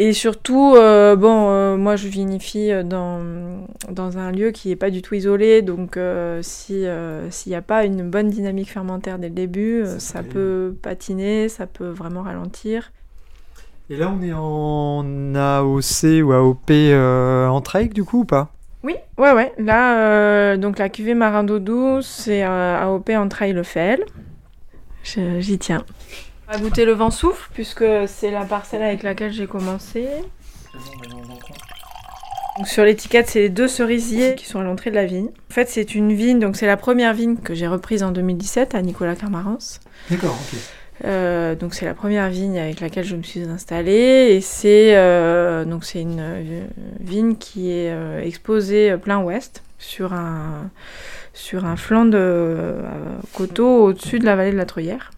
Et 0.03 0.13
surtout, 0.13 0.73
euh, 0.77 1.15
bon, 1.15 1.51
euh, 1.51 1.77
moi 1.77 1.95
je 1.95 2.07
vinifie 2.07 2.71
euh, 2.71 2.81
dans, 2.81 3.21
dans 3.87 4.17
un 4.17 4.31
lieu 4.31 4.49
qui 4.49 4.69
n'est 4.69 4.75
pas 4.75 4.89
du 4.89 5.03
tout 5.03 5.13
isolé, 5.13 5.61
donc 5.61 5.95
euh, 5.95 6.39
si 6.41 6.85
s'il 7.29 7.51
n'y 7.51 7.55
a 7.55 7.61
pas 7.61 7.85
une 7.85 8.09
bonne 8.09 8.27
dynamique 8.27 8.71
fermentaire 8.71 9.19
dès 9.19 9.29
le 9.29 9.35
début, 9.35 9.83
Ça 9.85 9.99
ça, 9.99 10.23
peut 10.23 10.75
patiner, 10.81 11.49
ça 11.49 11.67
peut 11.67 11.89
vraiment 11.89 12.23
ralentir. 12.23 12.91
Et 13.91 13.95
là, 13.95 14.11
on 14.11 14.23
est 14.23 14.33
en 14.33 15.35
AOC 15.35 16.23
ou 16.23 16.31
AOP 16.33 16.71
en 17.51 17.61
trail 17.61 17.89
du 17.89 18.03
coup 18.03 18.21
ou 18.21 18.25
pas? 18.25 18.49
Oui, 18.83 18.95
ouais, 19.19 19.33
ouais. 19.33 19.53
Là, 19.59 20.57
donc 20.57 20.79
la 20.79 20.89
cuvée 20.89 21.13
Marin 21.13 21.43
d'eau 21.43 21.59
douce, 21.59 22.07
c'est 22.07 22.41
AOP 22.41 23.15
en 23.15 23.27
trail 23.29 23.53
le 23.53 23.61
fel. 23.61 24.03
Je- 25.03 25.39
J'y 25.41 25.59
tiens. 25.59 25.83
On 26.53 26.57
va 26.57 26.63
goûter 26.63 26.83
le 26.83 26.91
vent 26.91 27.11
souffle, 27.11 27.49
puisque 27.53 27.85
c'est 28.07 28.29
la 28.29 28.43
parcelle 28.43 28.81
avec 28.81 29.03
laquelle 29.03 29.31
j'ai 29.31 29.47
commencé. 29.47 30.09
Donc, 32.57 32.67
sur 32.67 32.83
l'étiquette, 32.83 33.29
c'est 33.29 33.39
les 33.39 33.49
deux 33.49 33.69
cerisiers 33.69 34.35
qui 34.35 34.45
sont 34.45 34.59
à 34.59 34.63
l'entrée 34.63 34.89
de 34.89 34.95
la 34.95 35.05
vigne. 35.05 35.29
En 35.49 35.53
fait, 35.53 35.69
c'est 35.69 35.95
une 35.95 36.11
vigne, 36.11 36.39
donc 36.39 36.57
c'est 36.57 36.67
la 36.67 36.75
première 36.75 37.13
vigne 37.13 37.37
que 37.37 37.53
j'ai 37.53 37.67
reprise 37.67 38.03
en 38.03 38.11
2017 38.11 38.75
à 38.75 38.81
Nicolas 38.81 39.15
Carmarance. 39.15 39.79
D'accord, 40.09 40.37
ok. 40.51 40.59
Euh, 41.05 41.55
donc 41.55 41.73
c'est 41.73 41.85
la 41.85 41.95
première 41.95 42.29
vigne 42.29 42.59
avec 42.59 42.79
laquelle 42.79 43.05
je 43.05 43.15
me 43.15 43.23
suis 43.23 43.41
installée 43.41 44.35
et 44.35 44.41
c'est 44.41 44.95
euh, 44.95 45.65
donc 45.65 45.83
c'est 45.83 45.99
une 45.99 46.19
euh, 46.19 46.63
vigne 46.99 47.37
qui 47.37 47.71
est 47.71 47.91
exposée 48.23 48.95
plein 48.97 49.17
ouest 49.17 49.63
sur 49.79 50.13
un 50.13 50.69
sur 51.33 51.65
un 51.65 51.75
flanc 51.75 52.05
de 52.05 52.75
coteau 53.33 53.85
au-dessus 53.85 54.19
de 54.19 54.25
la 54.25 54.35
vallée 54.35 54.51
de 54.51 54.57
la 54.57 54.67
Truyère 54.67 55.09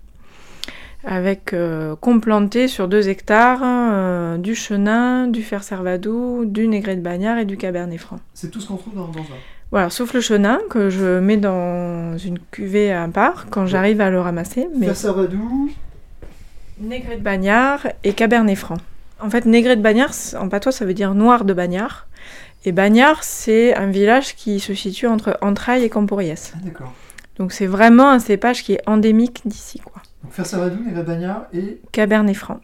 avec 1.04 1.54
euh, 1.54 1.95
complanté 1.95 2.68
sur 2.68 2.88
deux 2.88 3.10
hectares 3.10 3.62
euh, 3.64 4.38
du 4.38 4.56
chenin, 4.56 5.28
du 5.28 5.43
fer 5.43 5.64
servadou, 5.64 6.45
du 6.45 6.68
négré 6.68 6.95
de 6.95 7.01
bagnard 7.01 7.38
et 7.38 7.45
du 7.45 7.58
cabernet 7.58 7.99
franc. 7.99 8.20
C'est 8.34 8.49
tout 8.49 8.62
ce 8.62 8.68
qu'on 8.68 8.78
trouve 8.78 8.95
dans, 8.95 9.08
dans 9.08 9.24
ça. 9.24 9.34
Voilà, 9.72 9.89
sauf 9.89 10.14
le 10.14 10.22
chenin 10.22 10.60
que 10.70 10.89
je 10.89 11.20
mets 11.20 11.38
dans 11.38 12.18
une 12.18 12.38
cuvée 12.51 12.93
à 12.93 13.08
part 13.08 13.47
quand 13.49 13.66
j'arrive 13.66 14.01
à 14.01 14.10
le 14.10 14.22
ramasser. 14.22 14.68
Mais... 14.78 14.86
Fer 14.86 14.95
Servadou, 14.95 15.72
Négré 16.80 17.18
de 17.18 17.22
Bagnard 17.22 17.88
et 18.04 18.14
Cabernet 18.14 18.58
Franc. 18.58 18.78
En 19.20 19.30
fait, 19.30 19.45
Négré 19.45 19.76
de 19.76 19.82
Bagnard, 19.82 20.12
en 20.39 20.49
patois, 20.49 20.72
ça 20.72 20.86
veut 20.86 20.93
dire 20.93 21.16
noir 21.16 21.45
de 21.45 21.54
Bagnard. 21.54 22.08
Et 22.66 22.72
Bagnard, 22.72 23.24
c'est 23.24 23.74
un 23.76 23.88
village 23.88 24.36
qui 24.36 24.60
se 24.60 24.74
situe 24.74 25.08
entre 25.08 25.38
Entrailles 25.41 25.84
et 25.84 25.89
Camporiès. 25.89 26.54
ah, 26.56 26.60
d'accord. 26.64 26.93
Donc 27.38 27.51
c'est 27.51 27.66
vraiment 27.66 28.10
un 28.10 28.20
cépage 28.20 28.64
qui 28.64 28.74
est 28.74 28.82
endémique 28.86 29.41
d'ici, 29.45 29.82
Fer 30.34 30.46
Servadou, 30.46 30.84
Négré 30.84 31.04
Bagnard 31.04 31.46
et 31.54 31.80
Cabernet 31.92 32.36
Franc. 32.36 32.60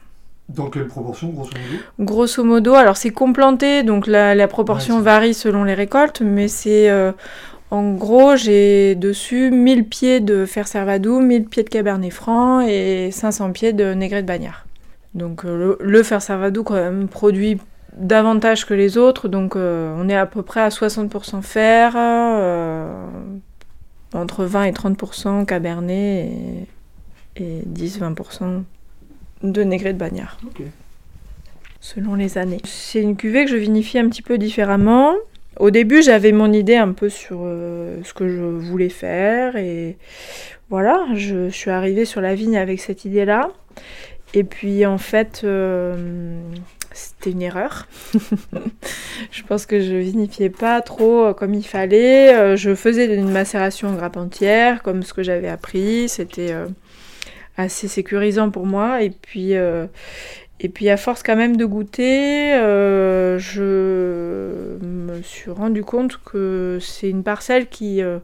dans 0.50 0.70
quelle 0.72 0.88
proportion 0.88 1.30
grosso 1.30 1.52
modo? 1.54 1.84
Grosso 2.00 2.44
modo, 2.44 2.74
alors 2.74 2.98
c'est 2.98 3.12
complanté, 3.12 3.84
donc 3.84 4.08
la, 4.08 4.34
la 4.34 4.48
proportion 4.48 4.96
Ouais, 4.98 5.04
varie 5.04 5.34
selon 5.36 5.64
les 5.64 5.76
récoltes, 5.76 6.22
mais 6.22 6.48
c'est... 6.48 6.90
euh, 6.90 7.12
en 7.72 7.94
gros, 7.94 8.36
j'ai 8.36 8.96
dessus 8.96 9.52
1000 9.52 9.88
pieds 9.88 10.20
de 10.22 10.46
fer 10.48 10.68
servadou, 10.68 11.20
1000 11.20 11.46
pieds 11.46 11.62
de 11.64 11.70
cabernet 11.70 12.10
franc 12.12 12.62
et 12.62 13.12
500 13.12 13.52
pieds 13.52 13.74
de 13.74 13.94
négré 13.94 14.24
de 14.24 14.28
bagnard. 14.28 14.66
Donc 15.14 15.46
euh, 15.46 15.78
le, 15.80 15.92
le 15.92 16.04
fer 16.04 16.20
servadou 16.24 16.64
quand 16.64 16.74
même 16.74 17.08
produit 17.08 17.60
davantage 17.96 18.66
que 18.66 18.74
les 18.74 18.98
autres, 18.98 19.28
donc 19.28 19.56
euh, 19.56 19.94
on 20.00 20.10
est 20.10 20.16
à 20.18 20.26
peu 20.26 20.42
près 20.42 20.62
à 20.62 20.70
60% 20.70 21.44
fer, 21.44 21.94
euh, 21.96 23.06
entre 24.16 24.46
20 24.46 24.64
et 24.64 24.72
30% 24.72 25.46
cabernet 25.46 26.26
et, 26.26 26.68
et 27.40 27.64
10-20% 27.68 28.64
de 29.44 29.64
négré 29.64 29.94
de 29.94 29.98
bagnard 29.98 30.38
selon 31.82 32.16
les 32.16 32.38
années. 32.38 32.62
C'est 32.66 33.02
une 33.02 33.16
cuvée 33.16 33.46
que 33.46 33.52
je 33.52 33.56
vinifie 33.56 34.00
un 34.00 34.10
petit 34.10 34.22
peu 34.22 34.38
différemment. 34.38 35.16
Au 35.58 35.72
début, 35.72 36.02
j'avais 36.02 36.32
mon 36.32 36.52
idée 36.54 36.76
un 36.76 36.92
peu 36.92 37.10
sur 37.10 37.40
euh, 37.44 38.00
ce 38.04 38.14
que 38.14 38.28
je 38.28 38.44
voulais 38.44 38.90
faire 38.90 39.56
et 39.56 39.98
voilà, 40.70 41.08
je 41.16 41.50
suis 41.50 41.72
arrivée 41.72 42.06
sur 42.06 42.22
la 42.22 42.36
vigne 42.36 42.58
avec 42.58 42.80
cette 42.80 43.06
idée-là. 43.06 43.50
Et 44.34 44.44
puis 44.44 44.86
en 44.86 44.98
fait, 45.00 45.42
euh, 45.44 46.40
c'était 46.92 47.32
une 47.32 47.42
erreur. 47.42 47.88
je 49.32 49.44
pense 49.44 49.66
que 49.66 49.82
je 49.82 49.96
vinifiais 49.96 50.50
pas 50.50 50.82
trop 50.82 51.26
euh, 51.26 51.34
comme 51.34 51.54
il 51.54 51.66
fallait. 51.66 52.56
Je 52.56 52.76
faisais 52.76 53.14
une 53.14 53.32
macération 53.32 53.90
en 53.90 53.94
grappe 53.94 54.18
entière, 54.18 54.84
comme 54.84 55.02
ce 55.02 55.14
que 55.14 55.24
j'avais 55.24 55.48
appris. 55.48 56.08
C'était 56.08 56.52
euh, 56.52 56.68
assez 57.60 57.88
sécurisant 57.88 58.50
pour 58.50 58.66
moi. 58.66 59.04
Et 59.04 59.10
puis, 59.10 59.56
euh, 59.56 59.86
et 60.60 60.70
puis 60.70 60.90
à 60.90 60.98
force 60.98 61.24
quand 61.24 61.36
même 61.36 61.58
de 61.58 61.66
goûter, 61.66 62.54
euh, 62.54 63.38
je 63.38 64.78
me 64.84 65.22
suis 65.22 65.52
rendu 65.52 65.84
compte 65.84 66.20
que 66.24 66.80
c'est 66.82 67.10
une 67.10 67.24
parcelle 67.24 67.68
qui, 67.68 68.02
euh, 68.02 68.20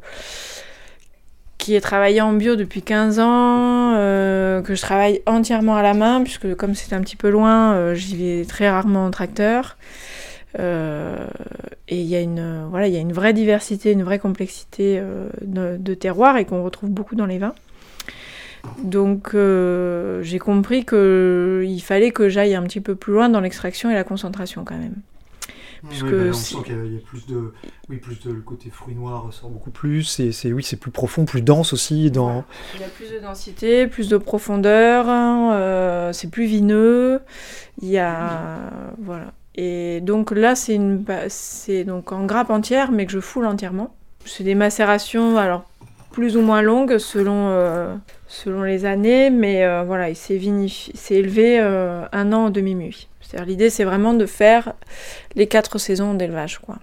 qui 1.58 1.76
est 1.76 1.82
travaillée 1.82 2.22
en 2.22 2.34
bio 2.34 2.56
depuis 2.56 2.82
15 2.82 3.20
ans, 3.20 3.94
que 4.64 4.74
je 4.76 4.82
travaille 4.82 5.22
entièrement 5.26 5.76
à 5.76 5.82
la 5.82 5.94
main, 5.94 6.22
puisque 6.24 6.56
comme 6.56 6.76
c'est 6.76 6.94
un 6.94 7.02
petit 7.02 7.16
peu 7.16 7.30
loin, 7.30 7.94
j'y 7.94 8.18
vais 8.18 8.46
très 8.46 8.70
rarement 8.70 9.06
en 9.06 9.12
tracteur. 9.12 9.78
Et 10.58 10.62
il 12.00 12.06
y, 12.06 12.16
a 12.16 12.22
une, 12.22 12.66
voilà, 12.70 12.88
il 12.88 12.94
y 12.94 12.98
a 12.98 13.00
une 13.00 13.14
vraie 13.14 13.34
diversité, 13.34 13.92
une 13.92 14.04
vraie 14.04 14.20
complexité 14.20 15.02
de, 15.42 15.78
de 15.78 15.94
terroirs 15.94 16.38
et 16.38 16.46
qu'on 16.46 16.64
retrouve 16.64 16.90
beaucoup 16.90 17.16
dans 17.16 17.26
les 17.26 17.38
vins. 17.38 17.56
Donc 18.84 19.34
euh, 19.34 20.22
j'ai 20.24 20.40
compris 20.40 20.86
qu'il 20.86 21.82
fallait 21.84 22.12
que 22.12 22.30
j'aille 22.30 22.56
un 22.56 22.64
petit 22.64 22.82
peu 22.82 22.96
plus 22.96 23.14
loin 23.14 23.30
dans 23.30 23.40
l'extraction 23.42 23.90
et 23.90 23.94
la 23.94 24.04
concentration 24.04 24.64
quand 24.64 24.78
même. 24.78 24.96
Puisque 25.90 26.06
oui, 26.06 26.12
bah, 26.14 26.18
on 26.30 26.34
c'est- 26.34 26.56
sent 26.56 26.62
qu'il 26.66 26.94
y 26.94 26.98
a- 26.98 27.00
plus 27.06 27.28
de, 27.28 27.54
oui, 27.90 27.98
plus 27.98 28.20
de 28.22 28.32
le 28.32 28.42
côté 28.42 28.72
fruit 28.72 28.96
noir 28.96 29.24
ressort 29.28 29.52
beaucoup 29.52 29.70
plus. 29.70 30.20
Et 30.20 30.32
c'est, 30.32 30.52
oui, 30.52 30.64
c'est 30.64 30.78
plus 30.78 30.90
profond, 30.90 31.26
plus 31.26 31.44
dense 31.44 31.74
aussi 31.74 32.10
dans. 32.10 32.44
Il 32.74 32.82
y 32.82 32.84
a 32.84 32.88
plus 32.88 33.12
de 33.12 33.20
densité, 33.20 33.86
plus 33.86 34.10
de 34.10 34.18
profondeur, 34.18 35.08
hein, 35.08 35.54
euh, 35.54 36.12
c'est 36.12 36.32
plus 36.32 36.46
vineux. 36.46 37.20
Il 37.84 37.90
y 37.90 38.00
a 38.00 38.58
voilà. 39.00 39.32
Et 39.58 40.02
donc 40.02 40.32
là 40.32 40.56
c'est 40.56 40.74
une 40.76 41.06
c'est 41.30 41.84
donc 41.84 42.12
en 42.12 42.26
grappe 42.26 42.50
entière 42.50 42.92
mais 42.92 43.06
que 43.06 43.12
je 43.12 43.20
foule 43.20 43.46
entièrement. 43.46 43.96
C'est 44.26 44.44
des 44.44 44.56
macérations 44.56 45.38
alors 45.38 45.66
plus 46.12 46.36
ou 46.36 46.42
moins 46.42 46.62
longue 46.64 46.98
selon, 46.98 47.50
euh, 47.50 47.94
selon 48.28 48.64
les 48.64 48.86
années, 48.86 49.30
mais 49.30 49.66
euh, 49.66 49.84
voilà, 49.84 50.10
il 50.10 50.16
s'est 50.16 50.36
élevé 51.12 51.60
euh, 51.60 52.06
un 52.12 52.34
an 52.34 52.46
en 52.46 52.50
demi-muit. 52.50 53.08
C'est-à-dire 53.22 53.48
l'idée, 53.48 53.70
c'est 53.70 53.84
vraiment 53.84 54.14
de 54.14 54.26
faire 54.26 54.74
les 55.36 55.48
quatre 55.48 55.78
saisons 55.78 56.14
d'élevage, 56.14 56.60
quoi. 56.60 56.78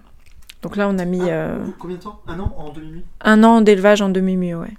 Donc 0.61 0.77
là, 0.77 0.87
on 0.87 0.97
a 0.97 1.05
mis 1.05 1.21
euh, 1.23 1.57
Combien 1.77 1.97
de 1.97 2.01
temps? 2.01 2.21
Un 2.27 2.39
an 2.39 2.53
en 2.57 2.71
demi-nuit 2.71 3.03
un 3.21 3.43
an 3.43 3.61
d'élevage 3.61 4.01
en 4.01 4.09
demi-muit, 4.09 4.55
ouais. 4.55 4.73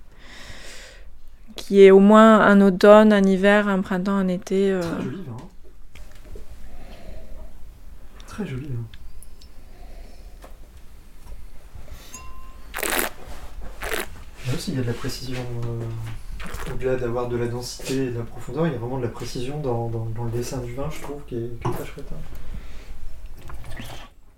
Qui 1.56 1.82
est 1.82 1.90
au 1.90 2.00
moins 2.00 2.40
un 2.40 2.60
automne, 2.60 3.12
un 3.12 3.22
hiver, 3.22 3.68
un 3.68 3.80
printemps, 3.80 4.16
un 4.16 4.28
été. 4.28 4.72
euh, 4.72 4.82
joli 5.02 5.22
vin. 5.22 5.36
Très 8.26 8.46
joli 8.46 8.66
vin. 8.68 8.84
Là 14.46 14.54
aussi, 14.54 14.72
il 14.72 14.76
y 14.76 14.80
a 14.80 14.82
de 14.82 14.86
la 14.88 14.92
précision. 14.94 15.38
Au-delà 16.72 16.96
d'avoir 16.96 17.28
de 17.28 17.36
la 17.36 17.46
densité 17.46 18.06
et 18.06 18.10
de 18.10 18.18
la 18.18 18.24
profondeur, 18.24 18.66
il 18.66 18.72
y 18.72 18.76
a 18.76 18.78
vraiment 18.78 18.98
de 18.98 19.02
la 19.02 19.08
précision 19.08 19.60
dans, 19.60 19.90
le 20.24 20.30
dessin 20.30 20.58
du 20.58 20.74
vin, 20.74 20.88
je 20.90 21.02
trouve, 21.02 21.22
qui 21.26 21.36
est, 21.36 21.60
très 21.62 21.84
chouette. 21.84 22.06
hein. 22.12 23.80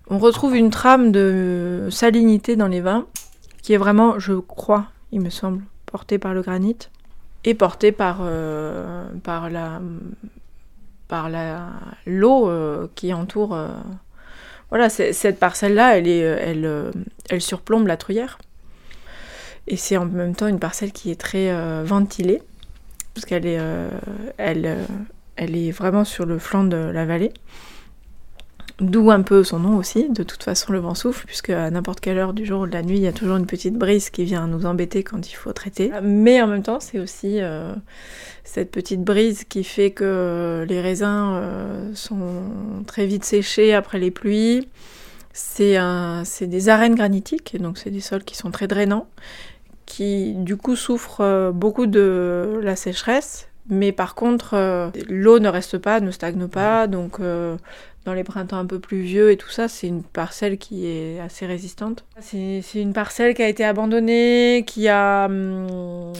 On 0.09 0.19
retrouve 0.19 0.55
une 0.55 0.69
trame 0.69 1.11
de 1.11 1.89
salinité 1.91 2.55
dans 2.55 2.67
les 2.67 2.79
vins, 2.79 3.05
qui 3.61 3.73
est 3.73 3.77
vraiment, 3.77 4.19
je 4.19 4.33
crois, 4.33 4.85
il 5.11 5.19
me 5.19 5.29
semble, 5.29 5.63
portée 5.85 6.17
par 6.17 6.33
le 6.33 6.41
granit 6.41 6.77
et 7.43 7.53
portée 7.53 7.91
par, 7.91 8.19
euh, 8.21 9.09
la 9.49 9.81
l'eau 12.05 12.49
euh, 12.49 12.87
qui 12.95 13.13
entoure. 13.13 13.53
euh, 13.53 13.67
Voilà, 14.69 14.89
cette 14.89 15.39
parcelle-là, 15.39 15.97
elle 15.97 16.91
elle 17.29 17.41
surplombe 17.41 17.87
la 17.87 17.97
truyère. 17.97 18.37
Et 19.67 19.75
c'est 19.75 19.97
en 19.97 20.05
même 20.05 20.35
temps 20.35 20.47
une 20.47 20.59
parcelle 20.59 20.91
qui 20.91 21.11
est 21.11 21.19
très 21.19 21.51
euh, 21.51 21.83
ventilée, 21.85 22.41
parce 23.13 23.25
qu'elle 23.25 23.45
est, 23.45 23.59
euh, 23.59 23.89
elle, 24.37 24.65
euh, 24.65 24.85
elle 25.35 25.57
est 25.57 25.71
vraiment 25.71 26.05
sur 26.05 26.25
le 26.25 26.39
flanc 26.39 26.63
de 26.63 26.77
la 26.77 27.05
vallée. 27.05 27.33
D'où 28.79 29.09
un 29.09 29.23
peu 29.23 29.43
son 29.43 29.59
nom 29.59 29.75
aussi, 29.75 30.07
de 30.07 30.21
toute 30.21 30.43
façon 30.43 30.71
le 30.71 30.79
vent 30.79 30.93
souffle, 30.93 31.25
puisque 31.25 31.49
à 31.49 31.69
n'importe 31.71 31.99
quelle 31.99 32.19
heure 32.19 32.33
du 32.33 32.45
jour 32.45 32.61
ou 32.61 32.67
de 32.67 32.73
la 32.73 32.83
nuit, 32.83 32.97
il 32.97 33.01
y 33.01 33.07
a 33.07 33.11
toujours 33.11 33.35
une 33.35 33.47
petite 33.47 33.73
brise 33.73 34.11
qui 34.11 34.23
vient 34.23 34.47
nous 34.47 34.67
embêter 34.67 35.03
quand 35.03 35.27
il 35.27 35.33
faut 35.33 35.51
traiter. 35.51 35.91
Mais 36.03 36.41
en 36.43 36.47
même 36.47 36.61
temps, 36.61 36.79
c'est 36.79 36.99
aussi 36.99 37.39
cette 38.43 38.69
petite 38.69 39.03
brise 39.03 39.45
qui 39.45 39.63
fait 39.63 39.89
que 39.89 40.63
les 40.69 40.79
raisins 40.79 41.41
sont 41.95 42.43
très 42.85 43.07
vite 43.07 43.25
séchés 43.25 43.73
après 43.73 43.97
les 43.97 44.11
pluies. 44.11 44.67
C'est 45.33 45.79
des 46.41 46.69
arènes 46.69 46.93
granitiques, 46.93 47.59
donc 47.59 47.79
c'est 47.79 47.89
des 47.89 47.99
sols 47.99 48.23
qui 48.23 48.37
sont 48.37 48.51
très 48.51 48.67
drainants, 48.67 49.07
qui 49.87 50.33
du 50.35 50.55
coup 50.57 50.75
souffrent 50.75 51.21
euh, 51.21 51.51
beaucoup 51.51 51.87
de 51.87 52.59
la 52.61 52.75
sécheresse. 52.75 53.49
Mais 53.69 53.91
par 53.91 54.15
contre, 54.15 54.53
euh, 54.53 54.89
l'eau 55.09 55.39
ne 55.39 55.49
reste 55.49 55.77
pas, 55.77 55.99
ne 55.99 56.11
stagne 56.11 56.47
pas, 56.47 56.87
donc 56.87 57.19
euh, 57.19 57.57
dans 58.05 58.13
les 58.13 58.23
printemps 58.23 58.57
un 58.57 58.65
peu 58.65 58.79
pluvieux 58.79 59.31
et 59.31 59.37
tout 59.37 59.49
ça, 59.49 59.67
c'est 59.67 59.87
une 59.87 60.03
parcelle 60.03 60.57
qui 60.57 60.87
est 60.87 61.19
assez 61.19 61.45
résistante. 61.45 62.05
C'est 62.21 62.61
c'est 62.61 62.81
une 62.81 62.93
parcelle 62.93 63.33
qui 63.33 63.43
a 63.43 63.49
été 63.49 63.65
abandonnée, 63.65 64.63
qui 64.65 64.87
a, 64.87 65.25
hum, 65.25 66.13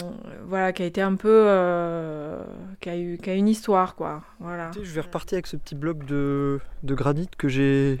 voilà, 0.46 0.74
qui 0.74 0.82
a 0.82 0.86
été 0.86 1.00
un 1.00 1.14
peu, 1.14 1.44
euh, 1.46 2.42
qui 2.80 2.90
a 2.90 2.98
eu, 2.98 3.18
qui 3.22 3.30
a 3.30 3.34
une 3.34 3.48
histoire 3.48 3.94
quoi. 3.94 4.22
Voilà. 4.40 4.70
Je 4.82 4.92
vais 4.92 5.00
repartir 5.00 5.36
avec 5.36 5.46
ce 5.46 5.56
petit 5.56 5.74
bloc 5.74 6.04
de, 6.04 6.60
de 6.82 6.94
granit 6.94 7.30
que 7.38 7.48
j'ai 7.48 8.00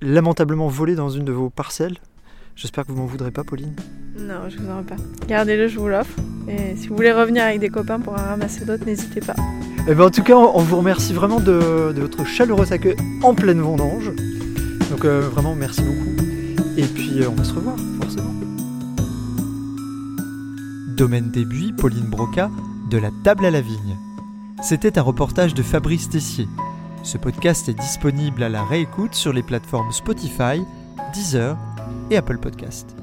lamentablement 0.00 0.66
volé 0.66 0.96
dans 0.96 1.08
une 1.08 1.24
de 1.24 1.32
vos 1.32 1.50
parcelles. 1.50 1.98
J'espère 2.56 2.86
que 2.86 2.92
vous 2.92 2.98
m'en 2.98 3.06
voudrez 3.06 3.30
pas, 3.30 3.44
Pauline. 3.44 3.74
Non, 4.18 4.48
je 4.48 4.56
vous 4.56 4.70
en 4.70 4.78
veux 4.78 4.84
pas. 4.86 4.96
Gardez-le, 5.28 5.68
je 5.68 5.78
vous 5.78 5.88
l'offre. 5.88 6.16
Et 6.48 6.74
si 6.74 6.88
vous 6.88 6.96
voulez 6.96 7.12
revenir 7.12 7.44
avec 7.44 7.60
des 7.60 7.68
copains 7.68 8.00
pour 8.00 8.14
en 8.14 8.16
ramasser 8.16 8.64
d'autres, 8.64 8.86
n'hésitez 8.86 9.20
pas. 9.20 9.34
Eh 9.86 9.94
ben, 9.94 10.06
en 10.06 10.10
tout 10.10 10.22
cas, 10.22 10.34
on 10.34 10.56
on 10.56 10.62
vous 10.62 10.78
remercie 10.78 11.12
vraiment 11.12 11.38
de, 11.38 11.92
de 11.94 12.00
votre 12.00 12.24
chaleureux 12.26 12.72
accueil 12.72 12.96
en 13.22 13.34
pleine 13.34 13.60
vendange. 13.60 14.10
Donc 14.90 15.04
euh, 15.04 15.28
vraiment, 15.28 15.54
merci 15.54 15.82
beaucoup. 15.82 16.16
Et 16.78 16.86
puis, 16.86 17.20
euh, 17.20 17.28
on 17.28 17.34
va 17.34 17.44
se 17.44 17.52
revoir, 17.52 17.76
forcément. 18.00 18.32
Domaine 20.96 21.30
des 21.30 21.44
Buis, 21.44 21.74
Pauline 21.76 22.08
Broca, 22.08 22.50
de 22.90 22.96
la 22.96 23.10
table 23.22 23.44
à 23.44 23.50
la 23.50 23.60
vigne. 23.60 23.96
C'était 24.62 24.98
un 24.98 25.02
reportage 25.02 25.52
de 25.52 25.62
Fabrice 25.62 26.08
Tessier. 26.08 26.48
Ce 27.02 27.18
podcast 27.18 27.68
est 27.68 27.78
disponible 27.78 28.42
à 28.42 28.48
la 28.48 28.64
réécoute 28.64 29.14
sur 29.14 29.34
les 29.34 29.42
plateformes 29.42 29.92
Spotify, 29.92 30.62
Deezer 31.16 31.56
et 32.10 32.18
Apple 32.18 32.36
Podcast. 32.36 32.94